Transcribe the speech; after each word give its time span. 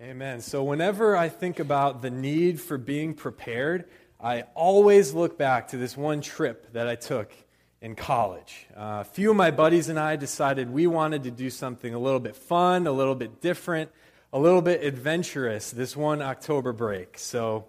Amen. 0.00 0.40
So, 0.42 0.62
whenever 0.62 1.16
I 1.16 1.28
think 1.28 1.58
about 1.58 2.02
the 2.02 2.10
need 2.10 2.60
for 2.60 2.78
being 2.78 3.14
prepared, 3.14 3.86
I 4.20 4.42
always 4.54 5.12
look 5.12 5.36
back 5.36 5.68
to 5.68 5.76
this 5.76 5.96
one 5.96 6.20
trip 6.20 6.72
that 6.72 6.86
I 6.86 6.94
took 6.94 7.32
in 7.80 7.96
college. 7.96 8.68
Uh, 8.76 8.98
a 9.00 9.04
few 9.04 9.32
of 9.32 9.36
my 9.36 9.50
buddies 9.50 9.88
and 9.88 9.98
I 9.98 10.14
decided 10.14 10.70
we 10.70 10.86
wanted 10.86 11.24
to 11.24 11.32
do 11.32 11.50
something 11.50 11.92
a 11.92 11.98
little 11.98 12.20
bit 12.20 12.36
fun, 12.36 12.86
a 12.86 12.92
little 12.92 13.16
bit 13.16 13.40
different, 13.40 13.90
a 14.32 14.38
little 14.38 14.62
bit 14.62 14.84
adventurous 14.84 15.72
this 15.72 15.96
one 15.96 16.22
October 16.22 16.72
break. 16.72 17.18
So, 17.18 17.64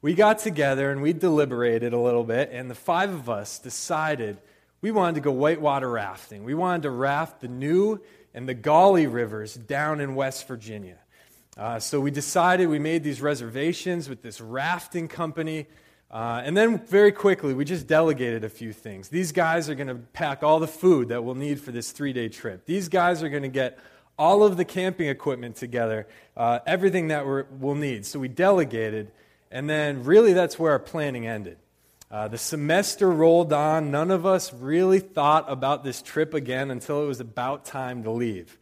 we 0.00 0.14
got 0.14 0.38
together 0.38 0.90
and 0.90 1.02
we 1.02 1.12
deliberated 1.12 1.92
a 1.92 1.98
little 1.98 2.24
bit, 2.24 2.48
and 2.50 2.70
the 2.70 2.74
five 2.74 3.12
of 3.12 3.28
us 3.28 3.58
decided 3.58 4.38
we 4.80 4.90
wanted 4.90 5.16
to 5.16 5.20
go 5.20 5.32
whitewater 5.32 5.90
rafting. 5.90 6.44
We 6.44 6.54
wanted 6.54 6.84
to 6.84 6.90
raft 6.90 7.42
the 7.42 7.48
New 7.48 8.00
and 8.32 8.48
the 8.48 8.54
Gauley 8.54 9.06
rivers 9.06 9.52
down 9.52 10.00
in 10.00 10.14
West 10.14 10.48
Virginia. 10.48 10.96
Uh, 11.58 11.80
so 11.80 12.00
we 12.00 12.12
decided, 12.12 12.68
we 12.68 12.78
made 12.78 13.02
these 13.02 13.20
reservations 13.20 14.08
with 14.08 14.22
this 14.22 14.40
rafting 14.40 15.08
company. 15.08 15.66
Uh, 16.08 16.40
and 16.44 16.56
then 16.56 16.78
very 16.86 17.10
quickly, 17.10 17.52
we 17.52 17.64
just 17.64 17.88
delegated 17.88 18.44
a 18.44 18.48
few 18.48 18.72
things. 18.72 19.08
These 19.08 19.32
guys 19.32 19.68
are 19.68 19.74
going 19.74 19.88
to 19.88 19.96
pack 19.96 20.44
all 20.44 20.60
the 20.60 20.68
food 20.68 21.08
that 21.08 21.24
we'll 21.24 21.34
need 21.34 21.60
for 21.60 21.72
this 21.72 21.90
three 21.90 22.12
day 22.12 22.28
trip. 22.28 22.64
These 22.64 22.88
guys 22.88 23.24
are 23.24 23.28
going 23.28 23.42
to 23.42 23.48
get 23.48 23.78
all 24.16 24.44
of 24.44 24.56
the 24.56 24.64
camping 24.64 25.08
equipment 25.08 25.56
together, 25.56 26.06
uh, 26.36 26.60
everything 26.64 27.08
that 27.08 27.26
we 27.26 27.42
will 27.58 27.74
need. 27.74 28.06
So 28.06 28.20
we 28.20 28.28
delegated, 28.28 29.10
and 29.50 29.68
then 29.68 30.04
really 30.04 30.32
that's 30.32 30.58
where 30.58 30.72
our 30.72 30.78
planning 30.78 31.26
ended. 31.26 31.58
Uh, 32.10 32.28
the 32.28 32.38
semester 32.38 33.10
rolled 33.10 33.52
on. 33.52 33.90
None 33.90 34.10
of 34.10 34.24
us 34.24 34.52
really 34.54 35.00
thought 35.00 35.44
about 35.48 35.84
this 35.84 36.02
trip 36.02 36.34
again 36.34 36.70
until 36.70 37.02
it 37.02 37.06
was 37.06 37.20
about 37.20 37.64
time 37.64 38.02
to 38.04 38.10
leave. 38.10 38.58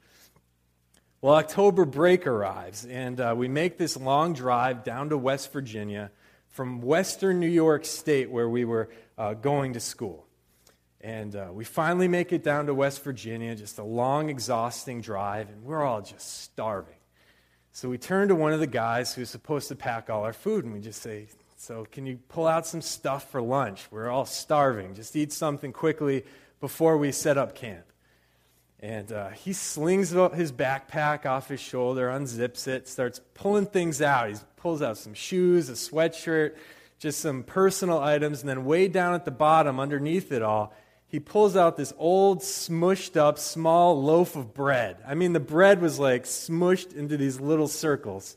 Well, 1.26 1.34
October 1.34 1.84
break 1.84 2.24
arrives, 2.24 2.84
and 2.84 3.20
uh, 3.20 3.34
we 3.36 3.48
make 3.48 3.78
this 3.78 3.96
long 3.96 4.32
drive 4.32 4.84
down 4.84 5.08
to 5.08 5.18
West 5.18 5.52
Virginia 5.52 6.12
from 6.50 6.80
western 6.80 7.40
New 7.40 7.48
York 7.48 7.84
State, 7.84 8.30
where 8.30 8.48
we 8.48 8.64
were 8.64 8.90
uh, 9.18 9.34
going 9.34 9.72
to 9.72 9.80
school. 9.80 10.24
And 11.00 11.34
uh, 11.34 11.48
we 11.52 11.64
finally 11.64 12.06
make 12.06 12.32
it 12.32 12.44
down 12.44 12.66
to 12.66 12.74
West 12.74 13.02
Virginia, 13.02 13.56
just 13.56 13.80
a 13.80 13.82
long, 13.82 14.30
exhausting 14.30 15.00
drive, 15.00 15.48
and 15.48 15.64
we're 15.64 15.82
all 15.82 16.00
just 16.00 16.42
starving. 16.42 16.94
So 17.72 17.88
we 17.88 17.98
turn 17.98 18.28
to 18.28 18.36
one 18.36 18.52
of 18.52 18.60
the 18.60 18.68
guys 18.68 19.12
who's 19.12 19.28
supposed 19.28 19.66
to 19.66 19.74
pack 19.74 20.08
all 20.08 20.22
our 20.22 20.32
food, 20.32 20.64
and 20.64 20.72
we 20.72 20.78
just 20.78 21.02
say, 21.02 21.26
So, 21.56 21.88
can 21.90 22.06
you 22.06 22.20
pull 22.28 22.46
out 22.46 22.68
some 22.68 22.82
stuff 22.82 23.32
for 23.32 23.42
lunch? 23.42 23.88
We're 23.90 24.10
all 24.10 24.26
starving. 24.26 24.94
Just 24.94 25.16
eat 25.16 25.32
something 25.32 25.72
quickly 25.72 26.24
before 26.60 26.96
we 26.96 27.10
set 27.10 27.36
up 27.36 27.56
camp. 27.56 27.84
And 28.80 29.10
uh, 29.10 29.30
he 29.30 29.52
slings 29.52 30.10
his 30.10 30.52
backpack 30.52 31.24
off 31.24 31.48
his 31.48 31.60
shoulder, 31.60 32.08
unzips 32.08 32.68
it, 32.68 32.88
starts 32.88 33.20
pulling 33.34 33.66
things 33.66 34.02
out. 34.02 34.28
He 34.28 34.36
pulls 34.56 34.82
out 34.82 34.98
some 34.98 35.14
shoes, 35.14 35.70
a 35.70 35.72
sweatshirt, 35.72 36.56
just 36.98 37.20
some 37.20 37.42
personal 37.42 37.98
items. 37.98 38.40
And 38.40 38.48
then, 38.48 38.64
way 38.66 38.88
down 38.88 39.14
at 39.14 39.24
the 39.24 39.30
bottom, 39.30 39.80
underneath 39.80 40.30
it 40.30 40.42
all, 40.42 40.74
he 41.08 41.20
pulls 41.20 41.56
out 41.56 41.76
this 41.76 41.94
old, 41.96 42.40
smushed 42.40 43.16
up, 43.16 43.38
small 43.38 44.02
loaf 44.02 44.36
of 44.36 44.52
bread. 44.52 44.98
I 45.06 45.14
mean, 45.14 45.32
the 45.32 45.40
bread 45.40 45.80
was 45.80 45.98
like 45.98 46.24
smushed 46.24 46.94
into 46.94 47.16
these 47.16 47.40
little 47.40 47.68
circles. 47.68 48.36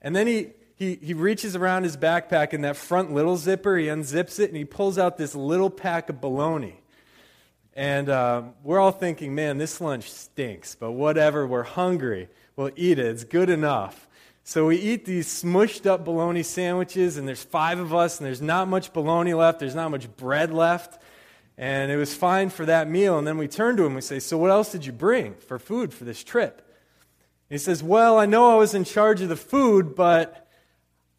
And 0.00 0.16
then 0.16 0.26
he, 0.26 0.52
he, 0.76 0.94
he 0.94 1.12
reaches 1.12 1.54
around 1.54 1.82
his 1.82 1.96
backpack 1.96 2.54
in 2.54 2.62
that 2.62 2.76
front 2.76 3.12
little 3.12 3.36
zipper, 3.36 3.76
he 3.76 3.86
unzips 3.86 4.40
it, 4.40 4.48
and 4.48 4.56
he 4.56 4.64
pulls 4.64 4.96
out 4.96 5.18
this 5.18 5.34
little 5.34 5.68
pack 5.68 6.08
of 6.08 6.20
bologna. 6.20 6.79
And 7.74 8.08
uh, 8.08 8.42
we're 8.62 8.80
all 8.80 8.90
thinking, 8.92 9.34
man, 9.34 9.58
this 9.58 9.80
lunch 9.80 10.10
stinks, 10.10 10.74
but 10.74 10.92
whatever, 10.92 11.46
we're 11.46 11.62
hungry. 11.62 12.28
We'll 12.56 12.72
eat 12.76 12.98
it. 12.98 13.06
It's 13.06 13.24
good 13.24 13.48
enough. 13.48 14.08
So 14.42 14.66
we 14.66 14.76
eat 14.76 15.04
these 15.04 15.28
smushed 15.28 15.86
up 15.86 16.04
bologna 16.04 16.42
sandwiches, 16.42 17.16
and 17.16 17.28
there's 17.28 17.44
five 17.44 17.78
of 17.78 17.94
us, 17.94 18.18
and 18.18 18.26
there's 18.26 18.42
not 18.42 18.68
much 18.68 18.92
bologna 18.92 19.34
left, 19.34 19.60
there's 19.60 19.74
not 19.74 19.90
much 19.90 20.14
bread 20.16 20.52
left. 20.52 21.00
And 21.56 21.92
it 21.92 21.96
was 21.96 22.14
fine 22.14 22.48
for 22.48 22.64
that 22.66 22.88
meal. 22.88 23.18
And 23.18 23.26
then 23.26 23.36
we 23.36 23.46
turn 23.46 23.76
to 23.76 23.82
him, 23.82 23.88
and 23.88 23.96
we 23.96 24.00
say, 24.00 24.18
So 24.18 24.38
what 24.38 24.50
else 24.50 24.72
did 24.72 24.86
you 24.86 24.92
bring 24.92 25.34
for 25.34 25.58
food 25.58 25.92
for 25.92 26.04
this 26.04 26.24
trip? 26.24 26.56
And 27.48 27.54
he 27.54 27.58
says, 27.58 27.82
Well, 27.82 28.18
I 28.18 28.26
know 28.26 28.50
I 28.50 28.54
was 28.54 28.74
in 28.74 28.84
charge 28.84 29.20
of 29.20 29.28
the 29.28 29.36
food, 29.36 29.94
but 29.94 30.48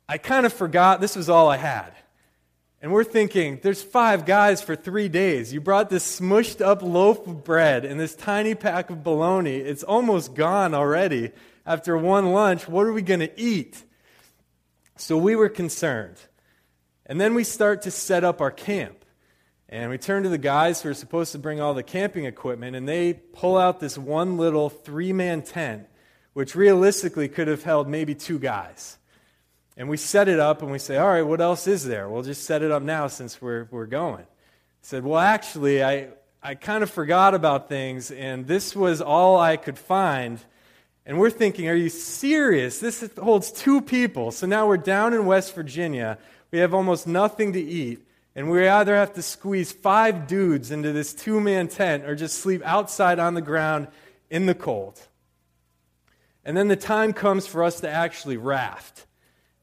I 0.10 0.18
kind 0.18 0.46
of 0.46 0.52
forgot 0.52 1.00
this 1.00 1.16
was 1.16 1.30
all 1.30 1.48
I 1.48 1.58
had. 1.58 1.94
And 2.82 2.92
we're 2.92 3.04
thinking, 3.04 3.60
there's 3.62 3.84
five 3.84 4.26
guys 4.26 4.62
for 4.64 4.76
three 4.76 5.08
days. 5.08 5.54
You 5.54 5.62
brought 5.62 5.92
this 5.92 6.20
smushed 6.20 6.66
up 6.66 6.82
loaf 6.82 7.28
of 7.28 7.44
bread 7.44 7.86
and 7.86 8.00
this 8.00 8.16
tiny 8.16 8.56
pack 8.56 8.90
of 8.90 9.04
bologna. 9.04 9.56
It's 9.58 9.84
almost 9.84 10.34
gone 10.34 10.74
already 10.74 11.32
after 11.64 11.96
one 11.96 12.32
lunch. 12.32 12.68
What 12.68 12.88
are 12.88 12.94
we 12.94 13.04
going 13.04 13.20
to 13.20 13.40
eat? 13.40 13.84
So 14.98 15.16
we 15.16 15.36
were 15.36 15.50
concerned. 15.50 16.18
And 17.06 17.22
then 17.22 17.36
we 17.36 17.44
start 17.44 17.84
to 17.84 17.92
set 17.92 18.24
up 18.24 18.42
our 18.42 18.50
camp. 18.50 19.06
And 19.70 19.92
we 19.92 20.00
turn 20.00 20.24
to 20.24 20.30
the 20.30 20.40
guys 20.40 20.82
who 20.82 20.90
are 20.90 20.96
supposed 20.96 21.32
to 21.34 21.40
bring 21.40 21.62
all 21.62 21.74
the 21.74 21.84
camping 21.84 22.26
equipment, 22.26 22.76
and 22.76 22.90
they 22.90 23.14
pull 23.14 23.58
out 23.58 23.80
this 23.80 23.98
one 23.98 24.38
little 24.38 24.70
three 24.70 25.14
man 25.14 25.44
tent, 25.44 25.88
which 26.34 26.56
realistically 26.56 27.30
could 27.30 27.48
have 27.48 27.64
held 27.64 27.88
maybe 27.88 28.14
two 28.14 28.38
guys. 28.38 28.98
And 29.82 29.90
we 29.90 29.98
set 29.98 30.30
it 30.30 30.40
up 30.40 30.62
and 30.62 30.72
we 30.72 30.78
say, 30.78 30.98
all 30.98 31.08
right, 31.08 31.24
what 31.24 31.42
else 31.42 31.66
is 31.66 31.84
there? 31.84 32.08
We'll 32.08 32.22
just 32.22 32.44
set 32.44 32.62
it 32.62 32.70
up 32.70 32.84
now 32.84 33.08
since 33.08 33.42
we're, 33.42 33.68
we're 33.72 33.88
going. 33.88 34.20
He 34.20 34.84
said, 34.84 35.04
well, 35.04 35.20
actually, 35.20 35.84
I, 35.84 36.10
I 36.40 36.54
kind 36.54 36.84
of 36.84 36.92
forgot 36.92 37.34
about 37.34 37.68
things, 37.68 38.12
and 38.12 38.46
this 38.46 38.76
was 38.76 39.02
all 39.02 39.40
I 39.40 39.58
could 39.58 39.80
find. 39.80 40.40
And 41.04 41.18
we're 41.18 41.32
thinking, 41.32 41.68
are 41.68 41.74
you 41.74 41.90
serious? 41.90 42.78
This 42.80 43.10
holds 43.20 43.52
two 43.52 43.82
people. 43.82 44.30
So 44.30 44.46
now 44.46 44.68
we're 44.68 44.78
down 44.78 45.16
in 45.16 45.26
West 45.26 45.56
Virginia. 45.56 46.20
We 46.52 46.60
have 46.60 46.76
almost 46.76 47.08
nothing 47.08 47.54
to 47.54 47.60
eat. 47.60 48.06
And 48.36 48.52
we 48.52 48.68
either 48.68 48.96
have 48.96 49.16
to 49.16 49.24
squeeze 49.24 49.72
five 49.72 50.28
dudes 50.28 50.70
into 50.70 50.92
this 50.92 51.12
two 51.12 51.42
man 51.42 51.68
tent 51.68 52.04
or 52.04 52.14
just 52.14 52.38
sleep 52.38 52.62
outside 52.66 53.18
on 53.18 53.34
the 53.34 53.42
ground 53.42 53.88
in 54.30 54.46
the 54.46 54.54
cold. 54.54 55.02
And 56.46 56.56
then 56.56 56.68
the 56.68 56.76
time 56.76 57.14
comes 57.14 57.48
for 57.48 57.64
us 57.64 57.80
to 57.80 57.90
actually 57.90 58.38
raft. 58.38 59.08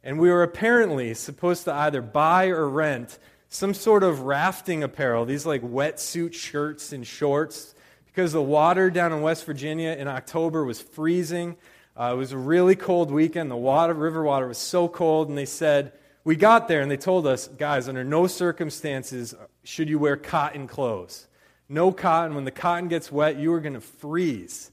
And 0.03 0.19
we 0.19 0.31
were 0.31 0.43
apparently 0.43 1.13
supposed 1.15 1.65
to 1.65 1.73
either 1.73 2.01
buy 2.01 2.49
or 2.49 2.69
rent 2.69 3.19
some 3.49 3.75
sort 3.75 4.03
of 4.03 4.21
rafting 4.21 4.83
apparel, 4.83 5.25
these 5.25 5.47
like 5.47 5.63
wetsuit 5.63 6.35
shirts 6.35 6.93
and 6.93 7.07
shorts, 7.07 7.75
because 8.07 8.33
the 8.33 8.43
water 8.43 8.91
down 8.91 9.13
in 9.13 9.23
West 9.23 9.47
Virginia 9.47 9.91
in 9.91 10.07
October 10.07 10.65
was 10.65 10.81
freezing. 10.81 11.57
Uh, 11.97 12.13
it 12.13 12.17
was 12.17 12.33
a 12.33 12.39
really 12.39 12.77
cold 12.77 13.11
weekend. 13.11 13.51
The 13.51 13.57
water, 13.57 13.95
river 13.95 14.23
water 14.23 14.47
was 14.47 14.59
so 14.59 14.87
cold, 14.87 15.29
and 15.29 15.39
they 15.39 15.47
said, 15.47 15.93
we 16.25 16.37
got 16.37 16.69
there 16.69 16.83
and 16.83 16.91
they 16.91 16.99
told 16.99 17.27
us, 17.27 17.49
guys, 17.49 17.89
under 17.89 18.05
no 18.05 18.27
circumstances 18.27 19.35
should 19.65 19.89
you 19.89 19.99
wear 19.99 20.17
cotton 20.17 20.67
clothes. 20.67 21.27
No 21.71 21.91
cotton. 21.91 22.35
When 22.35 22.45
the 22.45 22.51
cotton 22.51 22.89
gets 22.89 23.11
wet, 23.11 23.39
you 23.39 23.51
are 23.55 23.61
going 23.61 23.73
to 23.73 23.81
freeze. 23.81 24.71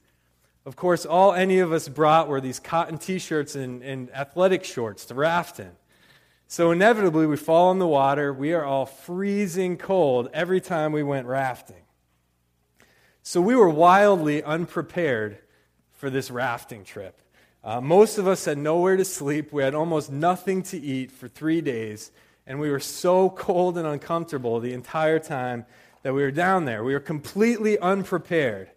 Of 0.66 0.76
course, 0.76 1.06
all 1.06 1.34
any 1.34 1.60
of 1.60 1.72
us 1.72 1.88
brought 1.88 2.28
were 2.28 2.42
these 2.42 2.60
cotton 2.60 2.98
t 2.98 3.20
shirts 3.20 3.56
and, 3.56 3.84
and 3.84 4.10
athletic 4.12 4.64
shorts 4.64 5.06
to 5.06 5.14
raft 5.14 5.60
in. 5.60 5.72
So 6.48 6.72
inevitably, 6.72 7.28
we 7.28 7.38
fall 7.38 7.72
in 7.72 7.80
the 7.80 7.88
water. 7.88 8.34
We 8.34 8.54
are 8.54 8.64
all 8.64 8.86
freezing 8.86 9.78
cold 9.78 10.30
every 10.34 10.62
time 10.62 10.92
we 10.92 11.04
went 11.04 11.28
rafting. 11.28 11.84
So 13.22 13.42
we 13.42 13.56
were 13.56 13.70
wildly 13.70 14.44
unprepared 14.44 15.40
for 15.94 16.10
this 16.10 16.30
rafting 16.30 16.84
trip. 16.84 17.20
Uh, 17.64 17.82
most 17.82 18.20
of 18.20 18.28
us 18.28 18.46
had 18.46 18.60
nowhere 18.60 18.96
to 18.96 19.06
sleep. 19.06 19.52
We 19.52 19.64
had 19.64 19.74
almost 19.74 20.12
nothing 20.12 20.62
to 20.64 20.80
eat 20.80 21.12
for 21.12 21.28
three 21.28 21.62
days. 21.62 22.12
And 22.46 22.60
we 22.60 22.70
were 22.70 22.80
so 22.80 23.32
cold 23.32 23.78
and 23.78 23.88
uncomfortable 23.88 24.60
the 24.60 24.74
entire 24.74 25.18
time 25.18 25.66
that 26.04 26.14
we 26.14 26.22
were 26.22 26.32
down 26.32 26.66
there. 26.66 26.84
We 26.84 26.94
were 26.94 27.00
completely 27.00 27.80
unprepared. 27.80 28.70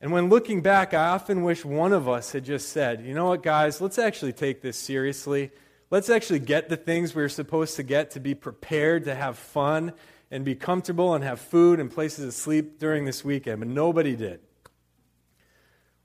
And 0.00 0.12
when 0.12 0.28
looking 0.28 0.60
back, 0.60 0.92
I 0.92 1.08
often 1.08 1.42
wish 1.42 1.64
one 1.64 1.92
of 1.92 2.08
us 2.08 2.32
had 2.32 2.44
just 2.44 2.68
said, 2.68 3.04
you 3.04 3.14
know 3.14 3.28
what, 3.28 3.42
guys, 3.42 3.80
let's 3.80 3.98
actually 3.98 4.34
take 4.34 4.60
this 4.60 4.76
seriously. 4.76 5.50
Let's 5.90 6.10
actually 6.10 6.40
get 6.40 6.68
the 6.68 6.76
things 6.76 7.14
we 7.14 7.22
are 7.22 7.28
supposed 7.28 7.76
to 7.76 7.82
get 7.82 8.10
to 8.12 8.20
be 8.20 8.34
prepared 8.34 9.04
to 9.04 9.14
have 9.14 9.38
fun 9.38 9.92
and 10.30 10.44
be 10.44 10.54
comfortable 10.54 11.14
and 11.14 11.24
have 11.24 11.40
food 11.40 11.80
and 11.80 11.90
places 11.90 12.26
to 12.26 12.32
sleep 12.40 12.78
during 12.78 13.04
this 13.04 13.24
weekend. 13.24 13.60
But 13.60 13.68
nobody 13.68 14.16
did. 14.16 14.40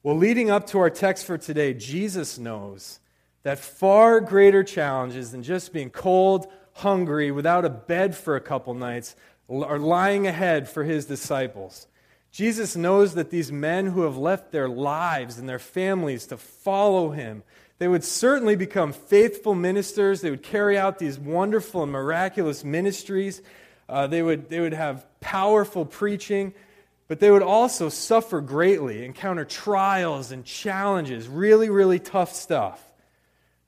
Well, 0.03 0.15
leading 0.15 0.49
up 0.49 0.67
to 0.67 0.79
our 0.79 0.89
text 0.89 1.25
for 1.25 1.37
today, 1.37 1.73
Jesus 1.73 2.37
knows 2.37 2.99
that 3.43 3.59
far 3.59 4.19
greater 4.19 4.63
challenges 4.63 5.31
than 5.31 5.43
just 5.43 5.73
being 5.73 5.89
cold, 5.89 6.47
hungry, 6.73 7.31
without 7.31 7.65
a 7.65 7.69
bed 7.69 8.15
for 8.15 8.35
a 8.35 8.41
couple 8.41 8.73
nights 8.73 9.15
are 9.49 9.79
lying 9.79 10.27
ahead 10.27 10.69
for 10.69 10.83
his 10.83 11.05
disciples. 11.05 11.87
Jesus 12.31 12.75
knows 12.77 13.15
that 13.15 13.29
these 13.29 13.51
men 13.51 13.87
who 13.87 14.01
have 14.03 14.17
left 14.17 14.51
their 14.51 14.69
lives 14.69 15.37
and 15.37 15.49
their 15.49 15.59
families 15.59 16.27
to 16.27 16.37
follow 16.37 17.11
him, 17.11 17.43
they 17.77 17.87
would 17.87 18.03
certainly 18.03 18.55
become 18.55 18.93
faithful 18.93 19.53
ministers. 19.53 20.21
They 20.21 20.29
would 20.29 20.43
carry 20.43 20.77
out 20.77 20.97
these 20.97 21.19
wonderful 21.19 21.83
and 21.83 21.91
miraculous 21.91 22.63
ministries. 22.63 23.41
Uh, 23.89 24.07
they, 24.07 24.21
would, 24.21 24.49
they 24.49 24.61
would 24.61 24.73
have 24.73 25.05
powerful 25.19 25.85
preaching. 25.85 26.53
but 27.11 27.19
they 27.19 27.29
would 27.29 27.43
also 27.43 27.89
suffer 27.89 28.39
greatly, 28.39 29.03
encounter 29.03 29.43
trials 29.43 30.31
and 30.31 30.45
challenges, 30.45 31.27
really, 31.27 31.69
really 31.69 31.99
tough 31.99 32.31
stuff. 32.31 32.81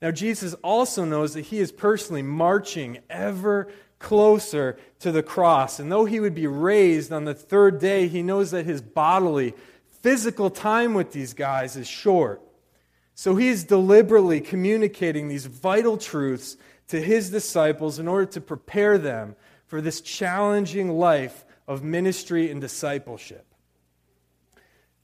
Now, 0.02 0.12
Jesus 0.12 0.54
also 0.64 1.04
knows 1.04 1.34
that 1.34 1.42
he 1.42 1.60
is 1.60 1.70
personally 1.70 2.22
marching 2.22 3.00
ever 3.10 3.68
closer 4.04 4.78
to 5.00 5.12
the 5.12 5.24
cross. 5.24 5.80
And 5.80 5.92
though 5.92 6.06
he 6.06 6.20
would 6.20 6.36
be 6.36 6.46
raised 6.46 7.12
on 7.12 7.26
the 7.26 7.34
third 7.34 7.80
day, 7.80 8.08
he 8.08 8.22
knows 8.22 8.52
that 8.52 8.66
his 8.66 8.82
bodily, 8.82 9.56
physical 10.02 10.52
time 10.52 10.94
with 10.94 11.14
these 11.14 11.34
guys 11.34 11.76
is 11.76 11.88
short. 11.88 12.42
So 13.16 13.36
he 13.36 13.48
is 13.48 13.64
deliberately 13.64 14.42
communicating 14.42 15.28
these 15.28 15.46
vital 15.46 15.98
truths 15.98 16.58
to 16.90 17.02
his 17.02 17.30
disciples 17.30 17.98
in 17.98 18.08
order 18.08 18.26
to 18.28 18.42
prepare 18.42 18.98
them 18.98 19.36
for 19.66 19.82
this 19.82 20.02
challenging 20.02 20.92
life 20.92 21.46
of 21.68 21.82
ministry 21.82 22.52
and 22.52 22.60
discipleship. 22.60 23.46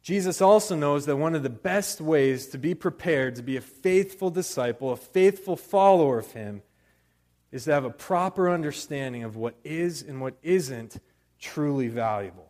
Jesus 0.02 0.42
also 0.42 0.76
knows 0.76 1.06
that 1.06 1.18
one 1.18 1.36
of 1.36 1.44
the 1.44 1.50
best 1.50 2.02
ways 2.02 2.48
to 2.48 2.58
be 2.58 2.74
prepared 2.74 3.36
to 3.36 3.44
be 3.44 3.58
a 3.58 3.62
faithful 3.62 4.30
disciple, 4.30 4.92
a 4.92 4.98
faithful 4.98 5.56
follower 5.56 6.20
of 6.20 6.32
him, 6.34 6.62
is 7.52 7.66
to 7.66 7.72
have 7.72 7.86
a 7.86 7.90
proper 7.90 8.50
understanding 8.50 9.24
of 9.24 9.36
what 9.36 9.56
is 9.64 10.02
and 10.02 10.22
what 10.22 10.36
isn't 10.44 10.98
truly 11.40 11.88
valuable. 11.88 12.50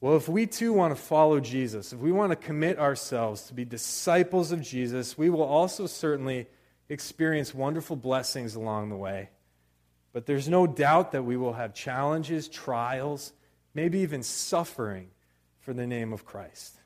Well, 0.00 0.16
if 0.16 0.28
we 0.28 0.46
too 0.46 0.72
want 0.72 0.94
to 0.94 1.02
follow 1.02 1.40
Jesus, 1.40 1.92
if 1.92 1.98
we 1.98 2.12
want 2.12 2.30
to 2.30 2.36
commit 2.36 2.78
ourselves 2.78 3.42
to 3.44 3.54
be 3.54 3.64
disciples 3.64 4.52
of 4.52 4.60
Jesus, 4.60 5.16
we 5.16 5.30
will 5.30 5.42
also 5.42 5.86
certainly 5.86 6.46
experience 6.88 7.54
wonderful 7.54 7.96
blessings 7.96 8.54
along 8.54 8.90
the 8.90 8.96
way. 8.96 9.30
But 10.12 10.26
there's 10.26 10.48
no 10.48 10.66
doubt 10.66 11.12
that 11.12 11.24
we 11.24 11.36
will 11.36 11.54
have 11.54 11.74
challenges, 11.74 12.48
trials, 12.48 13.32
maybe 13.74 14.00
even 14.00 14.22
suffering 14.22 15.08
for 15.60 15.74
the 15.74 15.86
name 15.86 16.12
of 16.12 16.24
Christ. 16.24 16.78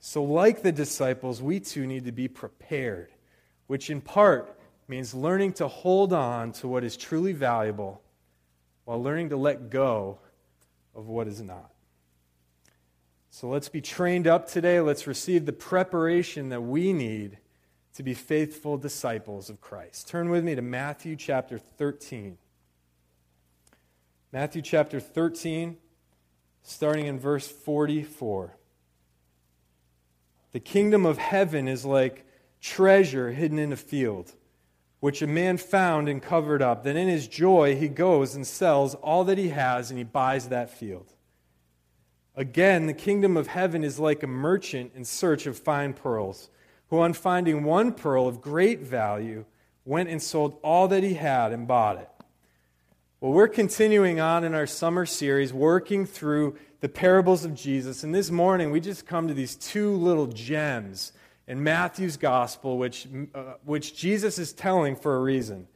So, 0.00 0.22
like 0.22 0.62
the 0.62 0.72
disciples, 0.72 1.42
we 1.42 1.60
too 1.60 1.86
need 1.86 2.04
to 2.04 2.12
be 2.12 2.28
prepared, 2.28 3.10
which 3.66 3.90
in 3.90 4.00
part 4.00 4.57
means 4.88 5.14
learning 5.14 5.52
to 5.52 5.68
hold 5.68 6.12
on 6.12 6.52
to 6.52 6.66
what 6.66 6.82
is 6.82 6.96
truly 6.96 7.32
valuable 7.32 8.02
while 8.84 9.02
learning 9.02 9.28
to 9.28 9.36
let 9.36 9.70
go 9.70 10.18
of 10.94 11.06
what 11.06 11.28
is 11.28 11.40
not. 11.40 11.70
So 13.30 13.48
let's 13.48 13.68
be 13.68 13.80
trained 13.80 14.26
up 14.26 14.48
today. 14.48 14.80
Let's 14.80 15.06
receive 15.06 15.46
the 15.46 15.52
preparation 15.52 16.48
that 16.48 16.62
we 16.62 16.92
need 16.92 17.38
to 17.94 18.02
be 18.02 18.14
faithful 18.14 18.78
disciples 18.78 19.50
of 19.50 19.60
Christ. 19.60 20.08
Turn 20.08 20.30
with 20.30 20.42
me 20.42 20.54
to 20.54 20.62
Matthew 20.62 21.16
chapter 21.16 21.58
13. 21.58 22.38
Matthew 24.32 24.62
chapter 24.62 25.00
13, 25.00 25.76
starting 26.62 27.06
in 27.06 27.18
verse 27.18 27.46
44. 27.46 28.56
The 30.52 30.60
kingdom 30.60 31.06
of 31.06 31.18
heaven 31.18 31.68
is 31.68 31.84
like 31.84 32.26
treasure 32.60 33.32
hidden 33.32 33.58
in 33.58 33.72
a 33.72 33.76
field, 33.76 34.32
which 35.00 35.22
a 35.22 35.26
man 35.26 35.56
found 35.56 36.08
and 36.08 36.22
covered 36.22 36.62
up. 36.62 36.82
Then 36.82 36.96
in 36.96 37.08
his 37.08 37.28
joy 37.28 37.76
he 37.76 37.88
goes 37.88 38.34
and 38.34 38.46
sells 38.46 38.94
all 38.96 39.24
that 39.24 39.38
he 39.38 39.48
has 39.50 39.90
and 39.90 39.98
he 39.98 40.04
buys 40.04 40.48
that 40.48 40.70
field. 40.70 41.12
Again, 42.34 42.86
the 42.86 42.94
kingdom 42.94 43.36
of 43.36 43.48
heaven 43.48 43.82
is 43.82 43.98
like 43.98 44.22
a 44.22 44.28
merchant 44.28 44.92
in 44.94 45.04
search 45.04 45.46
of 45.46 45.58
fine 45.58 45.92
pearls 45.92 46.50
who, 46.88 47.00
on 47.00 47.12
finding 47.12 47.64
one 47.64 47.92
pearl 47.92 48.28
of 48.28 48.40
great 48.40 48.80
value, 48.80 49.44
went 49.84 50.08
and 50.08 50.22
sold 50.22 50.58
all 50.62 50.88
that 50.88 51.02
he 51.02 51.14
had 51.14 51.52
and 51.52 51.66
bought 51.66 51.98
it. 51.98 52.08
Well, 53.20 53.32
we're 53.32 53.48
continuing 53.48 54.20
on 54.20 54.44
in 54.44 54.54
our 54.54 54.66
summer 54.66 55.04
series, 55.04 55.52
working 55.52 56.06
through 56.06 56.56
the 56.80 56.88
parables 56.88 57.44
of 57.44 57.54
Jesus. 57.54 58.04
And 58.04 58.14
this 58.14 58.30
morning, 58.30 58.70
we 58.70 58.80
just 58.80 59.06
come 59.06 59.26
to 59.26 59.34
these 59.34 59.56
two 59.56 59.96
little 59.96 60.28
gems 60.28 61.12
in 61.48 61.62
Matthew's 61.62 62.18
gospel, 62.18 62.76
which, 62.76 63.08
uh, 63.34 63.54
which 63.64 63.96
Jesus 63.96 64.38
is 64.38 64.52
telling 64.52 64.94
for 64.94 65.16
a 65.16 65.20
reason. 65.20 65.66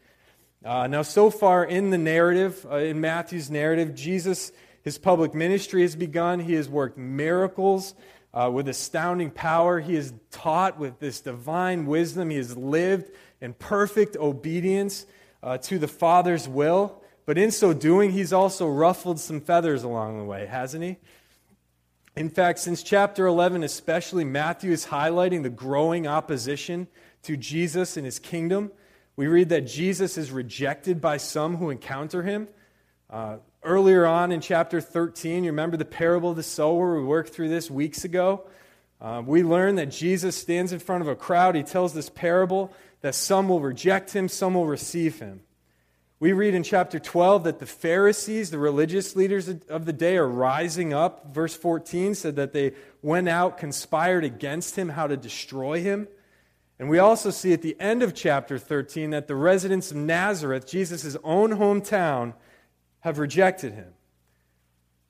Uh, 0.62 0.86
now, 0.86 1.02
so 1.02 1.30
far 1.30 1.64
in 1.64 1.90
the 1.90 1.98
narrative, 1.98 2.64
uh, 2.70 2.76
in 2.76 3.00
Matthew's 3.00 3.50
narrative, 3.50 3.94
Jesus, 3.94 4.52
his 4.82 4.98
public 4.98 5.34
ministry 5.34 5.80
has 5.82 5.96
begun. 5.96 6.38
He 6.40 6.52
has 6.52 6.68
worked 6.68 6.98
miracles 6.98 7.94
uh, 8.34 8.50
with 8.52 8.68
astounding 8.68 9.30
power. 9.30 9.80
He 9.80 9.96
is 9.96 10.12
taught 10.30 10.78
with 10.78 11.00
this 11.00 11.20
divine 11.20 11.86
wisdom. 11.86 12.28
He 12.30 12.36
has 12.36 12.54
lived 12.56 13.10
in 13.40 13.54
perfect 13.54 14.14
obedience 14.16 15.06
uh, 15.42 15.56
to 15.58 15.78
the 15.78 15.88
Father's 15.88 16.46
will. 16.46 17.02
But 17.24 17.38
in 17.38 17.50
so 17.50 17.72
doing, 17.72 18.12
he's 18.12 18.32
also 18.32 18.68
ruffled 18.68 19.18
some 19.18 19.40
feathers 19.40 19.84
along 19.84 20.18
the 20.18 20.24
way, 20.24 20.46
hasn't 20.46 20.84
he? 20.84 20.98
In 22.16 22.28
fact, 22.28 22.58
since 22.58 22.82
chapter 22.82 23.26
11, 23.26 23.62
especially, 23.64 24.24
Matthew 24.24 24.72
is 24.72 24.86
highlighting 24.86 25.42
the 25.42 25.50
growing 25.50 26.06
opposition 26.06 26.88
to 27.22 27.36
Jesus 27.36 27.96
and 27.96 28.04
his 28.04 28.18
kingdom. 28.18 28.70
We 29.16 29.26
read 29.26 29.48
that 29.48 29.62
Jesus 29.62 30.18
is 30.18 30.30
rejected 30.30 31.00
by 31.00 31.16
some 31.16 31.56
who 31.56 31.70
encounter 31.70 32.22
him. 32.22 32.48
Uh, 33.08 33.38
Earlier 33.64 34.04
on 34.04 34.32
in 34.32 34.40
chapter 34.40 34.80
13, 34.80 35.44
you 35.44 35.50
remember 35.52 35.76
the 35.76 35.84
parable 35.84 36.30
of 36.30 36.36
the 36.36 36.42
sower? 36.42 36.96
We 36.98 37.04
worked 37.04 37.32
through 37.32 37.48
this 37.48 37.70
weeks 37.70 38.04
ago. 38.04 38.48
Uh, 39.00 39.22
we 39.24 39.44
learn 39.44 39.76
that 39.76 39.86
Jesus 39.86 40.34
stands 40.34 40.72
in 40.72 40.80
front 40.80 41.02
of 41.02 41.06
a 41.06 41.14
crowd. 41.14 41.54
He 41.54 41.62
tells 41.62 41.94
this 41.94 42.10
parable 42.10 42.72
that 43.02 43.14
some 43.14 43.48
will 43.48 43.60
reject 43.60 44.14
him, 44.14 44.28
some 44.28 44.54
will 44.54 44.66
receive 44.66 45.20
him. 45.20 45.42
We 46.22 46.32
read 46.34 46.54
in 46.54 46.62
chapter 46.62 47.00
12 47.00 47.42
that 47.42 47.58
the 47.58 47.66
Pharisees, 47.66 48.52
the 48.52 48.58
religious 48.58 49.16
leaders 49.16 49.48
of 49.48 49.86
the 49.86 49.92
day, 49.92 50.16
are 50.16 50.28
rising 50.28 50.92
up. 50.92 51.34
Verse 51.34 51.52
14 51.52 52.14
said 52.14 52.36
that 52.36 52.52
they 52.52 52.74
went 53.02 53.28
out, 53.28 53.58
conspired 53.58 54.22
against 54.22 54.76
him, 54.76 54.90
how 54.90 55.08
to 55.08 55.16
destroy 55.16 55.80
him. 55.80 56.06
And 56.78 56.88
we 56.88 57.00
also 57.00 57.30
see 57.30 57.52
at 57.52 57.62
the 57.62 57.76
end 57.80 58.04
of 58.04 58.14
chapter 58.14 58.56
13 58.56 59.10
that 59.10 59.26
the 59.26 59.34
residents 59.34 59.90
of 59.90 59.96
Nazareth, 59.96 60.64
Jesus' 60.64 61.16
own 61.24 61.54
hometown, 61.54 62.34
have 63.00 63.18
rejected 63.18 63.72
him. 63.72 63.92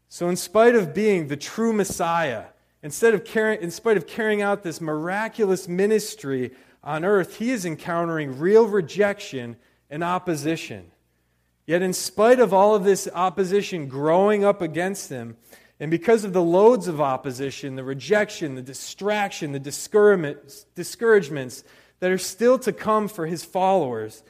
So, 0.09 0.31
in 0.31 0.37
spite 0.37 0.75
of 0.75 0.95
being 0.95 1.29
the 1.29 1.37
true 1.37 1.75
Messiah, 1.75 2.45
instead 2.83 3.13
of 3.13 3.23
carrying, 3.23 3.61
in 3.61 3.71
spite 3.71 3.99
of 3.99 4.07
carrying 4.07 4.41
out 4.41 4.63
this 4.63 4.81
miraculous 4.81 5.69
ministry 5.69 6.53
on 6.83 7.05
earth, 7.05 7.37
he 7.37 7.51
is 7.51 7.67
encountering 7.67 8.39
real 8.39 8.67
rejection 8.67 9.57
and 9.91 10.03
opposition. 10.03 10.92
Yet, 11.67 11.83
in 11.83 11.93
spite 11.93 12.41
of 12.41 12.53
all 12.53 12.75
of 12.75 12.85
this 12.85 13.09
opposition 13.15 13.87
growing 13.87 14.45
up 14.45 14.61
against 14.61 15.11
him, 15.11 15.37
and 15.79 15.91
because 15.91 16.25
of 16.25 16.33
the 16.33 16.43
loads 16.43 16.89
of 16.89 17.01
opposition, 17.01 17.77
the 17.77 17.85
rejection, 17.85 18.55
the 18.55 18.63
distraction, 18.63 19.53
the 19.53 19.59
discouragements 20.75 21.65
that 22.01 22.11
are 22.11 22.19
still 22.19 22.59
to 22.59 22.73
come 22.73 23.07
for 23.09 23.27
his 23.27 23.45
followers, 23.45 24.23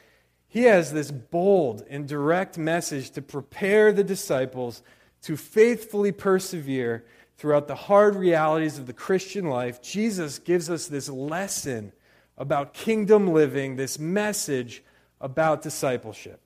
he 0.47 0.63
has 0.63 0.93
this 0.93 1.09
bold 1.09 1.83
and 1.89 2.07
direct 2.07 2.57
message 2.57 3.09
to 3.11 3.21
prepare 3.21 3.91
the 3.91 4.03
disciples 4.03 4.83
to 5.23 5.35
faithfully 5.35 6.11
persevere 6.11 7.03
throughout 7.37 7.67
the 7.67 7.75
hard 7.75 8.15
realities 8.15 8.77
of 8.77 8.85
the 8.85 8.93
Christian 8.93 9.45
life. 9.45 9.81
Jesus 9.81 10.37
gives 10.37 10.69
us 10.69 10.87
this 10.87 11.09
lesson 11.09 11.91
about 12.37 12.75
kingdom 12.75 13.33
living, 13.33 13.75
this 13.75 13.97
message 13.97 14.83
about 15.19 15.63
discipleship. 15.63 16.42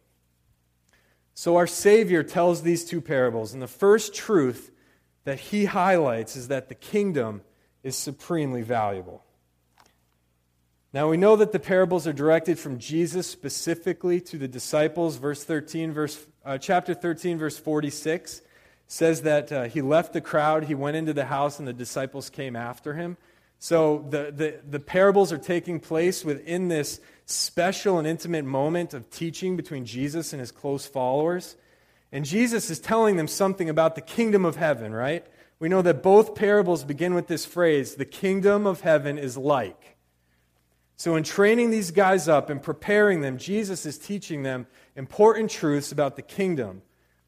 So, 1.39 1.55
our 1.57 1.67
Savior 1.67 2.23
tells 2.23 2.63
these 2.63 2.83
two 2.83 2.99
parables, 2.99 3.53
and 3.53 3.61
the 3.61 3.67
first 3.67 4.15
truth 4.15 4.71
that 5.23 5.39
he 5.39 5.65
highlights 5.65 6.35
is 6.35 6.47
that 6.47 6.67
the 6.67 6.73
kingdom 6.73 7.41
is 7.83 7.95
supremely 7.95 8.63
valuable. 8.63 9.23
Now 10.93 11.11
we 11.11 11.17
know 11.17 11.35
that 11.35 11.51
the 11.51 11.59
parables 11.59 12.07
are 12.07 12.11
directed 12.11 12.57
from 12.57 12.79
Jesus 12.79 13.27
specifically 13.27 14.19
to 14.21 14.39
the 14.39 14.47
disciples. 14.47 15.17
Verse 15.17 15.43
13, 15.43 15.91
verse, 15.91 16.25
uh, 16.43 16.57
chapter 16.57 16.95
13, 16.95 17.37
verse 17.37 17.59
46 17.59 18.41
says 18.87 19.21
that 19.21 19.51
uh, 19.51 19.63
he 19.65 19.83
left 19.83 20.13
the 20.13 20.21
crowd, 20.21 20.63
he 20.63 20.73
went 20.73 20.97
into 20.97 21.13
the 21.13 21.25
house, 21.25 21.59
and 21.59 21.67
the 21.67 21.73
disciples 21.73 22.31
came 22.31 22.55
after 22.55 22.95
him. 22.95 23.15
So 23.59 24.07
the, 24.09 24.33
the, 24.35 24.59
the 24.67 24.79
parables 24.79 25.31
are 25.31 25.37
taking 25.37 25.79
place 25.79 26.25
within 26.25 26.67
this 26.67 26.99
special 27.27 27.99
and 27.99 28.07
intimate 28.07 28.45
moment 28.45 28.93
of 28.93 29.09
teaching 29.09 29.57
between 29.57 29.85
Jesus 29.85 30.33
and 30.33 30.39
his 30.39 30.51
close 30.51 30.85
followers. 30.85 31.57
And 32.11 32.25
Jesus 32.25 32.69
is 32.69 32.79
telling 32.79 33.17
them 33.17 33.27
something 33.27 33.69
about 33.69 33.95
the 33.95 34.01
kingdom 34.01 34.45
of 34.45 34.55
heaven, 34.55 34.93
right? 34.93 35.25
We 35.59 35.69
know 35.69 35.81
that 35.81 36.01
both 36.01 36.35
parables 36.35 36.85
begin 36.85 37.13
with 37.13 37.27
this 37.27 37.45
phrase 37.45 37.95
the 37.95 38.05
kingdom 38.05 38.65
of 38.65 38.81
heaven 38.81 39.17
is 39.17 39.37
like. 39.37 39.97
So, 40.95 41.15
in 41.15 41.23
training 41.23 41.69
these 41.69 41.91
guys 41.91 42.27
up 42.27 42.49
and 42.49 42.63
preparing 42.63 43.21
them, 43.21 43.37
Jesus 43.37 43.85
is 43.85 43.99
teaching 43.99 44.43
them 44.43 44.65
important 44.95 45.51
truths 45.51 45.91
about 45.91 46.15
the 46.15 46.21
kingdom, 46.21 46.81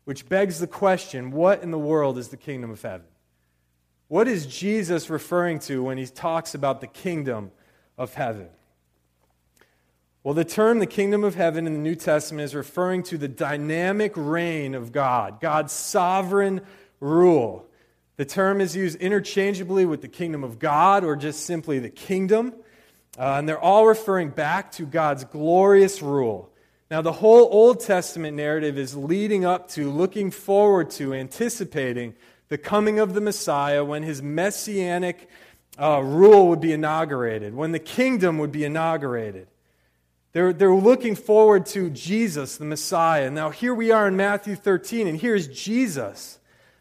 which 0.06 0.28
begs 0.28 0.60
the 0.60 0.68
question 0.68 1.32
what 1.32 1.62
in 1.62 1.72
the 1.72 1.78
world 1.78 2.18
is 2.18 2.30
the 2.30 2.38
kingdom 2.38 2.72
of 2.72 2.82
heaven? 2.82 3.06
What 4.08 4.28
is 4.28 4.48
Jesus 4.48 5.10
referring 5.10 5.60
to 5.60 5.84
when 5.84 6.00
he 6.00 6.08
talks 6.08 6.56
about 6.56 6.82
the 6.82 6.88
kingdom 6.88 7.52
of 7.98 8.16
heaven? 8.16 8.50
Well, 10.22 10.34
the 10.34 10.44
term 10.44 10.80
the 10.80 10.86
kingdom 10.86 11.24
of 11.24 11.36
heaven 11.36 11.66
in 11.66 11.72
the 11.72 11.80
New 11.80 11.96
Testament 11.96 12.44
is 12.44 12.54
referring 12.54 13.04
to 13.04 13.18
the 13.18 13.30
dynamic 13.30 14.12
reign 14.16 14.76
of 14.76 14.92
God, 14.92 15.40
God's 15.40 15.72
sovereign 15.72 16.60
rule. 17.00 17.66
The 18.18 18.26
term 18.26 18.60
is 18.60 18.76
used 18.76 18.98
interchangeably 19.00 19.86
with 19.86 20.02
the 20.02 20.10
kingdom 20.10 20.44
of 20.44 20.60
God 20.60 21.06
or 21.06 21.16
just 21.16 21.46
simply 21.46 21.80
the 21.80 21.90
kingdom. 21.90 22.54
Uh, 23.18 23.36
and 23.38 23.48
they're 23.48 23.60
all 23.60 23.88
referring 23.88 24.30
back 24.30 24.74
to 24.74 24.86
God's 24.86 25.24
glorious 25.24 26.02
rule. 26.02 26.52
Now, 26.92 27.02
the 27.02 27.14
whole 27.14 27.48
Old 27.50 27.80
Testament 27.80 28.36
narrative 28.36 28.78
is 28.78 28.98
leading 28.98 29.46
up 29.46 29.70
to, 29.70 29.90
looking 29.90 30.32
forward 30.32 30.90
to, 30.92 31.14
anticipating 31.14 32.14
the 32.50 32.58
coming 32.58 33.00
of 33.00 33.14
the 33.14 33.22
Messiah 33.22 33.86
when 33.86 34.04
his 34.04 34.22
messianic 34.22 35.30
uh, 35.82 36.02
rule 36.04 36.50
would 36.50 36.60
be 36.60 36.74
inaugurated, 36.74 37.56
when 37.56 37.72
the 37.72 37.80
kingdom 37.80 38.38
would 38.40 38.52
be 38.52 38.66
inaugurated. 38.66 39.48
They're, 40.32 40.54
they're 40.54 40.74
looking 40.74 41.16
forward 41.16 41.66
to 41.68 41.90
Jesus, 41.90 42.58
the 42.58 42.66
Messiah. 42.66 43.32
Now, 43.32 43.50
here 43.50 43.74
we 43.74 43.92
are 43.92 44.08
in 44.08 44.16
Matthew 44.16 44.56
13, 44.56 45.08
and 45.08 45.20
here's 45.20 45.48
Jesus, 45.48 46.40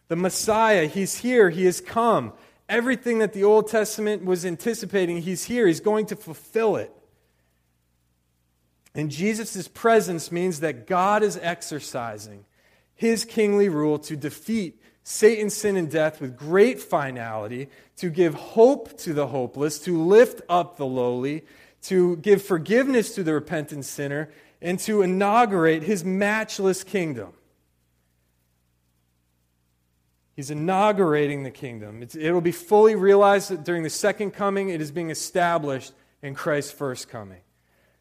the 0.09 0.17
Messiah. 0.17 0.87
He's 0.87 1.17
here, 1.17 1.49
he 1.49 1.65
has 1.65 1.81
come. 1.81 2.33
Everything 2.69 3.21
that 3.21 3.33
the 3.33 3.45
Old 3.45 3.69
Testament 3.69 4.25
was 4.25 4.45
anticipating, 4.45 5.23
he's 5.23 5.45
here, 5.45 5.67
he's 5.67 5.81
going 5.81 6.07
to 6.07 6.17
fulfill 6.17 6.77
it. 6.77 6.93
And 8.95 9.11
Jesus' 9.11 9.69
presence 9.69 10.31
means 10.31 10.61
that 10.61 10.87
God 10.87 11.23
is 11.23 11.39
exercising 11.41 12.45
his 12.95 13.25
kingly 13.25 13.69
rule 13.69 13.99
to 14.01 14.17
defeat 14.17 14.83
Satan, 15.05 15.49
sin, 15.49 15.77
and 15.77 15.91
death 15.91 16.21
with 16.21 16.37
great 16.37 16.81
finality, 16.81 17.69
to 17.97 18.11
give 18.11 18.35
hope 18.35 18.99
to 18.99 19.15
the 19.15 19.29
hopeless, 19.29 19.79
to 19.79 19.97
lift 20.03 20.43
up 20.51 20.77
the 20.77 20.85
lowly, 20.85 21.45
to 21.83 22.17
give 22.17 22.43
forgiveness 22.43 23.15
to 23.15 23.23
the 23.23 23.35
repentant 23.35 23.85
sinner, 23.85 24.31
and 24.61 24.79
to 24.81 25.03
inaugurate 25.03 25.85
his 25.85 26.05
matchless 26.05 26.83
kingdom. 26.83 27.33
He's 30.35 30.51
inaugurating 30.51 31.43
the 31.43 31.51
kingdom. 31.51 32.03
It's, 32.03 32.15
it'll 32.15 32.41
be 32.41 32.53
fully 32.53 32.95
realized 32.95 33.65
during 33.65 33.83
the 33.83 33.91
second 33.91 34.33
coming. 34.33 34.69
It 34.69 34.81
is 34.81 34.93
being 34.93 35.11
established 35.11 35.93
in 36.23 36.35
Christ's 36.35 36.73
first 36.73 37.09
coming. 37.09 37.41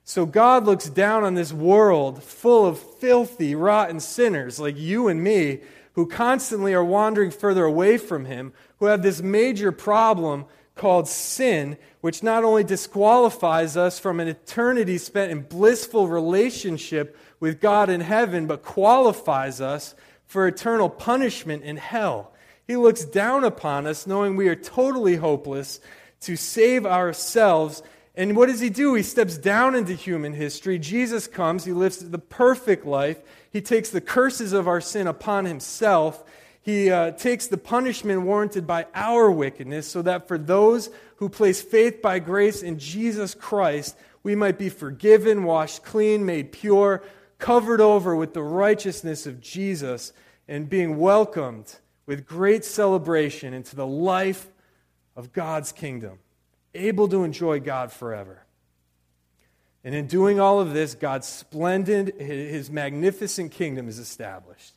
So 0.03 0.25
God 0.25 0.65
looks 0.65 0.87
down 0.87 1.23
on 1.23 1.33
this 1.33 1.51
world 1.51 2.23
full 2.23 2.65
of 2.65 2.79
filthy, 2.79 3.55
rotten 3.55 3.99
sinners 3.99 4.59
like 4.59 4.77
you 4.77 5.07
and 5.07 5.23
me 5.23 5.61
who 5.93 6.05
constantly 6.05 6.75
are 6.75 6.83
wandering 6.83 7.31
further 7.31 7.65
away 7.65 7.97
from 7.97 8.25
Him, 8.25 8.53
who 8.77 8.85
have 8.85 9.01
this 9.01 9.21
major 9.21 9.71
problem 9.71 10.45
called 10.77 11.07
sin, 11.07 11.77
which 12.01 12.23
not 12.23 12.43
only 12.43 12.63
disqualifies 12.63 13.75
us 13.75 13.99
from 13.99 14.19
an 14.19 14.27
eternity 14.27 14.97
spent 14.97 15.31
in 15.31 15.41
blissful 15.41 16.07
relationship 16.07 17.17
with 17.39 17.59
God 17.59 17.89
in 17.89 18.01
heaven, 18.01 18.47
but 18.47 18.63
qualifies 18.63 19.61
us 19.61 19.95
for 20.25 20.47
eternal 20.47 20.89
punishment 20.89 21.63
in 21.63 21.77
hell. 21.77 22.33
He 22.65 22.75
looks 22.75 23.05
down 23.05 23.43
upon 23.43 23.87
us 23.87 24.07
knowing 24.07 24.35
we 24.35 24.49
are 24.49 24.55
totally 24.55 25.15
hopeless 25.15 25.79
to 26.21 26.35
save 26.35 26.85
ourselves 26.85 27.81
and 28.17 28.35
what 28.35 28.47
does 28.47 28.59
he 28.59 28.71
do? 28.71 28.95
He 28.95 29.03
steps 29.03 29.37
down 29.37 29.75
into 29.75 29.93
human 29.93 30.33
history. 30.33 30.79
Jesus 30.79 31.27
comes. 31.27 31.65
He 31.65 31.71
lives 31.71 31.99
the 31.99 32.17
perfect 32.17 32.83
life. 32.83 33.19
He 33.51 33.61
takes 33.61 33.91
the 33.91 34.01
curses 34.01 34.53
of 34.53 34.67
our 34.67 34.81
sin 34.81 35.05
upon 35.05 35.45
himself. 35.45 36.23
He 36.67 36.91
uh, 36.91 37.11
takes 37.11 37.47
the 37.47 37.57
punishment 37.57 38.23
warranted 38.23 38.67
by 38.67 38.87
our 38.93 39.31
wickedness 39.31 39.87
so 39.87 40.01
that 40.01 40.27
for 40.27 40.37
those 40.37 40.89
who 41.15 41.29
place 41.29 41.61
faith 41.61 42.01
by 42.01 42.19
grace 42.19 42.61
in 42.61 42.77
Jesus 42.77 43.33
Christ, 43.33 43.95
we 44.21 44.35
might 44.35 44.57
be 44.57 44.67
forgiven, 44.67 45.45
washed 45.45 45.85
clean, 45.85 46.25
made 46.25 46.51
pure, 46.51 47.03
covered 47.39 47.79
over 47.79 48.17
with 48.17 48.33
the 48.33 48.43
righteousness 48.43 49.25
of 49.25 49.39
Jesus, 49.39 50.11
and 50.45 50.69
being 50.69 50.97
welcomed 50.97 51.73
with 52.05 52.25
great 52.25 52.65
celebration 52.65 53.53
into 53.53 53.77
the 53.77 53.87
life 53.87 54.47
of 55.15 55.31
God's 55.31 55.71
kingdom 55.71 56.19
able 56.75 57.07
to 57.07 57.23
enjoy 57.23 57.61
God 57.61 57.93
forever. 57.93 58.43
And 59.85 59.95
in 59.95 60.07
doing 60.07 60.41
all 60.41 60.59
of 60.59 60.73
this, 60.73 60.95
God's 60.95 61.27
splendid, 61.27 62.19
his 62.19 62.69
magnificent 62.69 63.53
kingdom 63.53 63.87
is 63.87 63.99
established. 63.99 64.73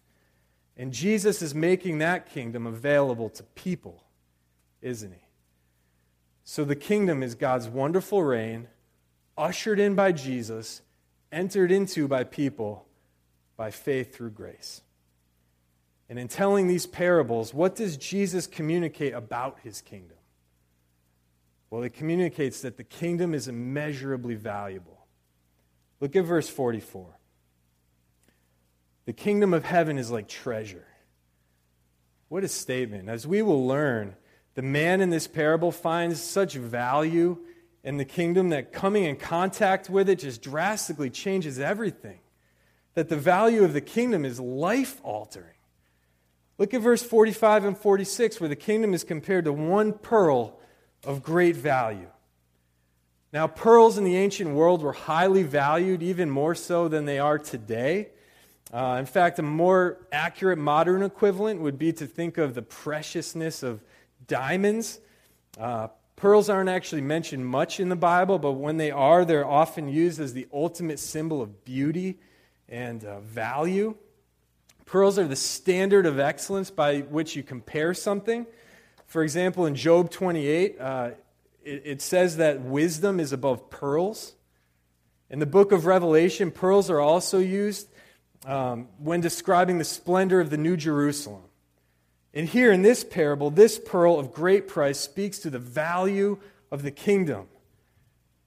And 0.80 0.94
Jesus 0.94 1.42
is 1.42 1.54
making 1.54 1.98
that 1.98 2.32
kingdom 2.32 2.66
available 2.66 3.28
to 3.28 3.42
people, 3.42 4.02
isn't 4.80 5.12
he? 5.12 5.20
So 6.42 6.64
the 6.64 6.74
kingdom 6.74 7.22
is 7.22 7.34
God's 7.34 7.68
wonderful 7.68 8.22
reign, 8.22 8.66
ushered 9.36 9.78
in 9.78 9.94
by 9.94 10.12
Jesus, 10.12 10.80
entered 11.30 11.70
into 11.70 12.08
by 12.08 12.24
people 12.24 12.86
by 13.58 13.70
faith 13.70 14.14
through 14.14 14.30
grace. 14.30 14.80
And 16.08 16.18
in 16.18 16.28
telling 16.28 16.66
these 16.66 16.86
parables, 16.86 17.52
what 17.52 17.76
does 17.76 17.98
Jesus 17.98 18.46
communicate 18.46 19.12
about 19.12 19.58
his 19.62 19.82
kingdom? 19.82 20.16
Well, 21.68 21.82
it 21.82 21.92
communicates 21.92 22.62
that 22.62 22.78
the 22.78 22.84
kingdom 22.84 23.34
is 23.34 23.48
immeasurably 23.48 24.34
valuable. 24.34 25.04
Look 26.00 26.16
at 26.16 26.24
verse 26.24 26.48
44. 26.48 27.19
The 29.10 29.14
kingdom 29.14 29.52
of 29.54 29.64
heaven 29.64 29.98
is 29.98 30.12
like 30.12 30.28
treasure. 30.28 30.86
What 32.28 32.44
a 32.44 32.48
statement. 32.48 33.08
As 33.08 33.26
we 33.26 33.42
will 33.42 33.66
learn, 33.66 34.14
the 34.54 34.62
man 34.62 35.00
in 35.00 35.10
this 35.10 35.26
parable 35.26 35.72
finds 35.72 36.22
such 36.22 36.54
value 36.54 37.36
in 37.82 37.96
the 37.96 38.04
kingdom 38.04 38.50
that 38.50 38.72
coming 38.72 39.02
in 39.02 39.16
contact 39.16 39.90
with 39.90 40.08
it 40.08 40.20
just 40.20 40.42
drastically 40.42 41.10
changes 41.10 41.58
everything. 41.58 42.20
That 42.94 43.08
the 43.08 43.16
value 43.16 43.64
of 43.64 43.72
the 43.72 43.80
kingdom 43.80 44.24
is 44.24 44.38
life 44.38 45.00
altering. 45.02 45.58
Look 46.56 46.72
at 46.72 46.80
verse 46.80 47.02
45 47.02 47.64
and 47.64 47.76
46, 47.76 48.38
where 48.38 48.48
the 48.48 48.54
kingdom 48.54 48.94
is 48.94 49.02
compared 49.02 49.46
to 49.46 49.52
one 49.52 49.92
pearl 49.92 50.60
of 51.02 51.24
great 51.24 51.56
value. 51.56 52.10
Now, 53.32 53.48
pearls 53.48 53.98
in 53.98 54.04
the 54.04 54.16
ancient 54.16 54.50
world 54.50 54.82
were 54.82 54.92
highly 54.92 55.42
valued, 55.42 56.00
even 56.00 56.30
more 56.30 56.54
so 56.54 56.86
than 56.86 57.06
they 57.06 57.18
are 57.18 57.40
today. 57.40 58.10
Uh, 58.72 58.96
in 59.00 59.06
fact, 59.06 59.38
a 59.38 59.42
more 59.42 59.98
accurate 60.12 60.58
modern 60.58 61.02
equivalent 61.02 61.60
would 61.60 61.78
be 61.78 61.92
to 61.92 62.06
think 62.06 62.38
of 62.38 62.54
the 62.54 62.62
preciousness 62.62 63.62
of 63.62 63.82
diamonds. 64.28 65.00
Uh, 65.58 65.88
pearls 66.14 66.48
aren't 66.48 66.68
actually 66.68 67.00
mentioned 67.00 67.44
much 67.44 67.80
in 67.80 67.88
the 67.88 67.96
Bible, 67.96 68.38
but 68.38 68.52
when 68.52 68.76
they 68.76 68.92
are, 68.92 69.24
they're 69.24 69.46
often 69.46 69.88
used 69.88 70.20
as 70.20 70.34
the 70.34 70.46
ultimate 70.52 71.00
symbol 71.00 71.42
of 71.42 71.64
beauty 71.64 72.18
and 72.68 73.04
uh, 73.04 73.18
value. 73.20 73.96
Pearls 74.86 75.18
are 75.18 75.26
the 75.26 75.36
standard 75.36 76.06
of 76.06 76.20
excellence 76.20 76.70
by 76.70 77.00
which 77.00 77.34
you 77.34 77.42
compare 77.42 77.92
something. 77.92 78.46
For 79.06 79.24
example, 79.24 79.66
in 79.66 79.74
Job 79.74 80.10
28, 80.10 80.80
uh, 80.80 81.10
it, 81.64 81.82
it 81.84 82.02
says 82.02 82.36
that 82.36 82.60
wisdom 82.60 83.18
is 83.18 83.32
above 83.32 83.68
pearls. 83.68 84.34
In 85.28 85.40
the 85.40 85.46
book 85.46 85.72
of 85.72 85.86
Revelation, 85.86 86.52
pearls 86.52 86.90
are 86.90 87.00
also 87.00 87.38
used 87.38 87.88
um, 88.46 88.88
when 88.98 89.20
describing 89.20 89.78
the 89.78 89.84
splendor 89.84 90.40
of 90.40 90.50
the 90.50 90.56
New 90.56 90.76
Jerusalem. 90.76 91.42
And 92.32 92.48
here 92.48 92.72
in 92.72 92.82
this 92.82 93.02
parable, 93.02 93.50
this 93.50 93.78
pearl 93.78 94.18
of 94.18 94.32
great 94.32 94.68
price 94.68 94.98
speaks 94.98 95.38
to 95.40 95.50
the 95.50 95.58
value 95.58 96.38
of 96.70 96.82
the 96.82 96.90
kingdom. 96.90 97.48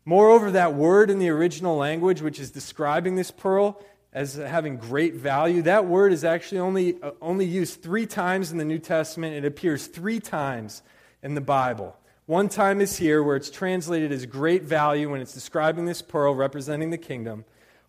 Moreover, 0.06 0.52
that 0.52 0.74
word 0.74 1.10
in 1.10 1.20
the 1.20 1.30
original 1.30 1.78
language, 1.78 2.22
which 2.22 2.40
is 2.40 2.52
describing 2.52 3.16
this 3.16 3.32
pearl, 3.32 3.82
as 4.14 4.36
having 4.36 4.78
great 4.78 5.16
value. 5.16 5.62
That 5.64 5.86
word 5.86 6.14
is 6.14 6.24
actually 6.24 6.60
only, 6.60 7.02
uh, 7.02 7.12
only 7.22 7.46
used 7.46 7.82
three 7.82 8.06
times 8.06 8.52
in 8.52 8.58
the 8.58 8.66
New 8.66 8.80
Testament. 8.80 9.36
It 9.36 9.46
appears 9.46 9.88
three 9.88 10.20
times 10.20 10.84
in 11.24 11.36
the 11.36 11.42
Bible. 11.42 11.96
One 12.26 12.48
time 12.48 12.80
is 12.80 12.98
here 12.98 13.24
where 13.24 13.36
it's 13.36 13.50
translated 13.50 14.12
as 14.12 14.26
great 14.26 14.64
value 14.64 15.10
when 15.10 15.20
it's 15.20 15.34
describing 15.34 15.86
this 15.86 16.02
pearl 16.02 16.36
representing 16.36 16.90
the 16.90 16.98
kingdom. 16.98 17.44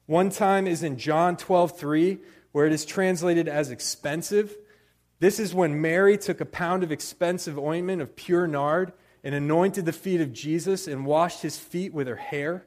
One 0.07 0.31
time 0.31 0.67
is 0.67 0.83
in 0.83 0.99
John 0.99 1.37
12, 1.37 1.79
3, 1.79 2.19
where 2.53 2.67
it 2.67 2.73
is 2.73 2.85
translated 2.85 3.49
as 3.49 3.71
expensive. 3.71 4.57
This 5.19 5.39
is 5.39 5.55
when 5.55 5.81
Mary 5.81 6.19
took 6.19 6.41
a 6.41 6.47
pound 6.47 6.83
of 6.83 6.93
expensive 6.93 7.59
ointment 7.59 8.03
of 8.03 8.15
pure 8.15 8.47
nard 8.47 8.93
and 9.23 9.35
anointed 9.35 9.87
the 9.87 9.93
feet 9.93 10.21
of 10.21 10.33
Jesus 10.33 10.87
and 10.87 11.07
washed 11.07 11.43
his 11.43 11.57
feet 11.59 11.95
with 11.95 12.07
her 12.07 12.17
hair. 12.17 12.67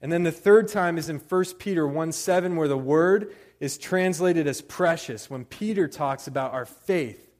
And 0.00 0.10
then 0.10 0.22
the 0.22 0.32
third 0.32 0.68
time 0.68 0.96
is 0.96 1.08
in 1.08 1.18
1 1.18 1.44
Peter 1.58 1.86
1 1.86 2.12
7, 2.12 2.56
where 2.56 2.68
the 2.68 2.78
word 2.78 3.34
is 3.60 3.76
translated 3.76 4.46
as 4.46 4.60
precious, 4.62 5.28
when 5.28 5.44
Peter 5.44 5.88
talks 5.88 6.26
about 6.26 6.52
our 6.52 6.66
faith 6.66 7.34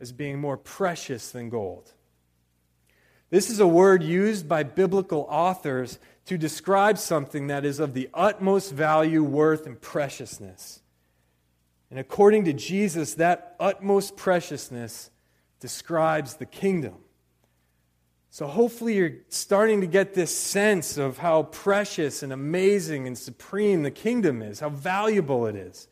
as 0.00 0.12
being 0.12 0.38
more 0.38 0.56
precious 0.56 1.30
than 1.30 1.48
gold. 1.48 1.92
This 3.30 3.50
is 3.50 3.60
a 3.60 3.66
word 3.66 4.02
used 4.02 4.48
by 4.48 4.62
biblical 4.62 5.26
authors 5.28 5.98
to 6.28 6.36
describe 6.36 6.98
something 6.98 7.46
that 7.46 7.64
is 7.64 7.80
of 7.80 7.94
the 7.94 8.10
utmost 8.12 8.70
value, 8.70 9.24
worth, 9.24 9.66
and 9.66 9.80
preciousness. 9.80 10.82
And 11.90 11.98
according 11.98 12.44
to 12.44 12.52
Jesus, 12.52 13.14
that 13.14 13.56
utmost 13.58 14.14
preciousness 14.14 15.10
describes 15.58 16.34
the 16.34 16.44
kingdom. 16.44 16.96
So 18.28 18.46
hopefully 18.46 18.96
you're 18.96 19.14
starting 19.30 19.80
to 19.80 19.86
get 19.86 20.12
this 20.12 20.36
sense 20.36 20.98
of 20.98 21.16
how 21.16 21.44
precious 21.44 22.22
and 22.22 22.30
amazing 22.30 23.06
and 23.06 23.16
supreme 23.16 23.82
the 23.82 23.90
kingdom 23.90 24.42
is, 24.42 24.60
how 24.60 24.68
valuable 24.68 25.46
it 25.46 25.56
is. 25.56 25.88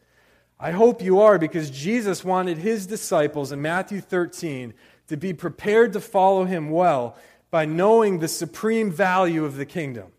I 0.61 0.73
hope 0.73 1.01
you 1.01 1.19
are 1.21 1.39
because 1.39 1.71
Jesus 1.71 2.27
wanted 2.27 2.59
his 2.59 2.87
disciples 2.87 3.53
in 3.53 3.63
Matthew 3.63 4.03
13 4.03 4.75
to 5.09 5.17
be 5.17 5.33
prepared 5.33 5.95
to 5.95 6.01
follow 6.01 6.45
him 6.45 6.69
well 6.69 7.17
by 7.51 7.65
knowing 7.65 8.19
the 8.19 8.29
supreme 8.29 8.91
value 8.91 9.47
of 9.47 9.57
the 9.57 9.65
kingdom. 9.65 10.13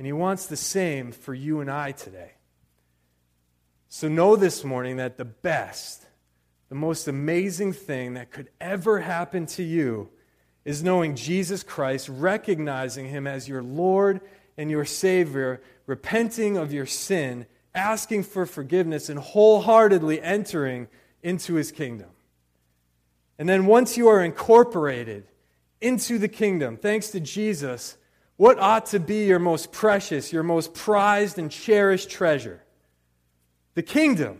And 0.00 0.06
he 0.06 0.14
wants 0.14 0.46
the 0.46 0.56
same 0.56 1.12
for 1.12 1.34
you 1.34 1.60
and 1.60 1.70
I 1.70 1.92
today. 1.92 2.30
So 3.90 4.08
know 4.08 4.34
this 4.34 4.64
morning 4.64 4.96
that 4.96 5.18
the 5.18 5.26
best, 5.26 6.06
the 6.70 6.74
most 6.74 7.06
amazing 7.06 7.74
thing 7.74 8.14
that 8.14 8.30
could 8.30 8.48
ever 8.62 9.00
happen 9.00 9.44
to 9.44 9.62
you 9.62 10.08
is 10.64 10.82
knowing 10.82 11.16
Jesus 11.16 11.62
Christ, 11.62 12.08
recognizing 12.08 13.10
him 13.10 13.26
as 13.26 13.46
your 13.46 13.62
Lord 13.62 14.22
and 14.56 14.70
your 14.70 14.86
Savior, 14.86 15.60
repenting 15.84 16.56
of 16.56 16.72
your 16.72 16.86
sin, 16.86 17.44
asking 17.74 18.22
for 18.22 18.46
forgiveness, 18.46 19.10
and 19.10 19.18
wholeheartedly 19.18 20.22
entering 20.22 20.88
into 21.22 21.56
his 21.56 21.70
kingdom. 21.70 22.08
And 23.38 23.46
then 23.46 23.66
once 23.66 23.98
you 23.98 24.08
are 24.08 24.24
incorporated 24.24 25.24
into 25.78 26.16
the 26.16 26.26
kingdom, 26.26 26.78
thanks 26.78 27.08
to 27.10 27.20
Jesus, 27.20 27.98
what 28.40 28.58
ought 28.58 28.86
to 28.86 28.98
be 28.98 29.26
your 29.26 29.38
most 29.38 29.70
precious, 29.70 30.32
your 30.32 30.42
most 30.42 30.72
prized 30.72 31.38
and 31.38 31.50
cherished 31.50 32.08
treasure? 32.08 32.62
The 33.74 33.82
kingdom. 33.82 34.38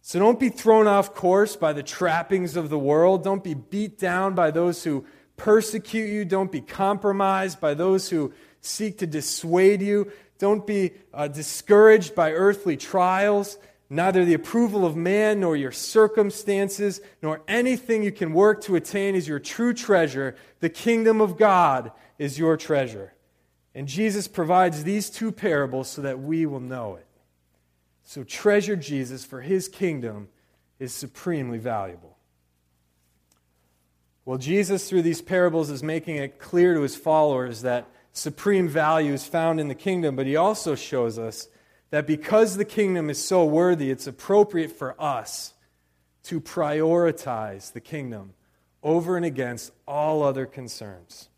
So 0.00 0.18
don't 0.18 0.40
be 0.40 0.48
thrown 0.48 0.86
off 0.86 1.14
course 1.14 1.56
by 1.56 1.74
the 1.74 1.82
trappings 1.82 2.56
of 2.56 2.70
the 2.70 2.78
world. 2.78 3.22
Don't 3.22 3.44
be 3.44 3.52
beat 3.52 3.98
down 3.98 4.34
by 4.34 4.50
those 4.50 4.82
who 4.82 5.04
persecute 5.36 6.08
you. 6.08 6.24
Don't 6.24 6.50
be 6.50 6.62
compromised 6.62 7.60
by 7.60 7.74
those 7.74 8.08
who 8.08 8.32
seek 8.62 8.96
to 9.00 9.06
dissuade 9.06 9.82
you. 9.82 10.10
Don't 10.38 10.66
be 10.66 10.92
uh, 11.12 11.28
discouraged 11.28 12.14
by 12.14 12.32
earthly 12.32 12.78
trials 12.78 13.58
neither 13.88 14.24
the 14.24 14.34
approval 14.34 14.84
of 14.84 14.96
man 14.96 15.40
nor 15.40 15.56
your 15.56 15.72
circumstances 15.72 17.00
nor 17.22 17.42
anything 17.46 18.02
you 18.02 18.12
can 18.12 18.32
work 18.32 18.62
to 18.62 18.76
attain 18.76 19.14
is 19.14 19.28
your 19.28 19.38
true 19.38 19.72
treasure. 19.72 20.34
The 20.60 20.68
kingdom 20.68 21.20
of 21.20 21.36
God 21.36 21.92
is 22.18 22.38
your 22.38 22.56
treasure. 22.56 23.12
And 23.74 23.86
Jesus 23.86 24.26
provides 24.26 24.84
these 24.84 25.10
two 25.10 25.30
parables 25.30 25.88
so 25.88 26.02
that 26.02 26.18
we 26.20 26.46
will 26.46 26.60
know 26.60 26.96
it. 26.96 27.06
So 28.04 28.24
treasure 28.24 28.76
Jesus, 28.76 29.24
for 29.24 29.40
his 29.40 29.68
kingdom 29.68 30.28
is 30.78 30.92
supremely 30.92 31.58
valuable. 31.58 32.16
Well, 34.24 34.38
Jesus, 34.38 34.88
through 34.88 35.02
these 35.02 35.22
parables, 35.22 35.70
is 35.70 35.82
making 35.82 36.16
it 36.16 36.38
clear 36.38 36.74
to 36.74 36.80
his 36.80 36.96
followers 36.96 37.62
that 37.62 37.86
supreme 38.12 38.68
value 38.68 39.12
is 39.12 39.26
found 39.26 39.60
in 39.60 39.68
the 39.68 39.74
kingdom, 39.74 40.16
but 40.16 40.26
he 40.26 40.36
also 40.36 40.74
shows 40.74 41.18
us 41.18 41.48
that 41.90 42.06
because 42.06 42.56
the 42.56 42.64
kingdom 42.64 43.10
is 43.10 43.24
so 43.24 43.44
worthy, 43.44 43.90
it's 43.90 44.06
appropriate 44.06 44.72
for 44.72 45.00
us 45.00 45.54
to 46.24 46.40
prioritize 46.40 47.72
the 47.72 47.80
kingdom 47.80 48.34
over 48.82 49.16
and 49.16 49.24
against 49.24 49.72
all 49.86 50.22
other 50.22 50.46
concerns. 50.46 51.28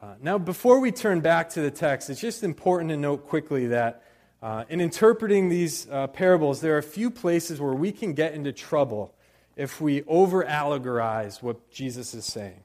Uh, 0.00 0.14
now, 0.22 0.38
before 0.38 0.78
we 0.78 0.92
turn 0.92 1.20
back 1.20 1.50
to 1.50 1.60
the 1.60 1.72
text, 1.72 2.08
it's 2.08 2.20
just 2.20 2.44
important 2.44 2.90
to 2.90 2.96
note 2.96 3.26
quickly 3.26 3.66
that 3.66 4.04
uh, 4.40 4.62
in 4.68 4.80
interpreting 4.80 5.48
these 5.48 5.88
uh, 5.90 6.06
parables, 6.06 6.60
there 6.60 6.76
are 6.76 6.78
a 6.78 6.82
few 6.84 7.10
places 7.10 7.60
where 7.60 7.74
we 7.74 7.90
can 7.90 8.12
get 8.12 8.32
into 8.32 8.52
trouble 8.52 9.12
if 9.56 9.80
we 9.80 10.04
over 10.04 10.44
allegorize 10.44 11.42
what 11.42 11.68
Jesus 11.72 12.14
is 12.14 12.24
saying. 12.24 12.62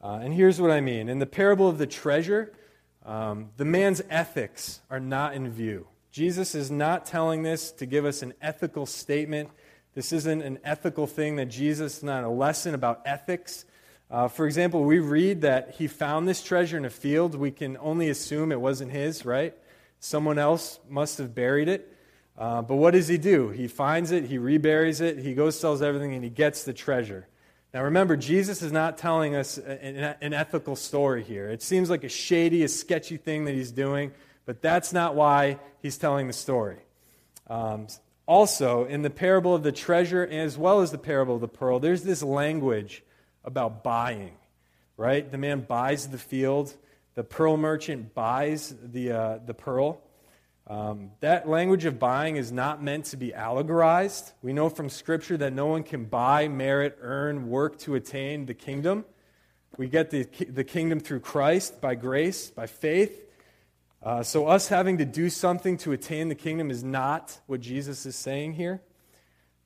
Uh, 0.00 0.20
and 0.22 0.32
here's 0.32 0.60
what 0.60 0.70
I 0.70 0.80
mean. 0.80 1.08
In 1.08 1.18
the 1.18 1.26
parable 1.26 1.68
of 1.68 1.78
the 1.78 1.86
treasure, 1.86 2.52
um, 3.04 3.50
the 3.56 3.64
man's 3.64 4.00
ethics 4.08 4.82
are 4.88 5.00
not 5.00 5.34
in 5.34 5.50
view. 5.50 5.88
Jesus 6.12 6.54
is 6.54 6.70
not 6.70 7.06
telling 7.06 7.42
this 7.42 7.72
to 7.72 7.86
give 7.86 8.04
us 8.04 8.22
an 8.22 8.34
ethical 8.40 8.86
statement. 8.86 9.50
This 9.94 10.12
isn't 10.12 10.42
an 10.42 10.60
ethical 10.62 11.08
thing 11.08 11.34
that 11.36 11.46
Jesus 11.46 11.98
is 11.98 12.02
not 12.04 12.22
a 12.22 12.28
lesson 12.28 12.72
about 12.72 13.02
ethics. 13.04 13.64
Uh, 14.12 14.28
for 14.28 14.44
example, 14.44 14.84
we 14.84 14.98
read 14.98 15.40
that 15.40 15.76
he 15.78 15.86
found 15.86 16.28
this 16.28 16.42
treasure 16.42 16.76
in 16.76 16.84
a 16.84 16.90
field. 16.90 17.34
We 17.34 17.50
can 17.50 17.78
only 17.78 18.10
assume 18.10 18.52
it 18.52 18.60
wasn't 18.60 18.92
his, 18.92 19.24
right? 19.24 19.56
Someone 20.00 20.38
else 20.38 20.78
must 20.86 21.16
have 21.16 21.34
buried 21.34 21.66
it. 21.66 21.96
Uh, 22.36 22.60
but 22.60 22.76
what 22.76 22.90
does 22.90 23.08
he 23.08 23.16
do? 23.16 23.48
He 23.48 23.68
finds 23.68 24.10
it, 24.10 24.24
he 24.24 24.36
reburies 24.36 25.00
it, 25.00 25.18
he 25.18 25.32
goes, 25.32 25.58
sells 25.58 25.80
everything, 25.80 26.12
and 26.12 26.22
he 26.22 26.28
gets 26.28 26.64
the 26.64 26.74
treasure. 26.74 27.26
Now 27.72 27.84
remember, 27.84 28.16
Jesus 28.16 28.60
is 28.60 28.70
not 28.70 28.98
telling 28.98 29.34
us 29.34 29.56
an, 29.56 30.14
an, 30.20 30.34
ethical 30.34 30.76
story 30.76 31.22
here. 31.22 31.48
It 31.48 31.62
seems 31.62 31.88
like 31.88 32.04
a 32.04 32.08
shady, 32.08 32.64
a 32.64 32.68
sketchy 32.68 33.16
thing 33.16 33.46
that 33.46 33.54
he's 33.54 33.70
doing, 33.70 34.12
but 34.44 34.60
that's 34.60 34.92
not 34.92 35.14
why 35.14 35.58
he's 35.80 35.96
telling 35.96 36.26
the 36.26 36.34
story. 36.34 36.78
Um, 37.48 37.86
also, 38.26 38.84
in 38.84 39.00
the 39.00 39.10
parable 39.10 39.54
of 39.54 39.62
the 39.62 39.72
treasure, 39.72 40.26
as 40.26 40.58
well 40.58 40.80
as 40.80 40.90
the 40.90 40.98
parable 40.98 41.36
of 41.36 41.40
the 41.40 41.48
pearl, 41.48 41.80
there's 41.80 42.02
this 42.02 42.22
language 42.22 43.02
about 43.44 43.82
buying, 43.82 44.32
right? 44.96 45.30
The 45.30 45.38
man 45.38 45.60
buys 45.60 46.08
the 46.08 46.18
field, 46.18 46.74
the 47.14 47.24
pearl 47.24 47.56
merchant 47.56 48.14
buys 48.14 48.74
the, 48.82 49.12
uh, 49.12 49.38
the 49.44 49.54
pearl. 49.54 50.00
Um, 50.66 51.10
that 51.20 51.48
language 51.48 51.84
of 51.84 51.98
buying 51.98 52.36
is 52.36 52.52
not 52.52 52.82
meant 52.82 53.06
to 53.06 53.16
be 53.16 53.32
allegorized. 53.32 54.32
We 54.42 54.52
know 54.52 54.68
from 54.68 54.88
Scripture 54.88 55.36
that 55.38 55.52
no 55.52 55.66
one 55.66 55.82
can 55.82 56.04
buy, 56.04 56.48
merit, 56.48 56.98
earn, 57.00 57.48
work 57.48 57.78
to 57.80 57.96
attain 57.96 58.46
the 58.46 58.54
kingdom. 58.54 59.04
We 59.76 59.88
get 59.88 60.10
the, 60.10 60.26
the 60.48 60.64
kingdom 60.64 61.00
through 61.00 61.20
Christ 61.20 61.80
by 61.80 61.94
grace, 61.94 62.50
by 62.50 62.66
faith. 62.66 63.20
Uh, 64.02 64.22
so, 64.22 64.46
us 64.46 64.68
having 64.68 64.98
to 64.98 65.04
do 65.04 65.30
something 65.30 65.76
to 65.78 65.92
attain 65.92 66.28
the 66.28 66.34
kingdom 66.34 66.70
is 66.70 66.82
not 66.82 67.38
what 67.46 67.60
Jesus 67.60 68.04
is 68.04 68.16
saying 68.16 68.54
here. 68.54 68.82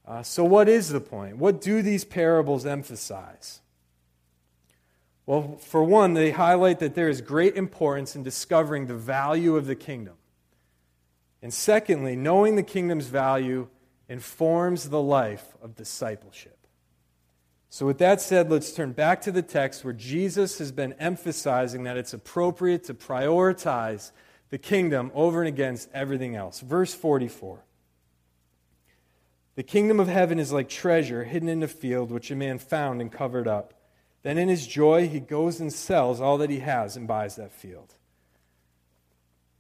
Uh, 0.07 0.23
so, 0.23 0.45
what 0.45 0.69
is 0.69 0.91
the 0.91 1.01
point? 1.01 1.39
What 1.39 1.61
do 1.61 1.83
these 1.83 2.05
parables 2.05 2.67
emphasize? 2.67 3.61
Well, 5.27 5.57
for 5.59 5.83
one, 5.83 6.15
they 6.15 6.31
highlight 6.31 6.79
that 6.79 6.95
there 6.95 7.09
is 7.09 7.21
great 7.21 7.57
importance 7.57 8.15
in 8.15 8.23
discovering 8.23 8.87
the 8.87 8.95
value 8.95 9.57
of 9.57 9.67
the 9.67 9.75
kingdom. 9.75 10.15
And 11.43 11.53
secondly, 11.53 12.15
knowing 12.17 12.55
the 12.55 12.63
kingdom's 12.63 13.07
value 13.07 13.69
informs 14.09 14.89
the 14.89 15.03
life 15.03 15.57
of 15.61 15.75
discipleship. 15.75 16.57
So, 17.69 17.85
with 17.85 17.99
that 17.99 18.21
said, 18.21 18.51
let's 18.51 18.73
turn 18.73 18.93
back 18.93 19.21
to 19.23 19.33
the 19.33 19.43
text 19.43 19.85
where 19.85 19.93
Jesus 19.93 20.59
has 20.59 20.73
been 20.73 20.95
emphasizing 20.95 21.83
that 21.83 21.97
it's 21.97 22.15
appropriate 22.15 22.85
to 22.85 22.95
prioritize 22.95 24.13
the 24.51 24.59
kingdom 24.59 25.11
over 25.13 25.41
and 25.41 25.49
against 25.49 25.89
everything 25.93 26.37
else. 26.37 26.61
Verse 26.61 26.95
44 26.95 27.65
The 29.57 29.63
kingdom 29.65 29.99
of 29.99 30.07
heaven 30.07 30.39
is 30.39 30.53
like 30.53 30.69
treasure 30.69 31.25
hidden 31.25 31.49
in 31.49 31.63
a 31.65 31.69
field, 31.69 32.13
which 32.13 32.31
a 32.31 32.37
man 32.37 32.59
found 32.59 33.01
and 33.01 33.11
covered 33.11 33.49
up. 33.49 33.75
Then, 34.27 34.39
in 34.39 34.49
his 34.49 34.67
joy, 34.67 35.07
he 35.07 35.21
goes 35.21 35.61
and 35.61 35.73
sells 35.73 36.21
all 36.21 36.39
that 36.39 36.51
he 36.51 36.59
has 36.59 36.97
and 36.97 37.07
buys 37.07 37.37
that 37.37 37.53
field. 37.53 37.95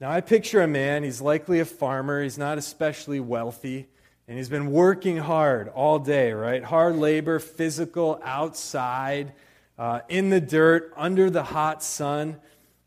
Now, 0.00 0.10
I 0.10 0.20
picture 0.20 0.60
a 0.60 0.66
man, 0.66 1.04
he's 1.04 1.20
likely 1.20 1.60
a 1.60 1.64
farmer, 1.64 2.20
he's 2.20 2.36
not 2.36 2.58
especially 2.58 3.20
wealthy, 3.20 3.86
and 4.26 4.36
he's 4.36 4.48
been 4.48 4.72
working 4.72 5.18
hard 5.18 5.68
all 5.68 6.00
day, 6.00 6.32
right? 6.32 6.64
Hard 6.64 6.96
labor, 6.96 7.38
physical, 7.38 8.20
outside, 8.24 9.34
uh, 9.78 10.00
in 10.08 10.30
the 10.30 10.40
dirt, 10.40 10.92
under 10.96 11.30
the 11.30 11.44
hot 11.44 11.80
sun. 11.80 12.36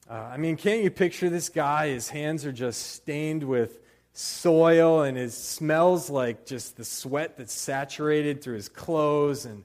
Uh, 0.09 0.15
I 0.15 0.35
mean, 0.35 0.57
can't 0.57 0.83
you 0.83 0.91
picture 0.91 1.29
this 1.29 1.47
guy? 1.47 1.87
His 1.87 2.09
hands 2.09 2.45
are 2.45 2.51
just 2.51 2.87
stained 2.87 3.45
with 3.45 3.79
soil, 4.11 5.03
and 5.03 5.17
it 5.17 5.31
smells 5.31 6.09
like 6.09 6.45
just 6.45 6.75
the 6.75 6.83
sweat 6.83 7.37
that's 7.37 7.53
saturated 7.53 8.41
through 8.41 8.55
his 8.55 8.67
clothes, 8.67 9.45
and 9.45 9.63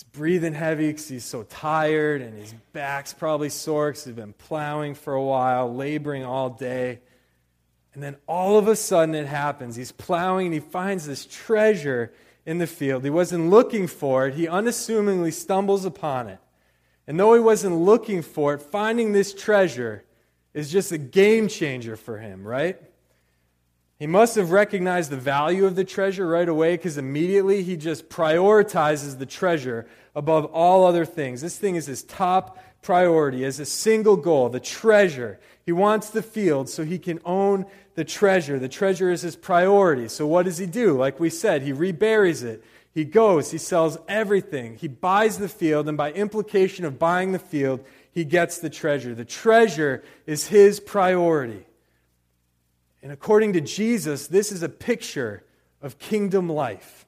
He's 0.00 0.04
breathing 0.04 0.54
heavy 0.54 0.86
because 0.86 1.08
he's 1.10 1.26
so 1.26 1.42
tired, 1.42 2.22
and 2.22 2.34
his 2.38 2.54
back's 2.72 3.12
probably 3.12 3.50
sore 3.50 3.90
because 3.90 4.06
he's 4.06 4.14
been 4.14 4.32
plowing 4.32 4.94
for 4.94 5.12
a 5.12 5.22
while, 5.22 5.74
laboring 5.74 6.24
all 6.24 6.48
day. 6.48 7.00
And 7.92 8.02
then 8.02 8.16
all 8.26 8.56
of 8.56 8.66
a 8.66 8.76
sudden 8.76 9.14
it 9.14 9.26
happens. 9.26 9.76
He's 9.76 9.92
plowing 9.92 10.46
and 10.46 10.54
he 10.54 10.60
finds 10.60 11.06
this 11.06 11.26
treasure 11.26 12.14
in 12.46 12.56
the 12.56 12.66
field. 12.66 13.04
He 13.04 13.10
wasn't 13.10 13.50
looking 13.50 13.86
for 13.86 14.26
it, 14.26 14.36
he 14.36 14.48
unassumingly 14.48 15.32
stumbles 15.32 15.84
upon 15.84 16.28
it. 16.28 16.38
And 17.06 17.20
though 17.20 17.34
he 17.34 17.40
wasn't 17.40 17.76
looking 17.76 18.22
for 18.22 18.54
it, 18.54 18.62
finding 18.62 19.12
this 19.12 19.34
treasure 19.34 20.06
is 20.54 20.72
just 20.72 20.92
a 20.92 20.98
game 20.98 21.46
changer 21.46 21.96
for 21.96 22.16
him, 22.16 22.46
right? 22.46 22.80
He 24.00 24.06
must 24.06 24.34
have 24.36 24.50
recognized 24.50 25.10
the 25.10 25.18
value 25.18 25.66
of 25.66 25.76
the 25.76 25.84
treasure 25.84 26.26
right 26.26 26.48
away 26.48 26.74
because 26.74 26.96
immediately 26.96 27.62
he 27.62 27.76
just 27.76 28.08
prioritizes 28.08 29.18
the 29.18 29.26
treasure 29.26 29.86
above 30.14 30.46
all 30.46 30.86
other 30.86 31.04
things. 31.04 31.42
This 31.42 31.58
thing 31.58 31.76
is 31.76 31.84
his 31.84 32.02
top 32.02 32.58
priority, 32.80 33.44
as 33.44 33.60
a 33.60 33.66
single 33.66 34.16
goal, 34.16 34.48
the 34.48 34.58
treasure. 34.58 35.38
He 35.66 35.72
wants 35.72 36.08
the 36.08 36.22
field 36.22 36.70
so 36.70 36.82
he 36.82 36.98
can 36.98 37.20
own 37.26 37.66
the 37.94 38.06
treasure. 38.06 38.58
The 38.58 38.70
treasure 38.70 39.10
is 39.10 39.20
his 39.20 39.36
priority. 39.36 40.08
So 40.08 40.26
what 40.26 40.46
does 40.46 40.56
he 40.56 40.64
do? 40.64 40.96
Like 40.96 41.20
we 41.20 41.28
said, 41.28 41.60
he 41.60 41.74
reburies 41.74 42.42
it. 42.42 42.64
He 42.94 43.04
goes, 43.04 43.50
he 43.50 43.58
sells 43.58 43.98
everything. 44.08 44.76
He 44.76 44.88
buys 44.88 45.36
the 45.36 45.46
field, 45.46 45.90
and 45.90 45.98
by 45.98 46.12
implication 46.12 46.86
of 46.86 46.98
buying 46.98 47.32
the 47.32 47.38
field, 47.38 47.84
he 48.10 48.24
gets 48.24 48.60
the 48.60 48.70
treasure. 48.70 49.14
The 49.14 49.26
treasure 49.26 50.02
is 50.24 50.46
his 50.46 50.80
priority. 50.80 51.66
And 53.02 53.12
according 53.12 53.54
to 53.54 53.60
Jesus, 53.60 54.26
this 54.26 54.52
is 54.52 54.62
a 54.62 54.68
picture 54.68 55.44
of 55.80 55.98
kingdom 55.98 56.48
life. 56.48 57.06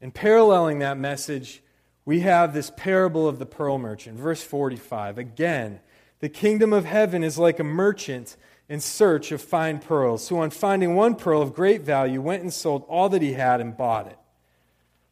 And 0.00 0.12
paralleling 0.12 0.80
that 0.80 0.98
message, 0.98 1.62
we 2.04 2.20
have 2.20 2.52
this 2.52 2.70
parable 2.76 3.28
of 3.28 3.38
the 3.38 3.46
pearl 3.46 3.78
merchant, 3.78 4.18
verse 4.18 4.42
45. 4.42 5.18
Again, 5.18 5.80
the 6.18 6.28
kingdom 6.28 6.72
of 6.72 6.84
heaven 6.84 7.24
is 7.24 7.38
like 7.38 7.58
a 7.58 7.64
merchant 7.64 8.36
in 8.68 8.80
search 8.80 9.32
of 9.32 9.40
fine 9.40 9.78
pearls, 9.78 10.28
who, 10.28 10.38
on 10.38 10.50
finding 10.50 10.94
one 10.94 11.14
pearl 11.14 11.42
of 11.42 11.54
great 11.54 11.82
value, 11.82 12.20
went 12.20 12.42
and 12.42 12.52
sold 12.52 12.84
all 12.88 13.08
that 13.08 13.22
he 13.22 13.32
had 13.34 13.60
and 13.60 13.76
bought 13.76 14.06
it. 14.06 14.18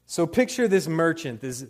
So 0.07 0.27
picture 0.27 0.67
this 0.67 0.89
merchant, 0.89 1.41
this 1.41 1.67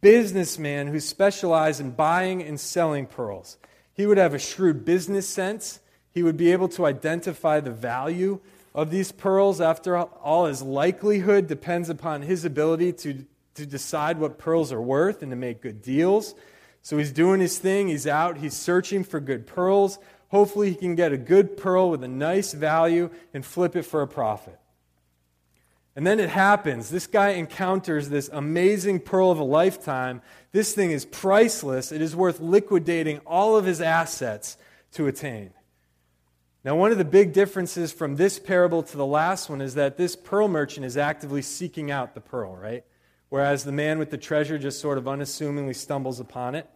businessman 0.00 0.88
who 0.88 0.98
specialized 0.98 1.80
in 1.80 1.92
buying 1.92 2.42
and 2.42 2.58
selling 2.58 3.06
pearls. 3.06 3.58
He 3.92 4.06
would 4.06 4.18
have 4.18 4.34
a 4.34 4.38
shrewd 4.38 4.84
business 4.84 5.28
sense. 5.28 5.80
He 6.16 6.22
would 6.22 6.38
be 6.38 6.50
able 6.50 6.70
to 6.70 6.86
identify 6.86 7.60
the 7.60 7.70
value 7.70 8.40
of 8.74 8.90
these 8.90 9.12
pearls. 9.12 9.60
After 9.60 9.98
all, 9.98 10.46
his 10.46 10.62
likelihood 10.62 11.46
depends 11.46 11.90
upon 11.90 12.22
his 12.22 12.42
ability 12.42 12.94
to, 12.94 13.26
to 13.56 13.66
decide 13.66 14.18
what 14.18 14.38
pearls 14.38 14.72
are 14.72 14.80
worth 14.80 15.20
and 15.20 15.30
to 15.30 15.36
make 15.36 15.60
good 15.60 15.82
deals. 15.82 16.34
So 16.80 16.96
he's 16.96 17.12
doing 17.12 17.40
his 17.40 17.58
thing. 17.58 17.88
He's 17.88 18.06
out. 18.06 18.38
He's 18.38 18.54
searching 18.54 19.04
for 19.04 19.20
good 19.20 19.46
pearls. 19.46 19.98
Hopefully, 20.28 20.70
he 20.70 20.76
can 20.76 20.94
get 20.94 21.12
a 21.12 21.18
good 21.18 21.58
pearl 21.58 21.90
with 21.90 22.02
a 22.02 22.08
nice 22.08 22.54
value 22.54 23.10
and 23.34 23.44
flip 23.44 23.76
it 23.76 23.82
for 23.82 24.00
a 24.00 24.08
profit. 24.08 24.58
And 25.94 26.06
then 26.06 26.18
it 26.18 26.30
happens. 26.30 26.88
This 26.88 27.06
guy 27.06 27.32
encounters 27.32 28.08
this 28.08 28.30
amazing 28.32 29.00
pearl 29.00 29.30
of 29.30 29.38
a 29.38 29.44
lifetime. 29.44 30.22
This 30.52 30.72
thing 30.72 30.92
is 30.92 31.04
priceless. 31.04 31.92
It 31.92 32.00
is 32.00 32.16
worth 32.16 32.40
liquidating 32.40 33.18
all 33.26 33.58
of 33.58 33.66
his 33.66 33.82
assets 33.82 34.56
to 34.92 35.08
attain. 35.08 35.50
Now, 36.66 36.74
one 36.74 36.90
of 36.90 36.98
the 36.98 37.04
big 37.04 37.32
differences 37.32 37.92
from 37.92 38.16
this 38.16 38.40
parable 38.40 38.82
to 38.82 38.96
the 38.96 39.06
last 39.06 39.48
one 39.48 39.60
is 39.60 39.74
that 39.76 39.96
this 39.96 40.16
pearl 40.16 40.48
merchant 40.48 40.84
is 40.84 40.96
actively 40.96 41.40
seeking 41.40 41.92
out 41.92 42.12
the 42.12 42.20
pearl, 42.20 42.56
right? 42.56 42.82
Whereas 43.28 43.62
the 43.62 43.70
man 43.70 44.00
with 44.00 44.10
the 44.10 44.18
treasure 44.18 44.58
just 44.58 44.80
sort 44.80 44.98
of 44.98 45.06
unassumingly 45.06 45.74
stumbles 45.74 46.18
upon 46.18 46.56
it. 46.56 46.68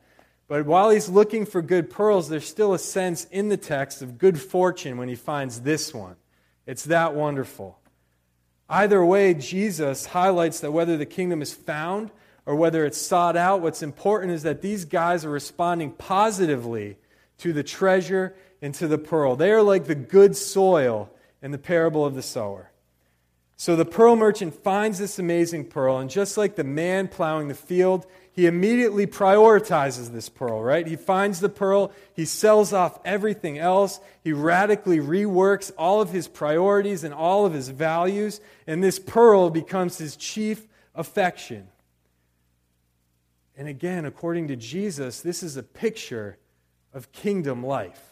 But 0.47 0.65
while 0.65 0.91
he's 0.91 1.09
looking 1.09 1.45
for 1.45 1.61
good 1.61 1.91
pearls, 1.91 2.29
there's 2.29 2.47
still 2.47 2.73
a 2.73 2.79
sense 2.79 3.25
in 3.33 3.49
the 3.49 3.57
text 3.57 4.01
of 4.01 4.17
good 4.17 4.41
fortune 4.41 4.97
when 4.97 5.09
he 5.09 5.17
finds 5.17 5.63
this 5.63 5.93
one. 5.93 6.15
It's 6.69 6.85
that 6.85 7.17
wonderful. 7.17 7.81
Either 8.69 9.05
way, 9.05 9.35
Jesus 9.35 10.07
highlights 10.07 10.61
that 10.61 10.71
whether 10.71 10.97
the 10.97 11.05
kingdom 11.05 11.43
is 11.43 11.53
found 11.53 12.13
or 12.47 12.55
whether 12.55 12.87
it's 12.87 12.97
sought 12.97 13.37
out, 13.37 13.61
what's 13.61 13.83
important 13.83 14.35
is 14.35 14.45
that 14.45 14.63
these 14.63 14.85
guys 14.85 15.25
are 15.25 15.31
responding 15.31 15.91
positively 15.91 16.97
to 17.39 17.53
the 17.53 17.65
treasure 17.65 18.37
and 18.63 18.75
to 18.75 18.89
the 18.89 18.99
pearl. 18.99 19.37
They 19.37 19.51
are 19.53 19.63
like 19.63 19.87
the 19.87 19.95
good 19.95 20.37
soil 20.37 21.11
in 21.43 21.51
the 21.51 21.59
parable 21.59 22.05
of 22.05 22.15
the 22.15 22.23
sower. 22.23 22.71
So 23.57 23.77
the 23.77 23.85
pearl 23.85 24.17
merchant 24.17 24.55
finds 24.55 24.99
this 24.99 25.19
amazing 25.19 25.67
pearl, 25.67 25.99
and 25.99 26.09
just 26.09 26.39
like 26.39 26.57
the 26.57 26.65
man 26.65 27.09
plowing 27.09 27.49
the 27.49 27.55
field, 27.55 28.07
he 28.33 28.47
immediately 28.47 29.07
prioritizes 29.07 30.11
this 30.11 30.31
pearl, 30.31 30.63
right? 30.63 30.87
He 30.87 30.97
finds 30.97 31.41
the 31.41 31.51
pearl, 31.51 31.93
he 32.15 32.25
sells 32.25 32.73
off 32.73 32.99
everything 33.05 33.59
else, 33.59 34.01
he 34.25 34.33
radically 34.33 34.99
reworks 34.99 35.71
all 35.77 36.01
of 36.01 36.09
his 36.09 36.27
priorities 36.27 37.05
and 37.05 37.13
all 37.13 37.45
of 37.45 37.53
his 37.53 37.69
values, 37.69 38.41
and 38.67 38.83
this 38.83 38.99
pearl 38.99 39.51
becomes 39.51 39.99
his 39.99 40.17
chief 40.17 40.67
affection. 40.95 41.69
And 43.59 43.69
again, 43.69 44.07
according 44.07 44.49
to 44.49 44.57
Jesus, 44.57 45.21
this 45.21 45.43
is 45.43 45.59
a 45.59 45.63
picture 45.63 46.39
of 46.95 47.13
kingdom 47.13 47.63
life. 47.63 48.10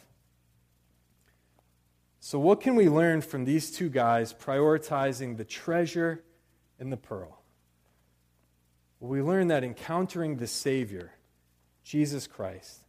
So, 2.20 2.38
what 2.38 2.60
can 2.60 2.74
we 2.74 2.88
learn 2.88 3.20
from 3.20 3.44
these 3.44 3.70
two 3.70 3.88
guys 3.88 4.34
prioritizing 4.34 5.36
the 5.36 5.44
treasure 5.44 6.24
and 6.78 6.92
the 6.92 6.96
pearl? 6.96 7.42
Well, 8.98 9.10
we 9.10 9.22
learn 9.22 9.48
that 9.48 9.62
encountering 9.62 10.36
the 10.36 10.46
Savior, 10.46 11.12
Jesus 11.84 12.26
Christ, 12.26 12.80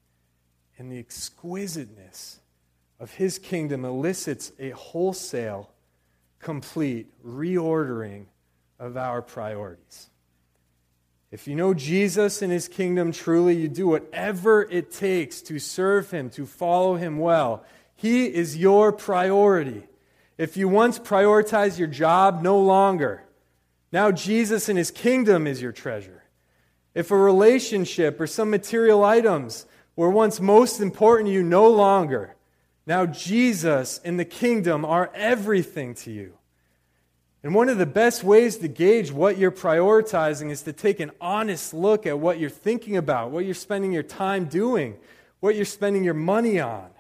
and 0.78 0.92
the 0.92 0.98
exquisiteness 0.98 2.40
of 3.00 3.12
his 3.14 3.38
kingdom 3.38 3.86
elicits 3.86 4.52
a 4.60 4.72
wholesale, 4.72 5.70
complete 6.40 7.08
reordering 7.24 8.26
of 8.80 8.98
our 8.98 9.22
priorities. 9.22 10.10
If 11.32 11.48
you 11.48 11.56
know 11.56 11.76
Jesus 11.76 12.42
and 12.42 12.52
his 12.52 12.68
kingdom 12.68 13.12
truly, 13.12 13.56
you 13.56 13.68
do 13.68 13.88
whatever 13.88 14.64
it 14.64 14.92
takes 14.92 15.42
to 15.44 15.60
serve 15.60 16.10
him, 16.10 16.32
to 16.32 16.48
follow 16.48 16.96
him 16.96 17.20
well 17.20 17.64
he 18.00 18.28
is 18.28 18.56
your 18.56 18.94
priority. 18.94 19.84
If 20.38 20.56
you 20.56 20.70
once 20.70 20.98
prioritized 20.98 21.78
your 21.78 21.90
job, 21.90 22.42
no 22.42 22.58
longer. 22.58 23.26
Now 23.92 24.10
Jesus 24.10 24.70
and 24.70 24.78
his 24.78 24.90
kingdom 24.90 25.46
is 25.46 25.62
your 25.62 25.74
treasure. 25.74 26.24
If 26.96 27.12
a 27.12 27.18
relationship 27.18 28.22
or 28.22 28.26
some 28.26 28.50
material 28.50 29.04
items 29.04 29.66
were 29.98 30.10
once 30.10 30.40
most 30.40 30.80
important 30.80 31.28
to 31.28 31.34
you, 31.34 31.44
no 31.44 31.70
longer. 31.70 32.38
Now 32.88 33.06
Jesus 33.06 34.00
and 34.06 34.18
the 34.18 34.24
kingdom 34.24 34.86
are 34.86 35.12
everything 35.14 35.94
to 35.96 36.12
you. 36.12 36.36
And 37.44 37.54
one 37.54 37.68
of 37.68 37.78
the 37.78 37.86
best 37.86 38.24
ways 38.24 38.60
to 38.60 38.70
gauge 38.70 39.12
what 39.12 39.38
you're 39.38 39.52
prioritizing 39.52 40.52
is 40.52 40.62
to 40.62 40.72
take 40.72 41.02
an 41.02 41.12
honest 41.20 41.74
look 41.74 42.06
at 42.06 42.18
what 42.18 42.40
you're 42.40 42.50
thinking 42.50 42.96
about, 42.96 43.32
what 43.32 43.44
you're 43.44 43.54
spending 43.54 43.92
your 43.92 44.04
time 44.04 44.46
doing, 44.46 44.96
what 45.42 45.58
you're 45.58 45.66
spending 45.66 46.06
your 46.06 46.14
money 46.14 46.62
on. 46.62 46.92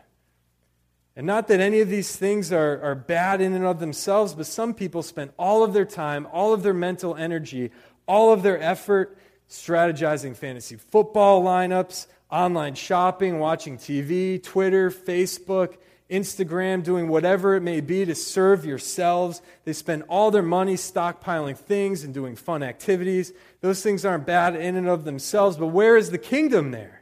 And 1.19 1.27
not 1.27 1.49
that 1.49 1.59
any 1.59 1.81
of 1.81 1.89
these 1.89 2.15
things 2.15 2.53
are, 2.53 2.81
are 2.81 2.95
bad 2.95 3.41
in 3.41 3.53
and 3.53 3.65
of 3.65 3.81
themselves, 3.81 4.33
but 4.33 4.45
some 4.45 4.73
people 4.73 5.03
spend 5.03 5.31
all 5.37 5.65
of 5.65 5.73
their 5.73 5.83
time, 5.83 6.25
all 6.31 6.53
of 6.53 6.63
their 6.63 6.73
mental 6.73 7.13
energy, 7.13 7.71
all 8.07 8.31
of 8.31 8.41
their 8.41 8.57
effort 8.61 9.17
strategizing 9.49 10.33
fantasy 10.33 10.77
football 10.77 11.43
lineups, 11.43 12.07
online 12.31 12.73
shopping, 12.73 13.37
watching 13.37 13.77
TV, 13.77 14.41
Twitter, 14.41 14.89
Facebook, 14.89 15.75
Instagram, 16.09 16.85
doing 16.85 17.09
whatever 17.09 17.55
it 17.55 17.63
may 17.63 17.81
be 17.81 18.05
to 18.05 18.15
serve 18.15 18.63
yourselves. 18.63 19.41
They 19.65 19.73
spend 19.73 20.03
all 20.07 20.31
their 20.31 20.41
money 20.41 20.75
stockpiling 20.75 21.57
things 21.57 22.05
and 22.05 22.13
doing 22.13 22.37
fun 22.37 22.63
activities. 22.63 23.33
Those 23.59 23.83
things 23.83 24.05
aren't 24.05 24.25
bad 24.25 24.55
in 24.55 24.77
and 24.77 24.87
of 24.87 25.03
themselves, 25.03 25.57
but 25.57 25.67
where 25.67 25.97
is 25.97 26.11
the 26.11 26.17
kingdom 26.17 26.71
there? 26.71 26.98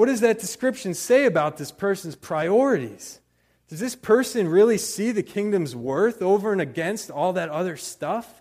What 0.00 0.06
does 0.06 0.20
that 0.22 0.38
description 0.38 0.94
say 0.94 1.26
about 1.26 1.58
this 1.58 1.70
person's 1.70 2.16
priorities? 2.16 3.20
Does 3.68 3.80
this 3.80 3.94
person 3.94 4.48
really 4.48 4.78
see 4.78 5.12
the 5.12 5.22
kingdom's 5.22 5.76
worth 5.76 6.22
over 6.22 6.52
and 6.52 6.60
against 6.62 7.10
all 7.10 7.34
that 7.34 7.50
other 7.50 7.76
stuff? 7.76 8.40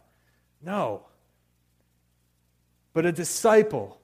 No. 0.63 1.01
But 2.93 3.05
a 3.05 3.11
disciple 3.11 3.99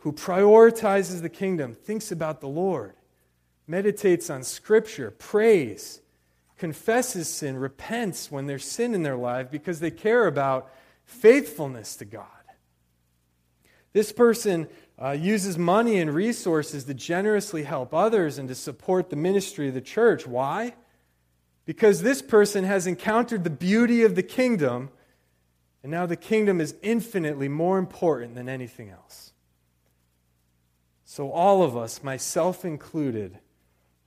who 0.00 0.12
prioritizes 0.12 1.22
the 1.22 1.30
kingdom 1.30 1.74
thinks 1.74 2.12
about 2.12 2.42
the 2.42 2.48
Lord, 2.48 2.92
meditates 3.66 4.28
on 4.28 4.42
Scripture, 4.42 5.10
prays, 5.10 6.02
confesses 6.58 7.30
sin, 7.30 7.56
repents 7.56 8.30
when 8.30 8.46
there's 8.46 8.66
sin 8.66 8.94
in 8.94 9.04
their 9.04 9.16
life 9.16 9.50
because 9.50 9.80
they 9.80 9.90
care 9.90 10.26
about 10.26 10.70
faithfulness 11.06 11.96
to 11.96 12.04
God. 12.04 12.26
This 13.94 14.12
person 14.12 14.68
uh, 15.02 15.12
uses 15.12 15.56
money 15.56 15.98
and 15.98 16.12
resources 16.12 16.84
to 16.84 16.94
generously 16.94 17.62
help 17.62 17.94
others 17.94 18.38
and 18.38 18.48
to 18.48 18.54
support 18.54 19.08
the 19.08 19.16
ministry 19.16 19.68
of 19.68 19.74
the 19.74 19.80
church. 19.80 20.26
Why? 20.26 20.74
Because 21.64 22.02
this 22.02 22.20
person 22.20 22.64
has 22.64 22.86
encountered 22.86 23.44
the 23.44 23.50
beauty 23.50 24.02
of 24.02 24.14
the 24.14 24.22
kingdom, 24.22 24.90
and 25.82 25.90
now 25.90 26.04
the 26.04 26.16
kingdom 26.16 26.60
is 26.60 26.74
infinitely 26.82 27.48
more 27.48 27.78
important 27.78 28.34
than 28.34 28.48
anything 28.48 28.90
else. 28.90 29.32
So, 31.04 31.30
all 31.30 31.62
of 31.62 31.76
us, 31.76 32.04
myself 32.04 32.64
included, 32.64 33.38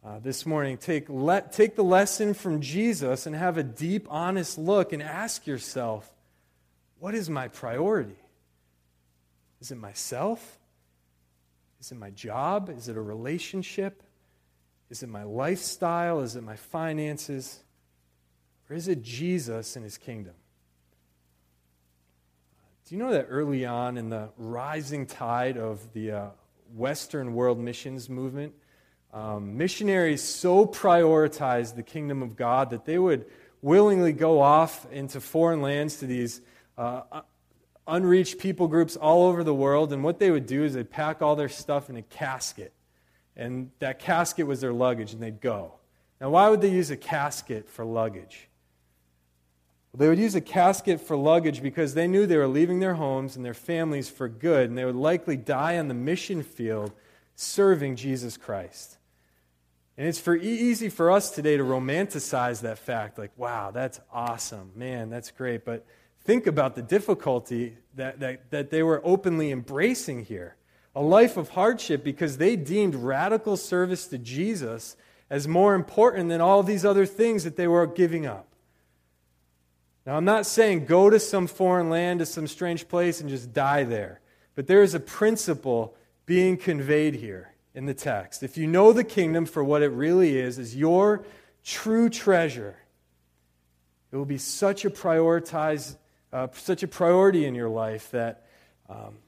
uh, 0.06 0.20
this 0.20 0.46
morning, 0.46 0.78
take, 0.78 1.06
let, 1.10 1.54
take 1.54 1.76
the 1.76 1.84
lesson 1.84 2.34
from 2.34 2.62
Jesus 2.62 3.26
and 3.26 3.36
have 3.36 3.58
a 3.58 3.64
deep, 3.64 4.06
honest 4.10 4.58
look 4.58 4.94
and 4.94 5.02
ask 5.02 5.48
yourself 5.48 6.10
what 7.00 7.14
is 7.14 7.30
my 7.30 7.50
priority? 7.50 8.16
Is 9.60 9.72
it 9.72 9.78
myself? 9.78 10.60
Is 11.84 11.92
it 11.92 11.98
my 11.98 12.12
job? 12.12 12.70
Is 12.70 12.88
it 12.88 12.96
a 12.96 13.02
relationship? 13.02 14.04
Is 14.90 15.04
it 15.04 15.10
my 15.10 15.24
lifestyle? 15.24 16.22
Is 16.22 16.38
it 16.38 16.42
my 16.42 16.56
finances? 16.56 17.62
Or 18.70 18.76
is 18.78 18.88
it 18.88 19.02
Jesus 19.02 19.76
and 19.76 19.84
his 19.84 19.98
kingdom? 19.98 20.34
Do 22.88 22.96
you 22.96 23.04
know 23.04 23.12
that 23.12 23.28
early 23.30 23.66
on 23.66 23.98
in 23.98 24.08
the 24.08 24.30
rising 24.38 25.06
tide 25.06 25.58
of 25.58 25.92
the 25.92 26.12
uh, 26.12 26.26
Western 26.74 27.34
world 27.34 27.60
missions 27.60 28.10
movement, 28.10 28.54
um, 29.12 29.58
missionaries 29.58 30.24
so 30.24 30.66
prioritized 30.66 31.76
the 31.76 31.84
kingdom 31.84 32.24
of 32.24 32.38
God 32.38 32.70
that 32.70 32.86
they 32.86 32.98
would 32.98 33.26
willingly 33.62 34.14
go 34.14 34.40
off 34.40 34.90
into 34.90 35.20
foreign 35.20 35.62
lands 35.62 35.98
to 35.98 36.06
these 36.06 36.40
uh, 36.78 37.02
unreached 37.88 38.40
people 38.40 38.68
groups 38.68 38.96
all 38.96 39.28
over 39.28 39.44
the 39.44 39.54
world, 39.54 39.92
and 39.94 40.04
what 40.04 40.20
they 40.20 40.32
would 40.32 40.46
do 40.46 40.64
is 40.64 40.74
they'd 40.74 40.90
pack 40.90 41.22
all 41.22 41.36
their 41.36 41.50
stuff 41.50 41.90
in 41.90 41.98
a 41.98 42.02
casket. 42.02 42.74
And 43.36 43.72
that 43.80 44.00
casket 44.00 44.48
was 44.48 44.62
their 44.62 44.74
luggage, 44.74 45.14
and 45.14 45.22
they'd 45.22 45.42
go. 45.42 45.74
Now, 46.22 46.30
why 46.30 46.50
would 46.50 46.62
they 46.62 46.70
use 46.70 46.92
a 46.92 46.98
casket 46.98 47.68
for 47.68 47.84
luggage? 47.84 48.48
Well, 49.92 50.00
they 50.00 50.10
would 50.10 50.20
use 50.20 50.36
a 50.36 50.42
casket 50.42 51.02
for 51.02 51.18
luggage 51.18 51.62
because 51.62 51.94
they 51.94 52.08
knew 52.08 52.26
they 52.26 52.38
were 52.38 52.48
leaving 52.48 52.80
their 52.80 52.96
homes 52.96 53.36
and 53.36 53.44
their 53.44 53.54
families 53.54 54.10
for 54.10 54.28
good, 54.28 54.70
and 54.70 54.78
they 54.78 54.86
would 54.86 54.96
likely 54.96 55.36
die 55.36 55.78
on 55.78 55.88
the 55.88 55.94
mission 55.94 56.44
field 56.44 56.92
serving 57.36 57.96
Jesus 57.96 58.38
Christ. 58.38 58.98
And 59.98 60.08
it's 60.08 60.20
for 60.20 60.36
easy 60.36 60.90
for 60.90 61.12
us 61.12 61.30
today 61.30 61.58
to 61.58 61.64
romanticize 61.64 62.62
that 62.62 62.80
fact 62.80 63.20
like, 63.20 63.32
wow, 63.38 63.70
that's 63.72 64.00
awesome. 64.12 64.72
Man, 64.76 65.10
that's 65.10 65.30
great. 65.30 65.66
But 65.66 65.86
think 66.24 66.48
about 66.48 66.76
the 66.76 66.82
difficulty 66.82 67.78
that, 67.96 68.20
that, 68.20 68.52
that 68.52 68.70
they 68.70 68.84
were 68.84 69.02
openly 69.04 69.52
embracing 69.52 70.26
here 70.26 70.56
a 70.96 71.02
life 71.02 71.38
of 71.38 71.50
hardship 71.50 72.04
because 72.04 72.38
they 72.38 72.56
deemed 72.56 72.96
radical 72.96 73.58
service 73.58 74.08
to 74.08 74.18
Jesus 74.18 74.96
as 75.30 75.48
more 75.48 75.74
important 75.74 76.30
than 76.30 76.42
all 76.42 76.62
these 76.62 76.86
other 76.86 77.06
things 77.06 77.44
that 77.44 77.56
they 77.56 77.68
were 77.68 77.88
giving 77.88 78.26
up. 78.26 78.48
Now, 80.06 80.18
I'm 80.18 80.26
not 80.26 80.46
saying 80.46 80.86
go 80.86 81.10
to 81.10 81.20
some 81.20 81.48
foreign 81.48 81.90
land, 81.90 82.20
to 82.20 82.26
some 82.26 82.46
strange 82.46 82.88
place, 82.88 83.22
and 83.22 83.30
just 83.30 83.54
die 83.54 83.84
there. 83.84 84.20
But 84.54 84.68
there 84.68 84.84
is 84.84 84.94
a 84.94 85.00
principle 85.00 85.96
being 86.26 86.58
conveyed 86.58 87.16
here 87.16 87.54
in 87.74 87.86
the 87.86 87.94
text. 87.94 88.44
If 88.44 88.58
you 88.58 88.68
know 88.68 88.94
the 88.94 89.04
kingdom 89.04 89.46
for 89.46 89.64
what 89.64 89.82
it 89.82 89.90
really 89.90 90.38
is, 90.38 90.60
as 90.60 90.76
your 90.76 91.26
true 91.64 92.10
treasure, 92.10 92.78
it 94.12 94.16
will 94.16 94.26
be 94.26 94.38
such 94.38 94.86
a 94.86 94.92
prioritize, 94.92 95.96
uh, 96.34 96.48
such 96.54 96.82
a 96.82 96.88
priority 96.88 97.46
in 97.46 97.54
your 97.54 97.70
life 97.70 98.10
that 98.12 98.48
um, 98.90 99.20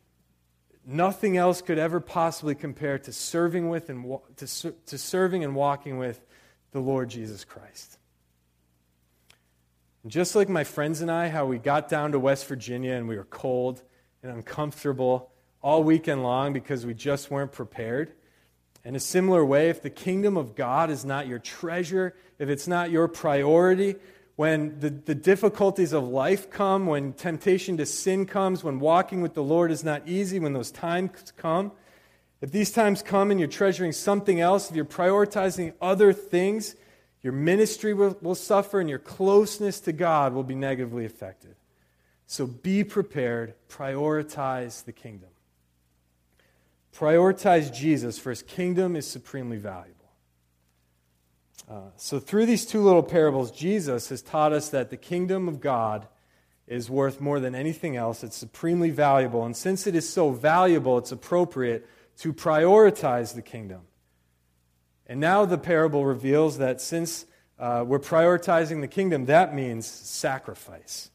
nothing 0.85 1.37
else 1.37 1.61
could 1.61 1.77
ever 1.77 1.99
possibly 1.99 2.55
compare 2.55 2.97
to 2.97 3.13
serving 3.13 3.69
with 3.69 3.89
and 3.89 4.17
to, 4.37 4.71
to 4.87 4.97
serving 4.97 5.43
and 5.43 5.55
walking 5.55 5.99
with 5.99 6.19
the 6.71 6.79
Lord 6.79 7.09
Jesus 7.09 7.45
Christ. 7.45 7.99
And 10.01 10.11
just 10.11 10.35
like 10.35 10.49
my 10.49 10.63
friends 10.63 11.01
and 11.01 11.11
I, 11.11 11.29
how 11.29 11.45
we 11.45 11.59
got 11.59 11.89
down 11.89 12.11
to 12.11 12.19
West 12.19 12.47
Virginia 12.47 12.93
and 12.93 13.07
we 13.07 13.17
were 13.17 13.23
cold 13.23 13.81
and 14.23 14.31
uncomfortable 14.31 15.31
all 15.61 15.83
weekend 15.83 16.23
long 16.23 16.53
because 16.53 16.85
we 16.85 16.93
just 16.93 17.29
weren't 17.29 17.51
prepared. 17.51 18.13
In 18.83 18.95
a 18.95 18.99
similar 18.99 19.43
way, 19.43 19.69
if 19.69 19.81
the 19.81 19.89
kingdom 19.89 20.37
of 20.37 20.55
God 20.55 20.91
is 20.91 21.05
not 21.05 21.27
your 21.27 21.39
treasure, 21.39 22.15
if 22.37 22.49
it's 22.49 22.67
not 22.67 22.91
your 22.91 23.07
priority, 23.07 23.95
when 24.35 24.79
the, 24.79 24.89
the 24.89 25.15
difficulties 25.15 25.93
of 25.93 26.03
life 26.03 26.49
come, 26.49 26.87
when 26.87 27.13
temptation 27.13 27.77
to 27.77 27.85
sin 27.85 28.25
comes, 28.25 28.63
when 28.63 28.79
walking 28.79 29.21
with 29.21 29.33
the 29.33 29.43
Lord 29.43 29.71
is 29.71 29.83
not 29.83 30.07
easy, 30.07 30.39
when 30.39 30.53
those 30.53 30.71
times 30.71 31.31
come, 31.37 31.71
if 32.41 32.51
these 32.51 32.71
times 32.71 33.01
come 33.01 33.31
and 33.31 33.39
you're 33.39 33.47
treasuring 33.47 33.93
something 33.93 34.41
else, 34.41 34.69
if 34.69 34.75
you're 34.75 34.85
prioritizing 34.85 35.73
other 35.81 36.11
things, 36.11 36.75
your 37.23 37.33
ministry 37.33 37.93
will, 37.93 38.17
will 38.21 38.35
suffer 38.35 38.79
and 38.79 38.89
your 38.89 38.99
closeness 38.99 39.79
to 39.81 39.93
God 39.93 40.33
will 40.33 40.43
be 40.43 40.53
negatively 40.53 41.05
affected. 41.05 41.55
So 42.27 42.45
be 42.45 42.83
prepared, 42.83 43.53
prioritize 43.69 44.83
the 44.83 44.91
kingdom. 44.91 45.29
Prioritize 46.95 47.73
Jesus, 47.73 48.19
for 48.19 48.31
his 48.31 48.41
kingdom 48.41 48.95
is 48.95 49.07
supremely 49.07 49.57
valuable. 49.57 49.94
Uh, 51.69 51.89
so, 51.95 52.19
through 52.19 52.45
these 52.45 52.65
two 52.65 52.81
little 52.81 53.03
parables, 53.03 53.51
Jesus 53.51 54.09
has 54.09 54.21
taught 54.21 54.53
us 54.53 54.69
that 54.69 54.91
the 54.91 54.97
kingdom 54.97 55.47
of 55.47 55.59
God 55.59 56.07
is 56.67 56.89
worth 56.89 57.19
more 57.19 57.39
than 57.39 57.55
anything 57.55 57.95
else. 57.95 58.23
It's 58.23 58.37
supremely 58.37 58.91
valuable. 58.91 59.45
And 59.45 59.55
since 59.55 59.87
it 59.87 59.95
is 59.95 60.07
so 60.07 60.31
valuable, 60.31 60.97
it's 60.97 61.11
appropriate 61.11 61.87
to 62.19 62.33
prioritize 62.33 63.33
the 63.33 63.41
kingdom. 63.41 63.81
And 65.07 65.19
now 65.19 65.45
the 65.45 65.57
parable 65.57 66.05
reveals 66.05 66.57
that 66.57 66.81
since 66.81 67.25
uh, 67.59 67.83
we're 67.85 67.99
prioritizing 67.99 68.81
the 68.81 68.87
kingdom, 68.87 69.25
that 69.25 69.53
means 69.53 69.85
sacrifice. 69.85 71.09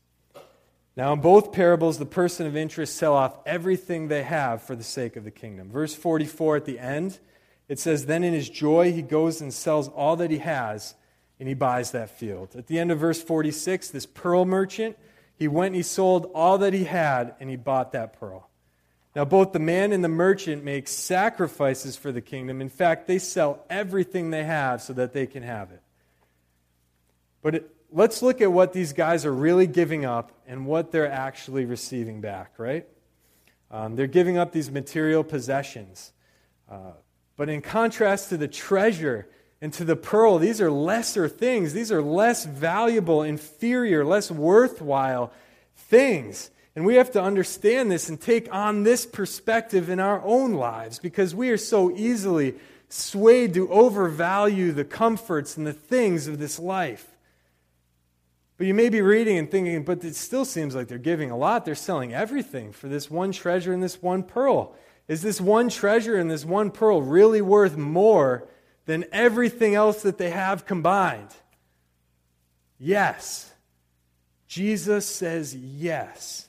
Now, 0.97 1.13
in 1.13 1.21
both 1.21 1.53
parables, 1.53 1.99
the 1.99 2.07
person 2.07 2.47
of 2.47 2.57
interest 2.57 2.97
sell 2.97 3.15
off 3.15 3.39
everything 3.47 4.09
they 4.09 4.23
have 4.23 4.63
for 4.63 4.77
the 4.77 4.85
sake 4.85 5.17
of 5.17 5.25
the 5.25 5.31
kingdom. 5.31 5.71
Verse 5.71 5.95
44 5.95 6.57
at 6.57 6.65
the 6.65 6.79
end 6.79 7.19
it 7.71 7.79
says, 7.79 8.07
Then 8.07 8.25
in 8.25 8.35
his 8.35 8.51
joy 8.51 8.93
he 8.93 9.01
goes 9.01 9.41
and 9.41 9.55
sells 9.55 9.87
all 9.87 10.17
that 10.17 10.33
he 10.33 10.39
has, 10.39 10.97
and 11.39 11.49
he 11.49 11.55
buys 11.55 11.93
that 11.93 12.11
field. 12.11 12.57
At 12.57 12.67
the 12.67 12.81
end 12.81 12.91
of 12.91 12.99
verse 12.99 13.23
46, 13.23 13.91
this 13.91 14.07
pearl 14.07 14.45
merchant, 14.45 14.99
he 15.37 15.47
went 15.47 15.69
and 15.69 15.77
he 15.77 15.83
sold 15.83 16.33
all 16.35 16.59
that 16.59 16.75
he 16.75 16.83
had, 16.83 17.37
and 17.39 17.49
he 17.49 17.55
bought 17.55 17.93
that 17.93 18.19
pearl. 18.19 18.51
Now, 19.15 19.25
both 19.25 19.53
the 19.53 19.61
man 19.61 19.93
and 19.93 20.03
the 20.03 20.09
merchant 20.09 20.65
make 20.65 20.89
sacrifices 20.89 21.97
for 21.97 22.11
the 22.11 22.21
kingdom. 22.21 22.61
In 22.61 22.69
fact, 22.69 23.07
they 23.07 23.21
sell 23.21 23.65
everything 23.71 24.31
they 24.31 24.45
have 24.45 24.83
so 24.83 24.93
that 24.95 25.13
they 25.13 25.29
can 25.29 25.45
have 25.45 25.71
it. 25.71 25.83
But 27.41 27.55
it, 27.55 27.75
let's 27.93 28.21
look 28.21 28.41
at 28.41 28.51
what 28.51 28.73
these 28.73 28.93
guys 28.93 29.25
are 29.25 29.33
really 29.33 29.69
giving 29.69 30.05
up 30.05 30.33
and 30.45 30.67
what 30.67 30.91
they're 30.91 31.11
actually 31.11 31.67
receiving 31.67 32.21
back, 32.21 32.55
right? 32.59 32.87
Um, 33.71 33.95
they're 33.95 34.09
giving 34.09 34.39
up 34.39 34.51
these 34.51 34.73
material 34.73 35.23
possessions. 35.23 36.13
Uh, 36.69 36.93
but 37.41 37.49
in 37.49 37.63
contrast 37.63 38.29
to 38.29 38.37
the 38.37 38.47
treasure 38.47 39.27
and 39.63 39.73
to 39.73 39.83
the 39.83 39.97
pearl, 39.97 40.37
these 40.37 40.61
are 40.61 40.71
lesser 40.71 41.27
things. 41.27 41.73
These 41.73 41.91
are 41.91 42.03
less 42.03 42.45
valuable, 42.45 43.23
inferior, 43.23 44.05
less 44.05 44.31
worthwhile 44.31 45.33
things. 45.75 46.51
And 46.77 46.85
we 46.85 46.97
have 46.97 47.11
to 47.13 47.23
understand 47.23 47.91
this 47.91 48.11
and 48.11 48.21
take 48.21 48.53
on 48.55 48.83
this 48.83 49.07
perspective 49.07 49.89
in 49.89 50.01
our 50.01 50.23
own 50.23 50.53
lives 50.53 50.99
because 50.99 51.35
we 51.35 51.49
are 51.49 51.57
so 51.57 51.91
easily 51.91 52.57
swayed 52.91 53.55
to 53.55 53.71
overvalue 53.71 54.73
the 54.73 54.85
comforts 54.85 55.57
and 55.57 55.67
the 55.67 55.73
things 55.73 56.27
of 56.27 56.39
this 56.39 56.59
life. 56.59 57.07
But 58.59 58.67
you 58.67 58.75
may 58.75 58.91
be 58.91 59.01
reading 59.01 59.39
and 59.39 59.51
thinking, 59.51 59.83
but 59.85 60.05
it 60.05 60.15
still 60.15 60.45
seems 60.45 60.75
like 60.75 60.89
they're 60.89 60.99
giving 60.99 61.31
a 61.31 61.39
lot. 61.39 61.65
They're 61.65 61.75
selling 61.75 62.13
everything 62.13 62.71
for 62.73 62.89
this 62.89 63.11
one 63.11 63.33
treasure 63.33 63.73
and 63.73 63.83
this 63.83 64.03
one 64.03 64.25
pearl. 64.25 64.75
Is 65.11 65.23
this 65.23 65.41
one 65.41 65.71
treasure 65.71 66.15
and 66.15 66.31
this 66.31 66.45
one 66.45 66.71
pearl 66.71 67.03
really 67.03 67.41
worth 67.41 67.77
more 67.77 68.47
than 68.87 69.05
everything 69.11 69.75
else 69.75 70.03
that 70.03 70.19
they 70.19 70.31
have 70.31 70.67
combined? 70.67 71.35
Yes. 72.79 73.53
Jesus 74.47 75.07
says 75.07 75.53
yes. 75.53 76.49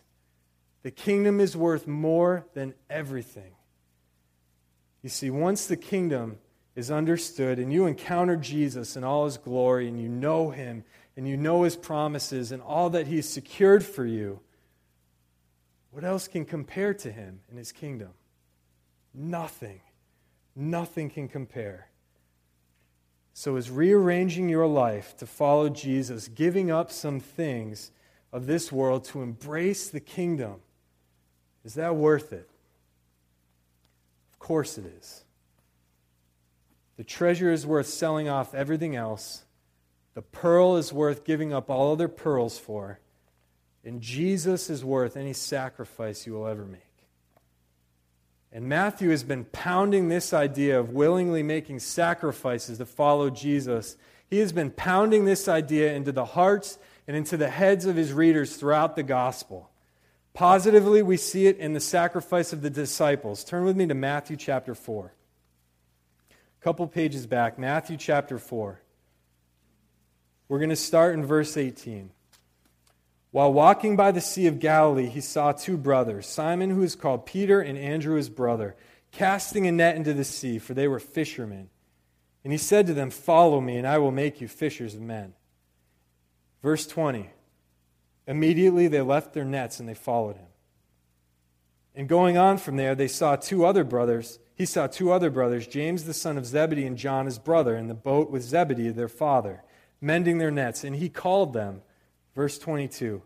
The 0.83 0.91
kingdom 0.91 1.39
is 1.39 1.57
worth 1.57 1.87
more 1.87 2.45
than 2.53 2.75
everything. 2.87 3.55
You 5.01 5.09
see, 5.09 5.31
once 5.31 5.65
the 5.65 5.75
kingdom 5.75 6.37
is 6.75 6.91
understood 6.91 7.57
and 7.57 7.73
you 7.73 7.87
encounter 7.87 8.35
Jesus 8.35 8.95
in 8.95 9.03
all 9.03 9.25
his 9.25 9.39
glory 9.39 9.87
and 9.87 9.99
you 9.99 10.07
know 10.07 10.51
him 10.51 10.83
and 11.17 11.27
you 11.27 11.35
know 11.35 11.63
his 11.63 11.75
promises 11.75 12.51
and 12.51 12.61
all 12.61 12.91
that 12.91 13.07
he's 13.07 13.27
secured 13.27 13.83
for 13.83 14.05
you, 14.05 14.39
what 15.89 16.03
else 16.03 16.27
can 16.27 16.45
compare 16.45 16.93
to 16.93 17.11
him 17.11 17.39
in 17.49 17.57
his 17.57 17.71
kingdom? 17.71 18.11
Nothing. 19.13 19.81
Nothing 20.55 21.09
can 21.09 21.27
compare. 21.27 21.87
So, 23.33 23.55
is 23.55 23.69
rearranging 23.69 24.49
your 24.49 24.67
life 24.67 25.15
to 25.17 25.25
follow 25.25 25.69
Jesus, 25.69 26.27
giving 26.27 26.69
up 26.69 26.91
some 26.91 27.19
things 27.19 27.91
of 28.33 28.45
this 28.45 28.71
world 28.71 29.05
to 29.05 29.21
embrace 29.21 29.89
the 29.89 29.99
kingdom, 29.99 30.55
is 31.63 31.75
that 31.75 31.95
worth 31.95 32.33
it? 32.33 32.49
Of 34.31 34.39
course 34.39 34.77
it 34.77 34.85
is. 34.85 35.23
The 36.97 37.03
treasure 37.03 37.51
is 37.51 37.65
worth 37.65 37.87
selling 37.87 38.29
off 38.29 38.53
everything 38.53 38.95
else. 38.95 39.43
The 40.13 40.21
pearl 40.21 40.75
is 40.77 40.91
worth 40.91 41.23
giving 41.23 41.53
up 41.53 41.69
all 41.69 41.93
other 41.93 42.07
pearls 42.07 42.59
for. 42.59 42.99
And 43.83 44.01
Jesus 44.01 44.69
is 44.69 44.85
worth 44.85 45.17
any 45.17 45.33
sacrifice 45.33 46.27
you 46.27 46.33
will 46.33 46.47
ever 46.47 46.65
make. 46.65 46.90
And 48.53 48.65
Matthew 48.65 49.11
has 49.11 49.23
been 49.23 49.45
pounding 49.45 50.09
this 50.09 50.33
idea 50.33 50.79
of 50.79 50.89
willingly 50.89 51.41
making 51.41 51.79
sacrifices 51.79 52.79
to 52.79 52.85
follow 52.85 53.29
Jesus. 53.29 53.95
He 54.29 54.39
has 54.39 54.51
been 54.51 54.71
pounding 54.71 55.25
this 55.25 55.47
idea 55.47 55.93
into 55.93 56.11
the 56.11 56.25
hearts 56.25 56.77
and 57.07 57.15
into 57.15 57.37
the 57.37 57.49
heads 57.49 57.85
of 57.85 57.95
his 57.95 58.11
readers 58.11 58.57
throughout 58.57 58.95
the 58.95 59.03
gospel. 59.03 59.69
Positively, 60.33 61.01
we 61.01 61.17
see 61.17 61.47
it 61.47 61.57
in 61.57 61.73
the 61.73 61.79
sacrifice 61.79 62.53
of 62.53 62.61
the 62.61 62.69
disciples. 62.69 63.43
Turn 63.43 63.63
with 63.63 63.77
me 63.77 63.87
to 63.87 63.93
Matthew 63.93 64.37
chapter 64.37 64.75
4. 64.75 65.13
A 66.29 66.63
couple 66.63 66.87
pages 66.87 67.25
back, 67.25 67.57
Matthew 67.57 67.97
chapter 67.97 68.37
4. 68.37 68.81
We're 70.47 70.59
going 70.59 70.69
to 70.69 70.75
start 70.75 71.13
in 71.13 71.25
verse 71.25 71.55
18. 71.55 72.11
While 73.31 73.53
walking 73.53 73.95
by 73.95 74.11
the 74.11 74.21
Sea 74.21 74.47
of 74.47 74.59
Galilee, 74.59 75.07
he 75.07 75.21
saw 75.21 75.53
two 75.53 75.77
brothers, 75.77 76.27
Simon, 76.27 76.69
who 76.69 76.83
is 76.83 76.95
called 76.95 77.25
Peter, 77.25 77.61
and 77.61 77.77
Andrew, 77.77 78.17
his 78.17 78.29
brother, 78.29 78.75
casting 79.11 79.65
a 79.67 79.71
net 79.71 79.95
into 79.95 80.13
the 80.13 80.25
sea, 80.25 80.59
for 80.59 80.73
they 80.73 80.87
were 80.87 80.99
fishermen. 80.99 81.69
And 82.43 82.51
he 82.51 82.57
said 82.57 82.87
to 82.87 82.93
them, 82.93 83.09
Follow 83.09 83.61
me, 83.61 83.77
and 83.77 83.87
I 83.87 83.99
will 83.99 84.11
make 84.11 84.41
you 84.41 84.47
fishers 84.47 84.95
of 84.95 85.01
men. 85.01 85.33
Verse 86.61 86.85
20 86.87 87.29
Immediately 88.27 88.87
they 88.87 89.01
left 89.01 89.33
their 89.33 89.45
nets 89.45 89.79
and 89.79 89.89
they 89.89 89.93
followed 89.93 90.37
him. 90.37 90.45
And 91.95 92.07
going 92.07 92.37
on 92.37 92.57
from 92.57 92.77
there, 92.77 92.95
they 92.95 93.07
saw 93.07 93.35
two 93.35 93.65
other 93.65 93.83
brothers. 93.83 94.39
He 94.55 94.65
saw 94.65 94.87
two 94.87 95.11
other 95.11 95.29
brothers, 95.29 95.67
James 95.67 96.03
the 96.03 96.13
son 96.13 96.37
of 96.37 96.45
Zebedee 96.45 96.85
and 96.85 96.97
John 96.97 97.25
his 97.25 97.39
brother, 97.39 97.75
in 97.75 97.87
the 97.87 97.93
boat 97.93 98.29
with 98.29 98.43
Zebedee 98.43 98.89
their 98.89 99.09
father, 99.09 99.63
mending 99.99 100.37
their 100.37 100.51
nets. 100.51 100.83
And 100.83 100.95
he 100.95 101.09
called 101.09 101.53
them. 101.53 101.81
Verse 102.35 102.57
22. 102.57 103.21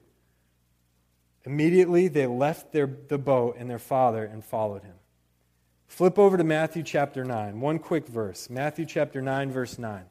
Immediately 1.45 2.07
they 2.07 2.25
left 2.25 2.73
their, 2.73 2.87
the 2.87 3.17
boat 3.17 3.55
and 3.59 3.69
their 3.69 3.79
father 3.79 4.23
and 4.23 4.43
followed 4.43 4.83
him. 4.83 4.95
Flip 5.87 6.17
over 6.17 6.37
to 6.37 6.43
Matthew 6.43 6.83
chapter 6.83 7.23
9. 7.23 7.61
One 7.61 7.79
quick 7.79 8.07
verse. 8.07 8.49
Matthew 8.49 8.85
chapter 8.85 9.21
9, 9.21 9.51
verse 9.51 9.77
9. 9.77 10.03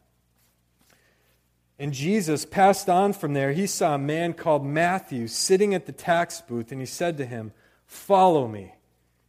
And 1.78 1.92
Jesus 1.92 2.46
passed 2.46 2.88
on 2.88 3.12
from 3.12 3.34
there. 3.34 3.52
He 3.52 3.66
saw 3.66 3.96
a 3.96 3.98
man 3.98 4.32
called 4.32 4.64
Matthew 4.64 5.26
sitting 5.26 5.74
at 5.74 5.86
the 5.86 5.92
tax 5.92 6.40
booth, 6.40 6.70
and 6.70 6.80
he 6.80 6.86
said 6.86 7.18
to 7.18 7.26
him, 7.26 7.52
Follow 7.86 8.46
me. 8.46 8.74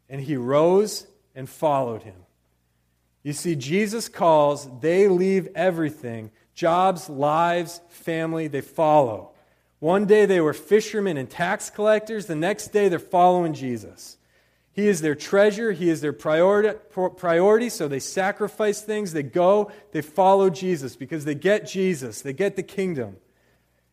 And 0.08 0.21
he 0.21 0.38
rose 0.38 1.08
and 1.34 1.49
followed 1.49 2.04
him. 2.04 2.15
You 3.23 3.34
see, 3.34 3.56
Jesus 3.56 4.08
calls, 4.08 4.69
they 4.82 5.08
leave 5.08 5.49
everything 5.56 6.32
jobs, 6.54 7.10
lives, 7.10 7.82
family, 7.89 8.47
they 8.47 8.62
follow. 8.62 9.32
One 9.86 10.08
day 10.08 10.26
they 10.26 10.41
were 10.41 10.56
fishermen 10.56 11.15
and 11.15 11.30
tax 11.30 11.69
collectors, 11.69 12.26
the 12.26 12.34
next 12.34 12.69
day 12.69 12.89
they're 12.89 12.98
following 12.98 13.54
Jesus. 13.54 14.17
He 14.74 14.88
is 14.88 15.02
their 15.02 15.13
treasure. 15.13 15.74
He 15.74 15.91
is 15.91 16.02
their 16.02 16.12
priority, 16.12 16.76
priority. 17.17 17.69
So 17.69 17.88
they 17.88 18.00
sacrifice 18.00 18.82
things. 18.82 19.13
They 19.13 19.21
go. 19.21 19.71
They 19.91 20.02
follow 20.02 20.50
Jesus 20.50 20.95
because 20.95 21.24
they 21.24 21.36
get 21.36 21.67
Jesus. 21.67 22.24
They 22.24 22.34
get 22.34 22.56
the 22.56 22.63
kingdom. 22.63 23.17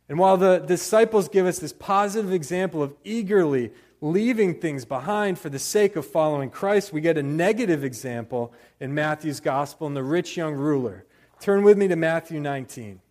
And 0.09 0.19
while 0.19 0.39
the 0.39 0.61
disciples 0.61 1.29
give 1.29 1.45
us 1.45 1.59
this 1.59 1.75
positive 1.75 2.33
example 2.33 2.83
of 2.83 2.95
eagerly 3.05 3.71
leaving 4.01 4.61
things 4.61 4.87
behind 4.87 5.39
for 5.39 5.51
the 5.51 5.59
sake 5.59 5.95
of 5.95 6.07
following 6.07 6.49
Christ, 6.49 6.95
we 6.95 7.03
get 7.03 7.19
a 7.19 7.23
negative 7.23 7.85
example 7.85 8.55
in 8.81 8.95
Matthew's 8.95 9.41
gospel 9.41 9.89
in 9.89 9.93
the 9.93 10.03
rich 10.03 10.39
young 10.39 10.55
ruler. 10.55 11.05
Turn 11.39 11.63
with 11.63 11.77
me 11.77 11.87
to 11.89 11.97
Matthew 11.97 12.41
19. 12.41 13.03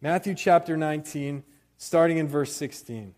Matthew 0.00 0.34
chapter 0.34 0.78
19, 0.78 1.42
starting 1.78 2.18
in 2.18 2.28
verse 2.28 2.52
16. 2.52 3.14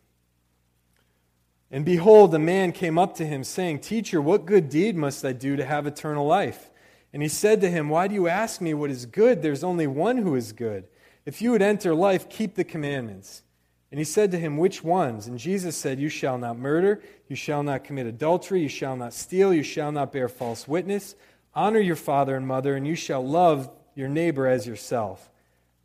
And 1.71 1.85
behold, 1.85 2.35
a 2.35 2.38
man 2.38 2.73
came 2.73 2.99
up 2.99 3.14
to 3.16 3.27
him, 3.27 3.44
saying, 3.44 3.81
Teacher, 3.81 4.21
what 4.23 4.47
good 4.47 4.71
deed 4.71 4.97
must 4.97 5.25
I 5.25 5.33
do 5.33 5.57
to 5.57 5.64
have 5.64 5.87
eternal 5.87 6.27
life? 6.27 6.71
And 7.12 7.23
he 7.23 7.29
said 7.29 7.61
to 7.61 7.71
him, 7.71 7.88
Why 7.88 8.09
do 8.09 8.14
you 8.14 8.29
ask 8.29 8.61
me 8.61 8.75
what 8.75 8.90
is 8.90 9.07
good? 9.07 9.42
There's 9.42 9.64
only 9.64 9.87
one 9.87 10.18
who 10.18 10.35
is 10.35 10.53
good. 10.53 10.85
If 11.27 11.42
you 11.42 11.51
would 11.51 11.62
enter 11.62 11.94
life, 11.94 12.29
keep 12.29 12.55
the 12.55 12.64
commandments. 12.64 13.42
And 13.90 13.99
he 13.99 14.05
said 14.05 14.31
to 14.31 14.38
him, 14.38 14.57
Which 14.57 14.83
ones? 14.83 15.27
And 15.27 15.38
Jesus 15.38 15.77
said, 15.77 16.01
You 16.01 16.09
shall 16.09 16.38
not 16.38 16.59
murder, 16.59 17.03
you 17.27 17.37
shall 17.37 17.62
not 17.62 17.85
commit 17.85 18.07
adultery, 18.07 18.62
you 18.62 18.68
shall 18.68 18.97
not 18.97 19.12
steal, 19.12 19.53
you 19.53 19.62
shall 19.62 19.92
not 19.92 20.12
bear 20.12 20.29
false 20.29 20.66
witness, 20.66 21.14
honor 21.55 21.81
your 21.81 21.97
father 21.97 22.37
and 22.37 22.47
mother, 22.47 22.77
and 22.77 22.87
you 22.87 22.94
shall 22.94 23.27
love 23.27 23.71
your 23.94 24.09
neighbor 24.09 24.47
as 24.47 24.66
yourself. 24.66 25.31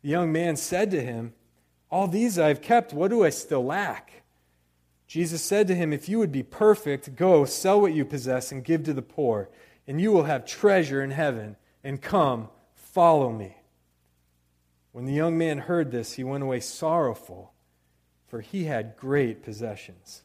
The 0.02 0.10
young 0.10 0.32
man 0.32 0.56
said 0.56 0.90
to 0.92 1.02
him, 1.02 1.32
All 1.94 2.08
these 2.08 2.40
I 2.40 2.48
have 2.48 2.60
kept, 2.60 2.92
what 2.92 3.12
do 3.12 3.22
I 3.22 3.30
still 3.30 3.64
lack? 3.64 4.24
Jesus 5.06 5.40
said 5.42 5.68
to 5.68 5.76
him, 5.76 5.92
If 5.92 6.08
you 6.08 6.18
would 6.18 6.32
be 6.32 6.42
perfect, 6.42 7.14
go, 7.14 7.44
sell 7.44 7.80
what 7.80 7.94
you 7.94 8.04
possess, 8.04 8.50
and 8.50 8.64
give 8.64 8.82
to 8.82 8.92
the 8.92 9.00
poor, 9.00 9.48
and 9.86 10.00
you 10.00 10.10
will 10.10 10.24
have 10.24 10.44
treasure 10.44 11.04
in 11.04 11.12
heaven. 11.12 11.54
And 11.84 12.02
come, 12.02 12.48
follow 12.74 13.30
me. 13.30 13.58
When 14.90 15.04
the 15.04 15.12
young 15.12 15.38
man 15.38 15.58
heard 15.58 15.92
this, 15.92 16.14
he 16.14 16.24
went 16.24 16.42
away 16.42 16.58
sorrowful, 16.58 17.52
for 18.26 18.40
he 18.40 18.64
had 18.64 18.96
great 18.96 19.44
possessions. 19.44 20.24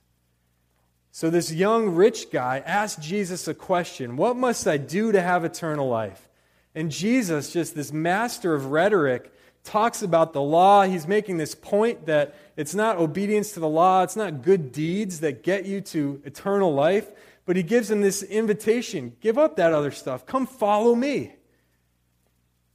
So, 1.11 1.29
this 1.29 1.51
young 1.51 1.89
rich 1.89 2.31
guy 2.31 2.63
asked 2.65 2.99
Jesus 2.99 3.47
a 3.47 3.53
question 3.53 4.17
What 4.17 4.35
must 4.35 4.67
I 4.67 4.77
do 4.77 5.11
to 5.11 5.21
have 5.21 5.45
eternal 5.45 5.87
life? 5.87 6.29
And 6.73 6.89
Jesus, 6.89 7.53
just 7.53 7.75
this 7.75 7.93
master 7.93 8.55
of 8.55 8.71
rhetoric, 8.71 9.31
talks 9.63 10.01
about 10.01 10.33
the 10.33 10.41
law. 10.41 10.83
He's 10.83 11.07
making 11.07 11.37
this 11.37 11.55
point 11.55 12.05
that 12.05 12.35
it's 12.57 12.75
not 12.75 12.97
obedience 12.97 13.51
to 13.53 13.59
the 13.59 13.69
law, 13.69 14.03
it's 14.03 14.15
not 14.15 14.41
good 14.41 14.71
deeds 14.71 15.19
that 15.21 15.43
get 15.43 15.65
you 15.65 15.81
to 15.81 16.21
eternal 16.25 16.73
life, 16.73 17.09
but 17.45 17.55
he 17.55 17.63
gives 17.63 17.89
him 17.89 18.01
this 18.01 18.23
invitation 18.23 19.15
give 19.21 19.37
up 19.37 19.55
that 19.57 19.73
other 19.73 19.91
stuff, 19.91 20.25
come 20.25 20.45
follow 20.45 20.95
me. 20.95 21.35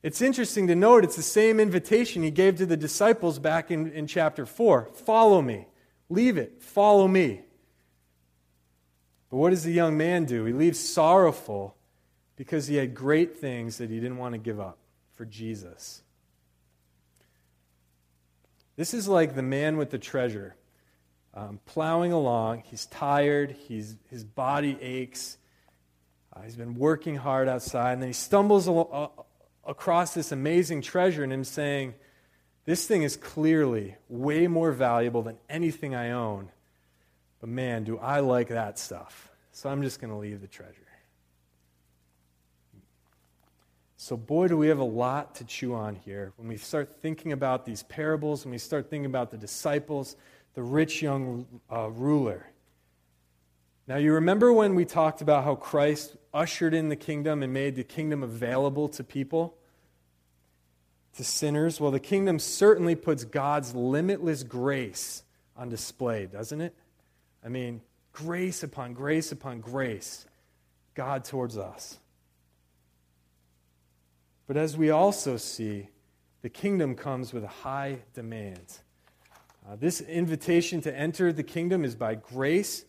It's 0.02 0.20
interesting 0.20 0.66
to 0.66 0.74
note 0.74 1.02
it's 1.02 1.16
the 1.16 1.22
same 1.22 1.58
invitation 1.58 2.22
he 2.22 2.30
gave 2.30 2.56
to 2.58 2.66
the 2.66 2.76
disciples 2.76 3.38
back 3.38 3.70
in, 3.70 3.90
in 3.92 4.06
chapter 4.06 4.44
4 4.44 4.90
follow 4.92 5.40
me, 5.42 5.66
leave 6.08 6.36
it, 6.36 6.62
follow 6.62 7.08
me. 7.08 7.40
But 9.30 9.38
what 9.38 9.50
does 9.50 9.64
the 9.64 9.72
young 9.72 9.96
man 9.96 10.26
do? 10.26 10.44
He 10.44 10.52
leaves 10.52 10.78
sorrowful 10.78 11.74
because 12.36 12.68
he 12.68 12.76
had 12.76 12.94
great 12.94 13.36
things 13.36 13.78
that 13.78 13.90
he 13.90 13.96
didn't 13.96 14.18
want 14.18 14.34
to 14.34 14.38
give 14.38 14.60
up 14.60 14.78
for 15.14 15.24
Jesus. 15.24 16.03
This 18.76 18.94
is 18.94 19.06
like 19.06 19.34
the 19.34 19.42
man 19.42 19.76
with 19.76 19.90
the 19.90 19.98
treasure, 19.98 20.56
um, 21.32 21.60
plowing 21.64 22.12
along. 22.12 22.64
He's 22.66 22.86
tired, 22.86 23.52
he's, 23.52 23.96
his 24.10 24.24
body 24.24 24.76
aches, 24.80 25.38
uh, 26.32 26.42
he's 26.42 26.56
been 26.56 26.74
working 26.74 27.16
hard 27.16 27.48
outside, 27.48 27.92
and 27.92 28.02
then 28.02 28.08
he 28.08 28.14
stumbles 28.14 28.66
al- 28.66 29.14
uh, 29.16 29.22
across 29.70 30.14
this 30.14 30.32
amazing 30.32 30.82
treasure 30.82 31.22
and 31.22 31.32
him 31.32 31.44
saying, 31.44 31.94
This 32.64 32.86
thing 32.86 33.02
is 33.02 33.16
clearly 33.16 33.96
way 34.08 34.48
more 34.48 34.72
valuable 34.72 35.22
than 35.22 35.38
anything 35.48 35.94
I 35.94 36.10
own. 36.10 36.50
But 37.40 37.50
man, 37.50 37.84
do 37.84 37.98
I 37.98 38.20
like 38.20 38.48
that 38.48 38.78
stuff. 38.78 39.30
So 39.52 39.68
I'm 39.68 39.82
just 39.82 40.00
going 40.00 40.12
to 40.12 40.18
leave 40.18 40.40
the 40.40 40.48
treasure. 40.48 40.83
So, 44.04 44.18
boy, 44.18 44.48
do 44.48 44.58
we 44.58 44.68
have 44.68 44.80
a 44.80 44.84
lot 44.84 45.36
to 45.36 45.44
chew 45.44 45.72
on 45.72 45.94
here 45.94 46.34
when 46.36 46.46
we 46.46 46.58
start 46.58 47.00
thinking 47.00 47.32
about 47.32 47.64
these 47.64 47.84
parables, 47.84 48.44
when 48.44 48.52
we 48.52 48.58
start 48.58 48.90
thinking 48.90 49.06
about 49.06 49.30
the 49.30 49.38
disciples, 49.38 50.14
the 50.52 50.62
rich 50.62 51.00
young 51.00 51.46
uh, 51.72 51.88
ruler. 51.88 52.46
Now, 53.88 53.96
you 53.96 54.12
remember 54.12 54.52
when 54.52 54.74
we 54.74 54.84
talked 54.84 55.22
about 55.22 55.44
how 55.44 55.54
Christ 55.54 56.18
ushered 56.34 56.74
in 56.74 56.90
the 56.90 56.96
kingdom 56.96 57.42
and 57.42 57.54
made 57.54 57.76
the 57.76 57.82
kingdom 57.82 58.22
available 58.22 58.90
to 58.90 59.02
people, 59.02 59.56
to 61.16 61.24
sinners? 61.24 61.80
Well, 61.80 61.90
the 61.90 61.98
kingdom 61.98 62.38
certainly 62.38 62.96
puts 62.96 63.24
God's 63.24 63.74
limitless 63.74 64.42
grace 64.42 65.22
on 65.56 65.70
display, 65.70 66.26
doesn't 66.26 66.60
it? 66.60 66.74
I 67.42 67.48
mean, 67.48 67.80
grace 68.12 68.62
upon 68.62 68.92
grace 68.92 69.32
upon 69.32 69.60
grace, 69.60 70.26
God 70.94 71.24
towards 71.24 71.56
us. 71.56 71.96
But 74.46 74.56
as 74.56 74.76
we 74.76 74.90
also 74.90 75.36
see, 75.36 75.88
the 76.42 76.50
kingdom 76.50 76.94
comes 76.94 77.32
with 77.32 77.44
a 77.44 77.48
high 77.48 78.00
demand. 78.12 78.78
Uh, 79.66 79.76
this 79.76 80.02
invitation 80.02 80.82
to 80.82 80.94
enter 80.94 81.32
the 81.32 81.42
kingdom 81.42 81.84
is 81.84 81.94
by 81.94 82.14
grace, 82.14 82.84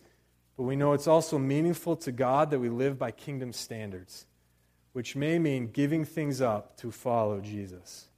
but 0.56 0.64
we 0.64 0.76
know 0.76 0.92
it's 0.92 1.06
also 1.06 1.38
meaningful 1.38 1.96
to 1.96 2.12
God 2.12 2.50
that 2.50 2.58
we 2.58 2.68
live 2.68 2.98
by 2.98 3.10
kingdom 3.10 3.52
standards, 3.52 4.26
which 4.92 5.16
may 5.16 5.38
mean 5.38 5.68
giving 5.68 6.04
things 6.04 6.42
up 6.42 6.76
to 6.78 6.90
follow 6.90 7.40
Jesus. 7.40 8.08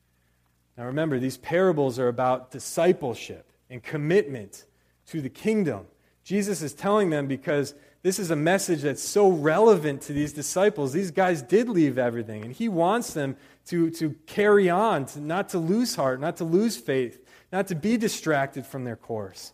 Now 0.77 0.87
remember, 0.87 1.20
these 1.20 1.37
parables 1.37 2.01
are 2.01 2.09
about 2.09 2.51
discipleship 2.51 3.53
and 3.70 3.83
commitment 3.83 4.64
to 5.07 5.20
the 5.20 5.31
kingdom. 5.31 5.87
Jesus 6.24 6.62
is 6.62 6.74
telling 6.74 7.11
them 7.11 7.29
because 7.29 7.74
this 8.09 8.18
is 8.18 8.31
a 8.31 8.37
message 8.37 8.81
that's 8.81 9.03
so 9.03 9.29
relevant 9.29 10.01
to 10.01 10.14
these 10.14 10.33
disciples. 10.33 10.94
These 10.94 11.11
guys 11.11 11.42
did 11.42 11.68
leave 11.68 11.99
everything, 11.99 12.42
and 12.42 12.55
he 12.55 12.66
wants 12.66 13.12
them 13.12 13.37
to, 13.66 13.90
to 13.90 14.14
carry 14.25 14.71
on, 14.71 15.05
to, 15.05 15.21
not 15.21 15.51
to 15.51 15.59
lose 15.59 15.94
heart, 15.94 16.18
not 16.18 16.38
to 16.38 16.44
lose 16.44 16.79
faith, 16.79 17.23
not 17.53 17.66
to 17.66 17.75
be 17.75 17.99
distracted 17.99 18.64
from 18.64 18.85
their 18.85 18.97
course. 18.97 19.53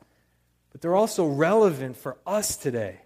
But 0.70 0.82
they're 0.82 0.94
also 0.94 1.26
relevant 1.26 1.96
for 1.96 2.16
us 2.24 2.56
today. 2.56 3.00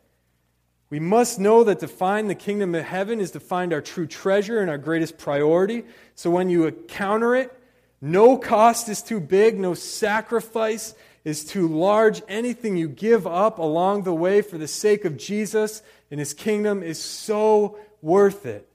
We 0.90 1.00
must 1.00 1.40
know 1.40 1.64
that 1.64 1.78
to 1.78 1.88
find 1.88 2.28
the 2.28 2.34
kingdom 2.34 2.74
of 2.74 2.84
heaven 2.84 3.18
is 3.18 3.30
to 3.30 3.40
find 3.40 3.72
our 3.72 3.80
true 3.80 4.06
treasure 4.06 4.60
and 4.60 4.68
our 4.68 4.76
greatest 4.76 5.16
priority. 5.16 5.84
So 6.14 6.28
when 6.28 6.50
you 6.50 6.66
encounter 6.66 7.34
it, 7.34 7.58
no 8.02 8.36
cost 8.36 8.90
is 8.90 9.00
too 9.00 9.18
big, 9.18 9.58
no 9.58 9.72
sacrifice 9.72 10.94
is 11.24 11.44
too 11.44 11.68
large. 11.68 12.22
Anything 12.28 12.76
you 12.76 12.88
give 12.88 13.26
up 13.26 13.58
along 13.58 14.02
the 14.02 14.14
way 14.14 14.42
for 14.42 14.58
the 14.58 14.68
sake 14.68 15.04
of 15.04 15.16
Jesus 15.16 15.82
and 16.10 16.18
his 16.20 16.34
kingdom 16.34 16.82
is 16.82 17.02
so 17.02 17.78
worth 18.02 18.46
it. 18.46 18.68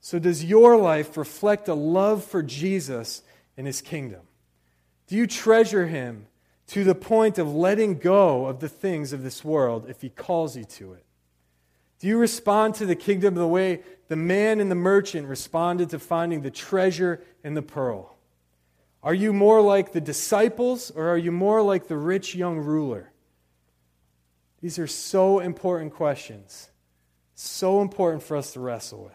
So, 0.00 0.18
does 0.18 0.44
your 0.44 0.76
life 0.76 1.16
reflect 1.16 1.68
a 1.68 1.74
love 1.74 2.24
for 2.24 2.42
Jesus 2.42 3.22
and 3.56 3.66
his 3.66 3.82
kingdom? 3.82 4.22
Do 5.06 5.16
you 5.16 5.26
treasure 5.26 5.86
him 5.86 6.26
to 6.68 6.84
the 6.84 6.94
point 6.94 7.38
of 7.38 7.52
letting 7.52 7.98
go 7.98 8.46
of 8.46 8.60
the 8.60 8.68
things 8.68 9.12
of 9.12 9.22
this 9.22 9.44
world 9.44 9.86
if 9.88 10.00
he 10.00 10.08
calls 10.08 10.56
you 10.56 10.64
to 10.64 10.94
it? 10.94 11.04
Do 11.98 12.06
you 12.06 12.16
respond 12.16 12.76
to 12.76 12.86
the 12.86 12.96
kingdom 12.96 13.34
the 13.34 13.46
way 13.46 13.82
the 14.08 14.16
man 14.16 14.58
and 14.58 14.70
the 14.70 14.76
merchant 14.76 15.28
responded 15.28 15.90
to 15.90 15.98
finding 15.98 16.40
the 16.40 16.50
treasure 16.50 17.22
and 17.44 17.54
the 17.54 17.62
pearl? 17.62 18.16
Are 19.02 19.14
you 19.14 19.32
more 19.32 19.60
like 19.62 19.92
the 19.92 20.00
disciples 20.00 20.90
or 20.90 21.08
are 21.08 21.18
you 21.18 21.32
more 21.32 21.62
like 21.62 21.88
the 21.88 21.96
rich 21.96 22.34
young 22.34 22.58
ruler? 22.58 23.12
These 24.60 24.78
are 24.78 24.86
so 24.86 25.38
important 25.38 25.94
questions, 25.94 26.70
so 27.34 27.80
important 27.80 28.22
for 28.22 28.36
us 28.36 28.52
to 28.52 28.60
wrestle 28.60 29.04
with. 29.04 29.14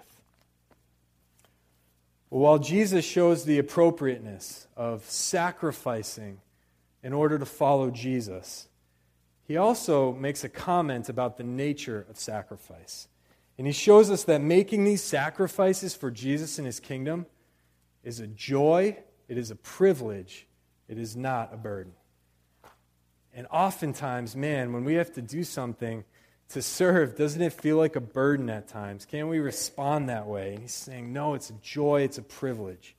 While 2.30 2.58
Jesus 2.58 3.06
shows 3.06 3.46
the 3.46 3.60
appropriateness 3.60 4.68
of 4.76 5.10
sacrificing 5.10 6.40
in 7.04 7.14
order 7.14 7.38
to 7.38 7.46
follow 7.46 7.92
Jesus, 7.92 8.68
he 9.48 9.56
also 9.56 10.12
makes 10.12 10.44
a 10.44 10.50
comment 10.50 11.08
about 11.08 11.38
the 11.38 11.44
nature 11.44 12.06
of 12.10 12.18
sacrifice. 12.18 13.08
And 13.58 13.68
he 13.68 13.74
shows 13.74 14.10
us 14.10 14.24
that 14.24 14.42
making 14.42 14.84
these 14.84 15.04
sacrifices 15.04 15.96
for 15.96 16.10
Jesus 16.10 16.58
and 16.58 16.66
his 16.66 16.80
kingdom 16.80 17.28
is 18.04 18.20
a 18.20 18.28
joy, 18.28 18.98
it 19.28 19.38
is 19.38 19.52
a 19.52 19.56
privilege, 19.56 20.48
it 20.88 20.98
is 20.98 21.16
not 21.16 21.54
a 21.54 21.58
burden. 21.58 21.94
And 23.34 23.48
oftentimes, 23.52 24.36
man, 24.36 24.72
when 24.72 24.86
we 24.86 24.96
have 24.96 25.12
to 25.14 25.22
do 25.22 25.44
something 25.44 26.06
to 26.50 26.62
serve, 26.62 27.18
doesn't 27.18 27.42
it 27.42 27.54
feel 27.54 27.78
like 27.78 27.96
a 27.96 28.02
burden 28.02 28.50
at 28.50 28.68
times? 28.68 29.06
Can't 29.06 29.28
we 29.28 29.40
respond 29.40 30.10
that 30.10 30.28
way? 30.28 30.54
And 30.54 30.62
he's 30.62 30.74
saying, 30.74 31.12
no, 31.12 31.34
it's 31.34 31.50
a 31.50 31.56
joy, 31.62 32.02
it's 32.02 32.18
a 32.18 32.22
privilege. 32.22 32.96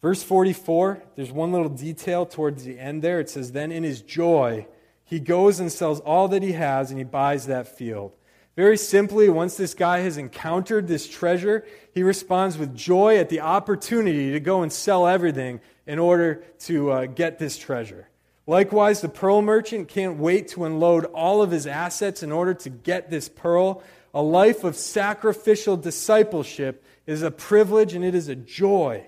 Verse 0.00 0.22
44, 0.22 1.02
there's 1.16 1.32
one 1.32 1.52
little 1.52 1.68
detail 1.68 2.24
towards 2.24 2.64
the 2.64 2.78
end 2.78 3.02
there. 3.02 3.20
It 3.20 3.28
says, 3.28 3.52
Then 3.52 3.72
in 3.72 3.82
his 3.82 4.00
joy, 4.00 4.66
he 5.04 5.18
goes 5.18 5.58
and 5.58 5.72
sells 5.72 6.00
all 6.00 6.28
that 6.28 6.42
he 6.42 6.52
has 6.52 6.90
and 6.90 6.98
he 6.98 7.04
buys 7.04 7.46
that 7.46 7.76
field. 7.76 8.12
Very 8.58 8.76
simply, 8.76 9.28
once 9.28 9.56
this 9.56 9.72
guy 9.72 10.00
has 10.00 10.16
encountered 10.16 10.88
this 10.88 11.08
treasure, 11.08 11.64
he 11.94 12.02
responds 12.02 12.58
with 12.58 12.74
joy 12.74 13.18
at 13.18 13.28
the 13.28 13.38
opportunity 13.38 14.32
to 14.32 14.40
go 14.40 14.62
and 14.62 14.72
sell 14.72 15.06
everything 15.06 15.60
in 15.86 16.00
order 16.00 16.42
to 16.62 16.90
uh, 16.90 17.06
get 17.06 17.38
this 17.38 17.56
treasure. 17.56 18.08
Likewise, 18.48 19.00
the 19.00 19.08
pearl 19.08 19.42
merchant 19.42 19.86
can't 19.86 20.18
wait 20.18 20.48
to 20.48 20.64
unload 20.64 21.04
all 21.04 21.40
of 21.40 21.52
his 21.52 21.68
assets 21.68 22.24
in 22.24 22.32
order 22.32 22.52
to 22.52 22.68
get 22.68 23.10
this 23.10 23.28
pearl. 23.28 23.80
A 24.12 24.22
life 24.22 24.64
of 24.64 24.74
sacrificial 24.74 25.76
discipleship 25.76 26.84
is 27.06 27.22
a 27.22 27.30
privilege 27.30 27.94
and 27.94 28.04
it 28.04 28.16
is 28.16 28.26
a 28.26 28.34
joy. 28.34 29.06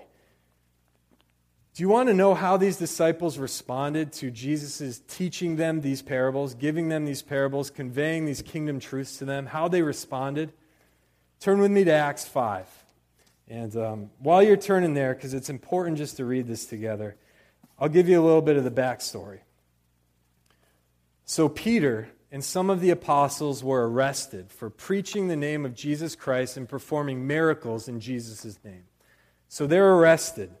Do 1.81 1.85
you 1.87 1.89
want 1.89 2.09
to 2.09 2.13
know 2.13 2.35
how 2.35 2.57
these 2.57 2.77
disciples 2.77 3.39
responded 3.39 4.13
to 4.13 4.29
Jesus' 4.29 5.01
teaching 5.07 5.55
them 5.55 5.81
these 5.81 6.03
parables, 6.03 6.53
giving 6.53 6.89
them 6.89 7.05
these 7.05 7.23
parables, 7.23 7.71
conveying 7.71 8.25
these 8.25 8.43
kingdom 8.43 8.79
truths 8.79 9.17
to 9.17 9.25
them? 9.25 9.47
How 9.47 9.67
they 9.67 9.81
responded? 9.81 10.53
Turn 11.39 11.57
with 11.57 11.71
me 11.71 11.83
to 11.85 11.91
Acts 11.91 12.27
5. 12.27 12.67
And 13.47 13.75
um, 13.75 14.11
while 14.19 14.43
you're 14.43 14.57
turning 14.57 14.93
there, 14.93 15.15
because 15.15 15.33
it's 15.33 15.49
important 15.49 15.97
just 15.97 16.17
to 16.17 16.25
read 16.25 16.45
this 16.45 16.67
together, 16.67 17.15
I'll 17.79 17.89
give 17.89 18.07
you 18.07 18.21
a 18.21 18.23
little 18.23 18.43
bit 18.43 18.57
of 18.57 18.63
the 18.63 18.69
backstory. 18.69 19.39
So, 21.25 21.49
Peter 21.49 22.09
and 22.31 22.45
some 22.45 22.69
of 22.69 22.79
the 22.79 22.91
apostles 22.91 23.63
were 23.63 23.89
arrested 23.89 24.51
for 24.51 24.69
preaching 24.69 25.29
the 25.29 25.35
name 25.35 25.65
of 25.65 25.73
Jesus 25.73 26.15
Christ 26.15 26.57
and 26.57 26.69
performing 26.69 27.25
miracles 27.25 27.87
in 27.87 27.99
Jesus' 27.99 28.59
name. 28.63 28.83
So, 29.47 29.65
they're 29.65 29.93
arrested. 29.93 30.51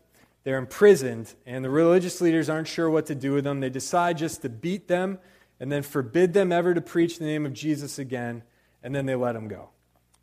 They're 0.43 0.57
imprisoned, 0.57 1.33
and 1.45 1.63
the 1.63 1.69
religious 1.69 2.19
leaders 2.21 2.49
aren't 2.49 2.67
sure 2.67 2.89
what 2.89 3.05
to 3.07 3.15
do 3.15 3.33
with 3.33 3.43
them. 3.43 3.59
They 3.59 3.69
decide 3.69 4.17
just 4.17 4.41
to 4.41 4.49
beat 4.49 4.87
them 4.87 5.19
and 5.59 5.71
then 5.71 5.83
forbid 5.83 6.33
them 6.33 6.51
ever 6.51 6.73
to 6.73 6.81
preach 6.81 7.19
the 7.19 7.25
name 7.25 7.45
of 7.45 7.53
Jesus 7.53 7.99
again, 7.99 8.41
and 8.81 8.95
then 8.95 9.05
they 9.05 9.15
let 9.15 9.33
them 9.33 9.47
go. 9.47 9.69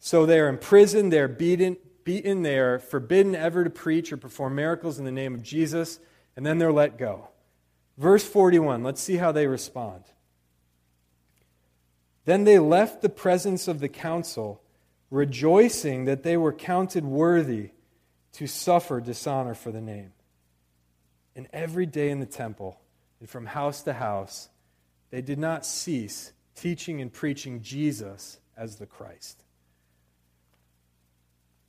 So 0.00 0.26
they're 0.26 0.48
imprisoned, 0.48 1.12
they're 1.12 1.28
beaten, 1.28 1.76
beaten, 2.02 2.42
they 2.42 2.58
are 2.58 2.78
forbidden 2.78 3.36
ever 3.36 3.62
to 3.62 3.70
preach 3.70 4.12
or 4.12 4.16
perform 4.16 4.56
miracles 4.56 4.98
in 4.98 5.04
the 5.04 5.12
name 5.12 5.34
of 5.34 5.42
Jesus 5.42 6.00
and 6.38 6.46
then 6.46 6.58
they're 6.58 6.72
let 6.72 6.96
go. 6.96 7.30
Verse 7.96 8.22
41, 8.22 8.84
let's 8.84 9.00
see 9.00 9.16
how 9.16 9.32
they 9.32 9.48
respond. 9.48 10.04
Then 12.26 12.44
they 12.44 12.60
left 12.60 13.02
the 13.02 13.08
presence 13.08 13.66
of 13.66 13.80
the 13.80 13.88
council, 13.88 14.62
rejoicing 15.10 16.04
that 16.04 16.22
they 16.22 16.36
were 16.36 16.52
counted 16.52 17.04
worthy 17.04 17.70
to 18.38 18.46
suffer 18.46 19.00
dishonor 19.00 19.52
for 19.52 19.72
the 19.72 19.80
name. 19.80 20.12
And 21.34 21.48
every 21.52 21.86
day 21.86 22.08
in 22.08 22.20
the 22.20 22.26
temple 22.26 22.80
and 23.18 23.28
from 23.28 23.46
house 23.46 23.82
to 23.82 23.92
house, 23.92 24.48
they 25.10 25.20
did 25.20 25.40
not 25.40 25.66
cease 25.66 26.32
teaching 26.54 27.00
and 27.00 27.12
preaching 27.12 27.62
Jesus 27.62 28.38
as 28.56 28.76
the 28.76 28.86
Christ. 28.86 29.42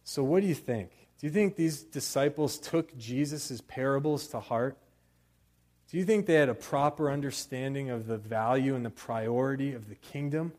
So, 0.03 0.23
what 0.23 0.41
do 0.41 0.47
you 0.47 0.53
think? 0.53 0.91
Do 1.19 1.25
you 1.25 1.33
think 1.33 1.55
these 1.55 1.81
disciples 1.81 2.59
took 2.59 2.95
Jesus' 2.95 3.61
parables 3.67 4.27
to 4.27 4.39
heart? 4.39 4.77
Do 5.89 5.97
you 5.97 6.05
think 6.05 6.27
they 6.27 6.35
had 6.35 6.49
a 6.49 6.53
proper 6.53 7.09
understanding 7.09 7.89
of 7.89 8.05
the 8.05 8.17
value 8.17 8.75
and 8.75 8.85
the 8.85 8.91
priority 8.91 9.73
of 9.73 9.89
the 9.89 9.95
kingdom? 9.95 10.53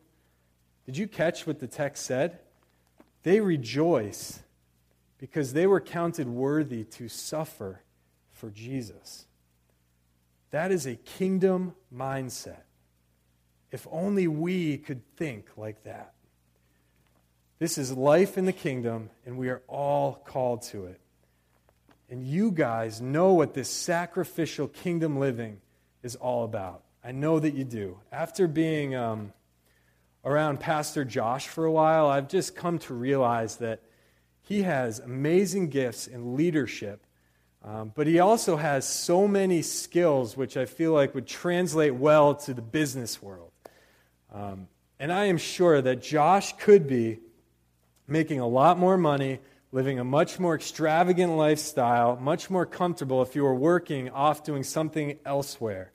Did 0.85 0.97
you 0.97 1.07
catch 1.07 1.47
what 1.47 1.61
the 1.61 1.67
text 1.67 2.05
said? 2.05 2.39
They 3.23 3.39
rejoice 3.39 4.41
because 5.21 5.53
they 5.53 5.67
were 5.67 5.79
counted 5.79 6.27
worthy 6.27 6.83
to 6.83 7.07
suffer 7.07 7.79
for 8.31 8.49
Jesus. 8.49 9.27
That 10.49 10.71
is 10.71 10.85
a 10.85 10.95
kingdom 10.95 11.75
mindset. 11.95 12.63
If 13.71 13.87
only 13.89 14.27
we 14.27 14.79
could 14.79 15.01
think 15.15 15.47
like 15.55 15.83
that. 15.83 16.13
This 17.59 17.77
is 17.77 17.93
life 17.93 18.37
in 18.37 18.45
the 18.45 18.51
kingdom, 18.51 19.11
and 19.23 19.37
we 19.37 19.49
are 19.49 19.61
all 19.67 20.15
called 20.25 20.63
to 20.63 20.85
it. 20.85 20.99
And 22.09 22.25
you 22.25 22.51
guys 22.51 22.99
know 22.99 23.33
what 23.33 23.53
this 23.53 23.69
sacrificial 23.69 24.67
kingdom 24.67 25.19
living 25.19 25.61
is 26.01 26.15
all 26.15 26.43
about. 26.43 26.83
I 27.03 27.11
know 27.11 27.39
that 27.39 27.53
you 27.53 27.63
do. 27.63 27.99
After 28.11 28.47
being 28.47 28.95
um, 28.95 29.31
around 30.25 30.59
Pastor 30.59 31.05
Josh 31.05 31.47
for 31.47 31.65
a 31.65 31.71
while, 31.71 32.07
I've 32.07 32.27
just 32.27 32.55
come 32.55 32.79
to 32.79 32.95
realize 32.95 33.57
that 33.57 33.81
he 34.51 34.63
has 34.63 34.99
amazing 34.99 35.69
gifts 35.69 36.07
in 36.07 36.35
leadership, 36.35 37.05
um, 37.63 37.93
but 37.95 38.05
he 38.05 38.19
also 38.19 38.57
has 38.57 38.85
so 38.85 39.25
many 39.25 39.61
skills 39.61 40.35
which 40.35 40.57
I 40.57 40.65
feel 40.65 40.91
like 40.91 41.15
would 41.15 41.25
translate 41.25 41.95
well 41.95 42.35
to 42.35 42.53
the 42.53 42.61
business 42.61 43.21
world. 43.21 43.51
Um, 44.33 44.67
and 44.99 45.09
I 45.09 45.25
am 45.25 45.37
sure 45.37 45.81
that 45.81 46.01
Josh 46.01 46.51
could 46.57 46.85
be 46.85 47.19
making 48.09 48.41
a 48.41 48.47
lot 48.47 48.77
more 48.77 48.97
money, 48.97 49.39
living 49.71 49.99
a 49.99 50.03
much 50.03 50.37
more 50.37 50.55
extravagant 50.55 51.37
lifestyle, 51.37 52.17
much 52.17 52.49
more 52.49 52.65
comfortable 52.65 53.21
if 53.21 53.37
you 53.37 53.43
were 53.43 53.55
working 53.55 54.09
off 54.09 54.43
doing 54.43 54.63
something 54.63 55.17
elsewhere. 55.25 55.93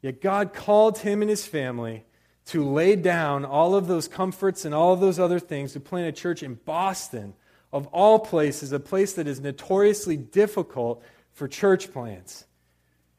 Yet 0.00 0.22
God 0.22 0.54
called 0.54 0.96
him 0.98 1.20
and 1.20 1.28
his 1.28 1.46
family 1.46 2.04
to 2.46 2.64
lay 2.64 2.94
down 2.96 3.44
all 3.44 3.74
of 3.74 3.86
those 3.86 4.08
comforts 4.08 4.64
and 4.64 4.74
all 4.74 4.92
of 4.92 5.00
those 5.00 5.18
other 5.18 5.38
things 5.38 5.72
to 5.72 5.80
plant 5.80 6.08
a 6.08 6.12
church 6.12 6.42
in 6.42 6.54
Boston, 6.54 7.34
of 7.72 7.86
all 7.88 8.18
places, 8.18 8.72
a 8.72 8.80
place 8.80 9.14
that 9.14 9.26
is 9.26 9.40
notoriously 9.40 10.16
difficult 10.16 11.02
for 11.32 11.48
church 11.48 11.92
plants. 11.92 12.44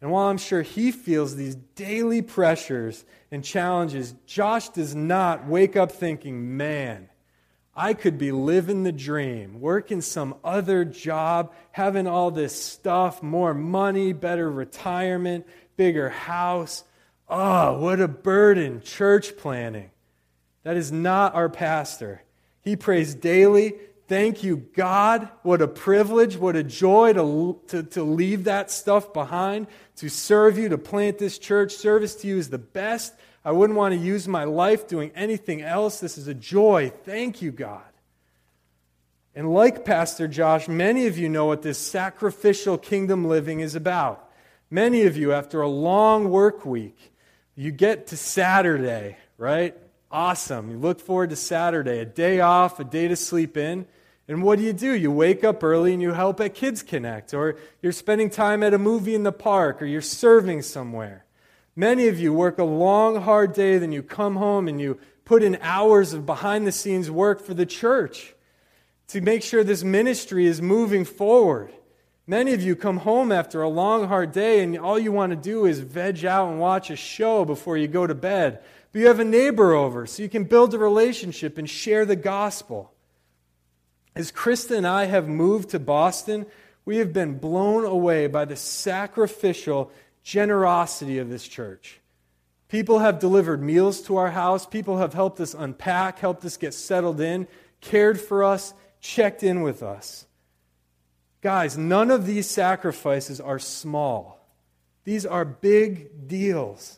And 0.02 0.12
while 0.12 0.28
I'm 0.28 0.38
sure 0.38 0.62
he 0.62 0.92
feels 0.92 1.36
these 1.36 1.56
daily 1.56 2.22
pressures 2.22 3.06
and 3.32 3.44
challenges, 3.44 4.14
Josh 4.26 4.70
does 4.70 4.94
not 4.96 5.48
wake 5.48 5.76
up 5.76 5.92
thinking, 5.92 6.56
man, 6.58 7.10
I 7.76 7.94
could 7.94 8.18
be 8.18 8.32
living 8.32 8.84
the 8.84 8.92
dream, 8.92 9.60
working 9.60 10.02
some 10.02 10.36
other 10.44 10.86
job, 10.86 11.54
having 11.72 12.08
all 12.08 12.32
this 12.32 12.62
stuff, 12.62 13.22
more 13.22 13.54
money, 13.54 14.14
better 14.14 14.50
retirement, 14.50 15.46
bigger 15.76 16.10
house. 16.10 16.84
Oh, 17.28 17.80
what 17.80 18.00
a 18.00 18.08
burden, 18.08 18.82
church 18.82 19.38
planting. 19.38 19.90
That 20.64 20.78
is 20.78 20.92
not 20.92 21.36
our 21.36 21.50
pastor. 21.50 22.22
He 22.62 22.76
prays 22.76 23.16
daily. 23.16 23.76
Thank 24.08 24.44
you, 24.44 24.58
God. 24.76 25.30
What 25.42 25.62
a 25.62 25.68
privilege, 25.68 26.38
what 26.38 26.56
a 26.56 26.64
joy 26.64 27.14
to, 27.14 27.60
to, 27.70 27.84
to 27.84 28.04
leave 28.04 28.44
that 28.44 28.70
stuff 28.70 29.14
behind, 29.14 29.68
to 29.98 30.10
serve 30.10 30.60
you, 30.60 30.70
to 30.70 30.78
plant 30.78 31.18
this 31.18 31.40
church. 31.40 31.74
Service 31.74 32.16
to 32.18 32.28
you 32.28 32.38
is 32.38 32.50
the 32.50 32.60
best. 32.60 33.14
I 33.44 33.52
wouldn't 33.52 33.78
want 33.78 33.94
to 33.94 34.00
use 34.00 34.28
my 34.28 34.44
life 34.44 34.88
doing 34.88 35.12
anything 35.16 35.62
else. 35.62 36.00
This 36.00 36.18
is 36.18 36.28
a 36.28 36.34
joy. 36.34 36.92
Thank 37.04 37.42
you, 37.42 37.52
God. 37.52 37.82
And 39.36 39.54
like 39.54 39.86
Pastor 39.86 40.28
Josh, 40.28 40.68
many 40.68 41.08
of 41.08 41.18
you 41.18 41.28
know 41.28 41.46
what 41.46 41.62
this 41.62 41.78
sacrificial 41.78 42.78
kingdom 42.78 43.26
living 43.26 43.60
is 43.60 43.76
about. 43.76 44.30
Many 44.72 45.04
of 45.04 45.18
you, 45.18 45.34
after 45.34 45.62
a 45.62 45.68
long 45.68 46.30
work 46.30 46.66
week, 46.66 47.12
you 47.56 47.72
get 47.72 48.08
to 48.08 48.18
Saturday, 48.18 49.18
right? 49.38 49.76
Awesome. 50.12 50.70
You 50.70 50.78
look 50.78 51.00
forward 51.00 51.30
to 51.32 51.36
Saturday, 51.36 52.00
a 52.00 52.06
day 52.06 52.40
off, 52.40 52.80
a 52.80 52.84
day 52.84 53.08
to 53.08 53.16
sleep 53.16 53.58
in. 53.58 53.86
And 54.28 54.44
what 54.44 54.58
do 54.58 54.66
you 54.66 54.74
do? 54.74 54.92
You 54.92 55.12
wake 55.12 55.44
up 55.44 55.64
early 55.64 55.94
and 55.94 56.02
you 56.02 56.14
help 56.14 56.40
at 56.42 56.56
Kids 56.56 56.82
Connect, 56.82 57.34
or 57.34 57.58
you're 57.82 57.92
spending 57.92 58.30
time 58.30 58.64
at 58.64 58.74
a 58.74 58.78
movie 58.80 59.14
in 59.14 59.24
the 59.24 59.32
park, 59.32 59.82
or 59.82 59.86
you're 59.86 60.02
serving 60.02 60.64
somewhere. 60.64 61.26
Many 61.76 62.08
of 62.08 62.20
you 62.20 62.34
work 62.34 62.58
a 62.58 62.64
long, 62.64 63.22
hard 63.22 63.54
day, 63.54 63.78
then 63.78 63.92
you 63.92 64.02
come 64.02 64.38
home 64.38 64.68
and 64.68 64.80
you 64.80 64.98
put 65.26 65.44
in 65.44 65.58
hours 65.62 66.14
of 66.14 66.26
behind 66.26 66.66
the 66.66 66.72
scenes 66.72 67.12
work 67.12 67.42
for 67.42 67.54
the 67.54 67.66
church 67.66 68.34
to 69.08 69.22
make 69.22 69.44
sure 69.44 69.64
this 69.64 69.84
ministry 69.84 70.46
is 70.46 70.62
moving 70.62 71.06
forward. 71.06 71.72
Many 72.28 72.54
of 72.54 72.62
you 72.62 72.76
come 72.76 72.98
home 72.98 73.32
after 73.32 73.62
a 73.62 73.70
long, 73.70 74.08
hard 74.08 74.32
day, 74.32 74.64
and 74.64 74.78
all 74.80 74.98
you 74.98 75.12
want 75.12 75.30
to 75.32 75.36
do 75.36 75.66
is 75.66 75.80
veg 75.80 76.26
out 76.26 76.50
and 76.50 76.60
watch 76.60 76.90
a 76.90 76.96
show 76.96 77.46
before 77.46 77.78
you 77.78 77.88
go 77.88 78.08
to 78.08 78.16
bed. 78.16 78.64
but 78.92 79.00
you 79.00 79.08
have 79.08 79.20
a 79.20 79.26
neighbor 79.26 79.74
over 79.74 80.08
so 80.08 80.24
you 80.24 80.30
can 80.30 80.46
build 80.46 80.74
a 80.74 80.80
relationship 80.80 81.58
and 81.58 81.70
share 81.70 82.06
the 82.06 82.16
gospel. 82.16 82.92
As 84.16 84.32
Krista 84.32 84.76
and 84.76 84.88
I 84.88 85.06
have 85.06 85.28
moved 85.28 85.70
to 85.70 85.80
Boston, 85.80 86.46
we 86.84 86.98
have 86.98 87.14
been 87.14 87.38
blown 87.38 87.84
away 87.84 88.28
by 88.28 88.46
the 88.46 88.56
sacrificial 88.56 89.92
generosity 90.24 91.20
of 91.20 91.30
this 91.30 91.48
church. 91.48 92.00
People 92.70 93.00
have 93.00 93.20
delivered 93.20 93.62
meals 93.62 94.02
to 94.04 94.18
our 94.18 94.32
house. 94.32 94.66
People 94.66 94.98
have 94.98 95.14
helped 95.14 95.40
us 95.40 95.54
unpack, 95.54 96.20
helped 96.20 96.44
us 96.44 96.58
get 96.58 96.74
settled 96.74 97.22
in, 97.22 97.48
cared 97.82 98.20
for 98.20 98.44
us, 98.44 98.74
checked 99.00 99.44
in 99.44 99.62
with 99.62 99.84
us. 99.84 100.26
Guys, 101.46 101.78
none 101.78 102.10
of 102.10 102.26
these 102.26 102.50
sacrifices 102.50 103.40
are 103.40 103.60
small. 103.60 104.50
These 105.04 105.28
are 105.28 105.46
big 105.46 106.28
deals. 106.28 106.98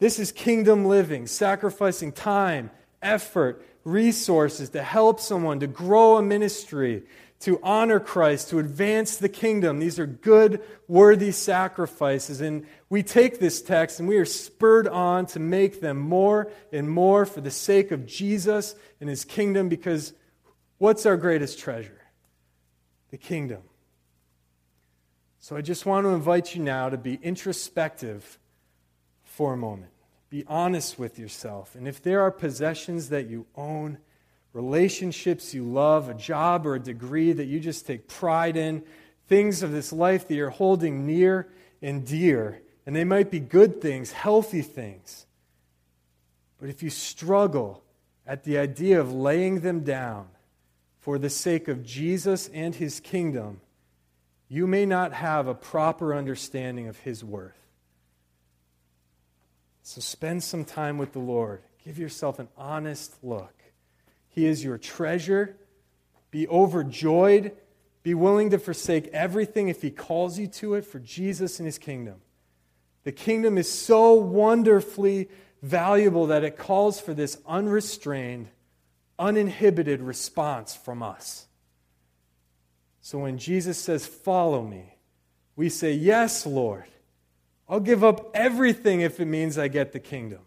This 0.00 0.18
is 0.18 0.32
kingdom 0.32 0.86
living, 0.86 1.28
sacrificing 1.28 2.10
time, 2.10 2.72
effort, 3.00 3.64
resources 3.84 4.70
to 4.70 4.82
help 4.82 5.20
someone, 5.20 5.60
to 5.60 5.68
grow 5.68 6.16
a 6.16 6.22
ministry, 6.22 7.04
to 7.42 7.60
honor 7.62 8.00
Christ, 8.00 8.48
to 8.48 8.58
advance 8.58 9.18
the 9.18 9.28
kingdom. 9.28 9.78
These 9.78 10.00
are 10.00 10.06
good, 10.06 10.64
worthy 10.88 11.30
sacrifices. 11.30 12.40
And 12.40 12.66
we 12.88 13.04
take 13.04 13.38
this 13.38 13.62
text 13.62 14.00
and 14.00 14.08
we 14.08 14.16
are 14.16 14.24
spurred 14.24 14.88
on 14.88 15.26
to 15.26 15.38
make 15.38 15.80
them 15.80 15.96
more 15.96 16.50
and 16.72 16.90
more 16.90 17.24
for 17.24 17.40
the 17.40 17.52
sake 17.52 17.92
of 17.92 18.04
Jesus 18.04 18.74
and 19.00 19.08
his 19.08 19.24
kingdom 19.24 19.68
because 19.68 20.12
what's 20.78 21.06
our 21.06 21.16
greatest 21.16 21.60
treasure? 21.60 21.99
The 23.10 23.18
kingdom. 23.18 23.62
So 25.40 25.56
I 25.56 25.62
just 25.62 25.86
want 25.86 26.04
to 26.04 26.10
invite 26.10 26.54
you 26.54 26.62
now 26.62 26.90
to 26.90 26.98
be 26.98 27.18
introspective 27.22 28.38
for 29.24 29.54
a 29.54 29.56
moment. 29.56 29.92
Be 30.28 30.44
honest 30.46 30.98
with 30.98 31.18
yourself. 31.18 31.74
And 31.74 31.88
if 31.88 32.02
there 32.02 32.20
are 32.20 32.30
possessions 32.30 33.08
that 33.08 33.28
you 33.28 33.46
own, 33.56 33.98
relationships 34.52 35.54
you 35.54 35.64
love, 35.64 36.08
a 36.08 36.14
job 36.14 36.66
or 36.66 36.74
a 36.74 36.80
degree 36.80 37.32
that 37.32 37.46
you 37.46 37.58
just 37.58 37.86
take 37.86 38.06
pride 38.06 38.56
in, 38.56 38.84
things 39.28 39.62
of 39.62 39.72
this 39.72 39.92
life 39.92 40.28
that 40.28 40.34
you're 40.34 40.50
holding 40.50 41.06
near 41.06 41.48
and 41.80 42.06
dear. 42.06 42.62
And 42.84 42.94
they 42.94 43.04
might 43.04 43.30
be 43.30 43.40
good 43.40 43.80
things, 43.80 44.12
healthy 44.12 44.62
things. 44.62 45.26
But 46.58 46.68
if 46.68 46.82
you 46.82 46.90
struggle 46.90 47.82
at 48.26 48.44
the 48.44 48.58
idea 48.58 49.00
of 49.00 49.12
laying 49.12 49.60
them 49.60 49.80
down 49.80 50.28
for 51.10 51.18
the 51.18 51.28
sake 51.28 51.66
of 51.66 51.82
Jesus 51.82 52.48
and 52.54 52.72
his 52.72 53.00
kingdom, 53.00 53.60
you 54.46 54.64
may 54.68 54.86
not 54.86 55.12
have 55.12 55.48
a 55.48 55.54
proper 55.56 56.14
understanding 56.14 56.86
of 56.86 57.00
his 57.00 57.24
worth. 57.24 57.66
So 59.82 60.00
spend 60.00 60.44
some 60.44 60.64
time 60.64 60.98
with 60.98 61.12
the 61.12 61.18
Lord. 61.18 61.62
Give 61.84 61.98
yourself 61.98 62.38
an 62.38 62.46
honest 62.56 63.16
look. 63.24 63.52
He 64.28 64.46
is 64.46 64.62
your 64.62 64.78
treasure. 64.78 65.56
Be 66.30 66.46
overjoyed. 66.46 67.56
Be 68.04 68.14
willing 68.14 68.50
to 68.50 68.58
forsake 68.60 69.08
everything 69.08 69.68
if 69.68 69.82
He 69.82 69.90
calls 69.90 70.38
you 70.38 70.46
to 70.46 70.74
it 70.74 70.84
for 70.84 71.00
Jesus 71.00 71.58
and 71.58 71.66
His 71.66 71.78
kingdom. 71.78 72.20
The 73.02 73.10
kingdom 73.10 73.58
is 73.58 73.68
so 73.68 74.12
wonderfully 74.12 75.28
valuable 75.60 76.28
that 76.28 76.44
it 76.44 76.56
calls 76.56 77.00
for 77.00 77.14
this 77.14 77.36
unrestrained, 77.48 78.46
uninhibited 79.20 80.00
response 80.00 80.74
from 80.74 81.02
us. 81.02 81.46
So 83.00 83.18
when 83.18 83.38
Jesus 83.38 83.78
says, 83.78 84.06
Follow 84.06 84.62
me, 84.62 84.96
we 85.54 85.68
say, 85.68 85.92
Yes, 85.92 86.46
Lord. 86.46 86.86
I'll 87.68 87.78
give 87.78 88.02
up 88.02 88.32
everything 88.34 89.00
if 89.00 89.20
it 89.20 89.26
means 89.26 89.56
I 89.56 89.68
get 89.68 89.92
the 89.92 90.00
kingdom. 90.00 90.40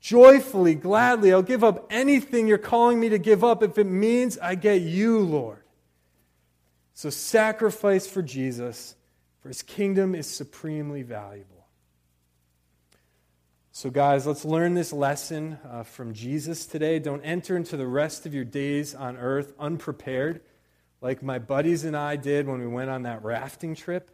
Joyfully, 0.00 0.74
gladly, 0.74 1.32
I'll 1.32 1.42
give 1.42 1.62
up 1.62 1.86
anything 1.90 2.46
you're 2.46 2.56
calling 2.56 2.98
me 2.98 3.10
to 3.10 3.18
give 3.18 3.44
up 3.44 3.62
if 3.62 3.76
it 3.76 3.84
means 3.84 4.38
I 4.38 4.54
get 4.54 4.80
you, 4.80 5.18
Lord. 5.18 5.62
So 6.94 7.10
sacrifice 7.10 8.06
for 8.06 8.22
Jesus, 8.22 8.94
for 9.42 9.48
his 9.48 9.62
kingdom 9.62 10.14
is 10.14 10.26
supremely 10.26 11.02
valuable. 11.02 11.55
So, 13.78 13.90
guys, 13.90 14.26
let's 14.26 14.46
learn 14.46 14.72
this 14.72 14.90
lesson 14.90 15.58
uh, 15.70 15.82
from 15.82 16.14
Jesus 16.14 16.64
today. 16.64 16.98
Don't 16.98 17.20
enter 17.20 17.58
into 17.58 17.76
the 17.76 17.86
rest 17.86 18.24
of 18.24 18.32
your 18.32 18.42
days 18.42 18.94
on 18.94 19.18
earth 19.18 19.52
unprepared, 19.58 20.40
like 21.02 21.22
my 21.22 21.38
buddies 21.38 21.84
and 21.84 21.94
I 21.94 22.16
did 22.16 22.46
when 22.46 22.58
we 22.58 22.66
went 22.66 22.88
on 22.88 23.02
that 23.02 23.22
rafting 23.22 23.74
trip. 23.74 24.10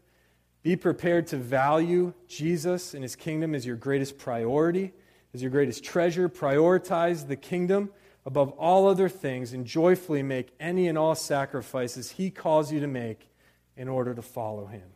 Be 0.65 0.75
prepared 0.75 1.29
to 1.29 1.37
value 1.37 2.13
Jesus 2.27 2.93
and 2.93 3.05
his 3.05 3.15
kingdom 3.15 3.55
as 3.55 3.65
your 3.65 3.77
greatest 3.77 4.19
priority 4.19 4.95
as 5.33 5.43
your 5.43 5.53
greatest 5.53 5.85
treasure. 5.85 6.29
Prioritize 6.29 7.29
the 7.29 7.37
kingdom 7.37 7.93
above 8.27 8.51
all 8.59 8.89
other 8.89 9.09
things 9.09 9.53
and 9.53 9.65
joyfully 9.65 10.25
make 10.25 10.53
any 10.59 10.89
and 10.89 10.99
all 10.99 11.15
sacrifices 11.15 12.11
he 12.11 12.33
calls 12.33 12.73
you 12.73 12.81
to 12.81 12.89
make 12.89 13.29
in 13.77 13.87
order 13.87 14.13
to 14.13 14.23
follow 14.23 14.67
him. 14.67 14.91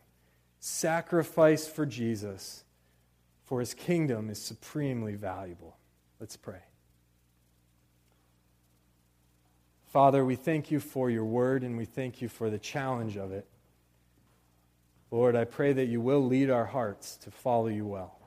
Sacrifice 0.59 1.65
for 1.69 1.85
Jesus, 1.85 2.65
for 3.47 3.59
his 3.59 3.73
kingdom 3.73 4.29
is 4.29 4.39
supremely 4.39 5.15
valuable. 5.15 5.77
Let's 6.19 6.37
pray. 6.37 6.61
Father, 9.87 10.23
we 10.23 10.35
thank 10.35 10.69
you 10.69 10.79
for 10.79 11.09
your 11.09 11.25
word 11.25 11.63
and 11.63 11.77
we 11.77 11.85
thank 11.85 12.21
you 12.21 12.27
for 12.29 12.49
the 12.49 12.59
challenge 12.59 13.17
of 13.17 13.31
it. 13.31 13.47
Lord, 15.09 15.35
I 15.35 15.45
pray 15.45 15.73
that 15.73 15.85
you 15.85 16.01
will 16.01 16.23
lead 16.23 16.49
our 16.49 16.65
hearts 16.65 17.15
to 17.17 17.31
follow 17.31 17.67
you 17.67 17.85
well. 17.85 18.19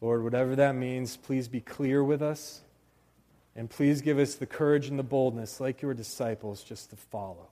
Lord, 0.00 0.24
whatever 0.24 0.56
that 0.56 0.74
means, 0.74 1.16
please 1.16 1.46
be 1.46 1.60
clear 1.60 2.02
with 2.02 2.20
us. 2.20 2.60
And 3.56 3.70
please 3.70 4.02
give 4.02 4.18
us 4.18 4.34
the 4.34 4.46
courage 4.46 4.88
and 4.88 4.98
the 4.98 5.04
boldness, 5.04 5.60
like 5.60 5.80
your 5.80 5.94
disciples, 5.94 6.64
just 6.64 6.90
to 6.90 6.96
follow. 6.96 7.48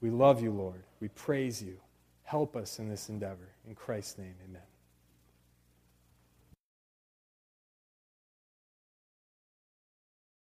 We 0.00 0.08
love 0.08 0.42
you, 0.42 0.50
Lord. 0.50 0.84
We 1.00 1.08
praise 1.08 1.62
you. 1.62 1.76
Help 2.24 2.56
us 2.56 2.78
in 2.78 2.88
this 2.88 3.10
endeavor. 3.10 3.52
In 3.68 3.74
Christ's 3.74 4.18
name, 4.18 4.34
amen. 4.48 4.65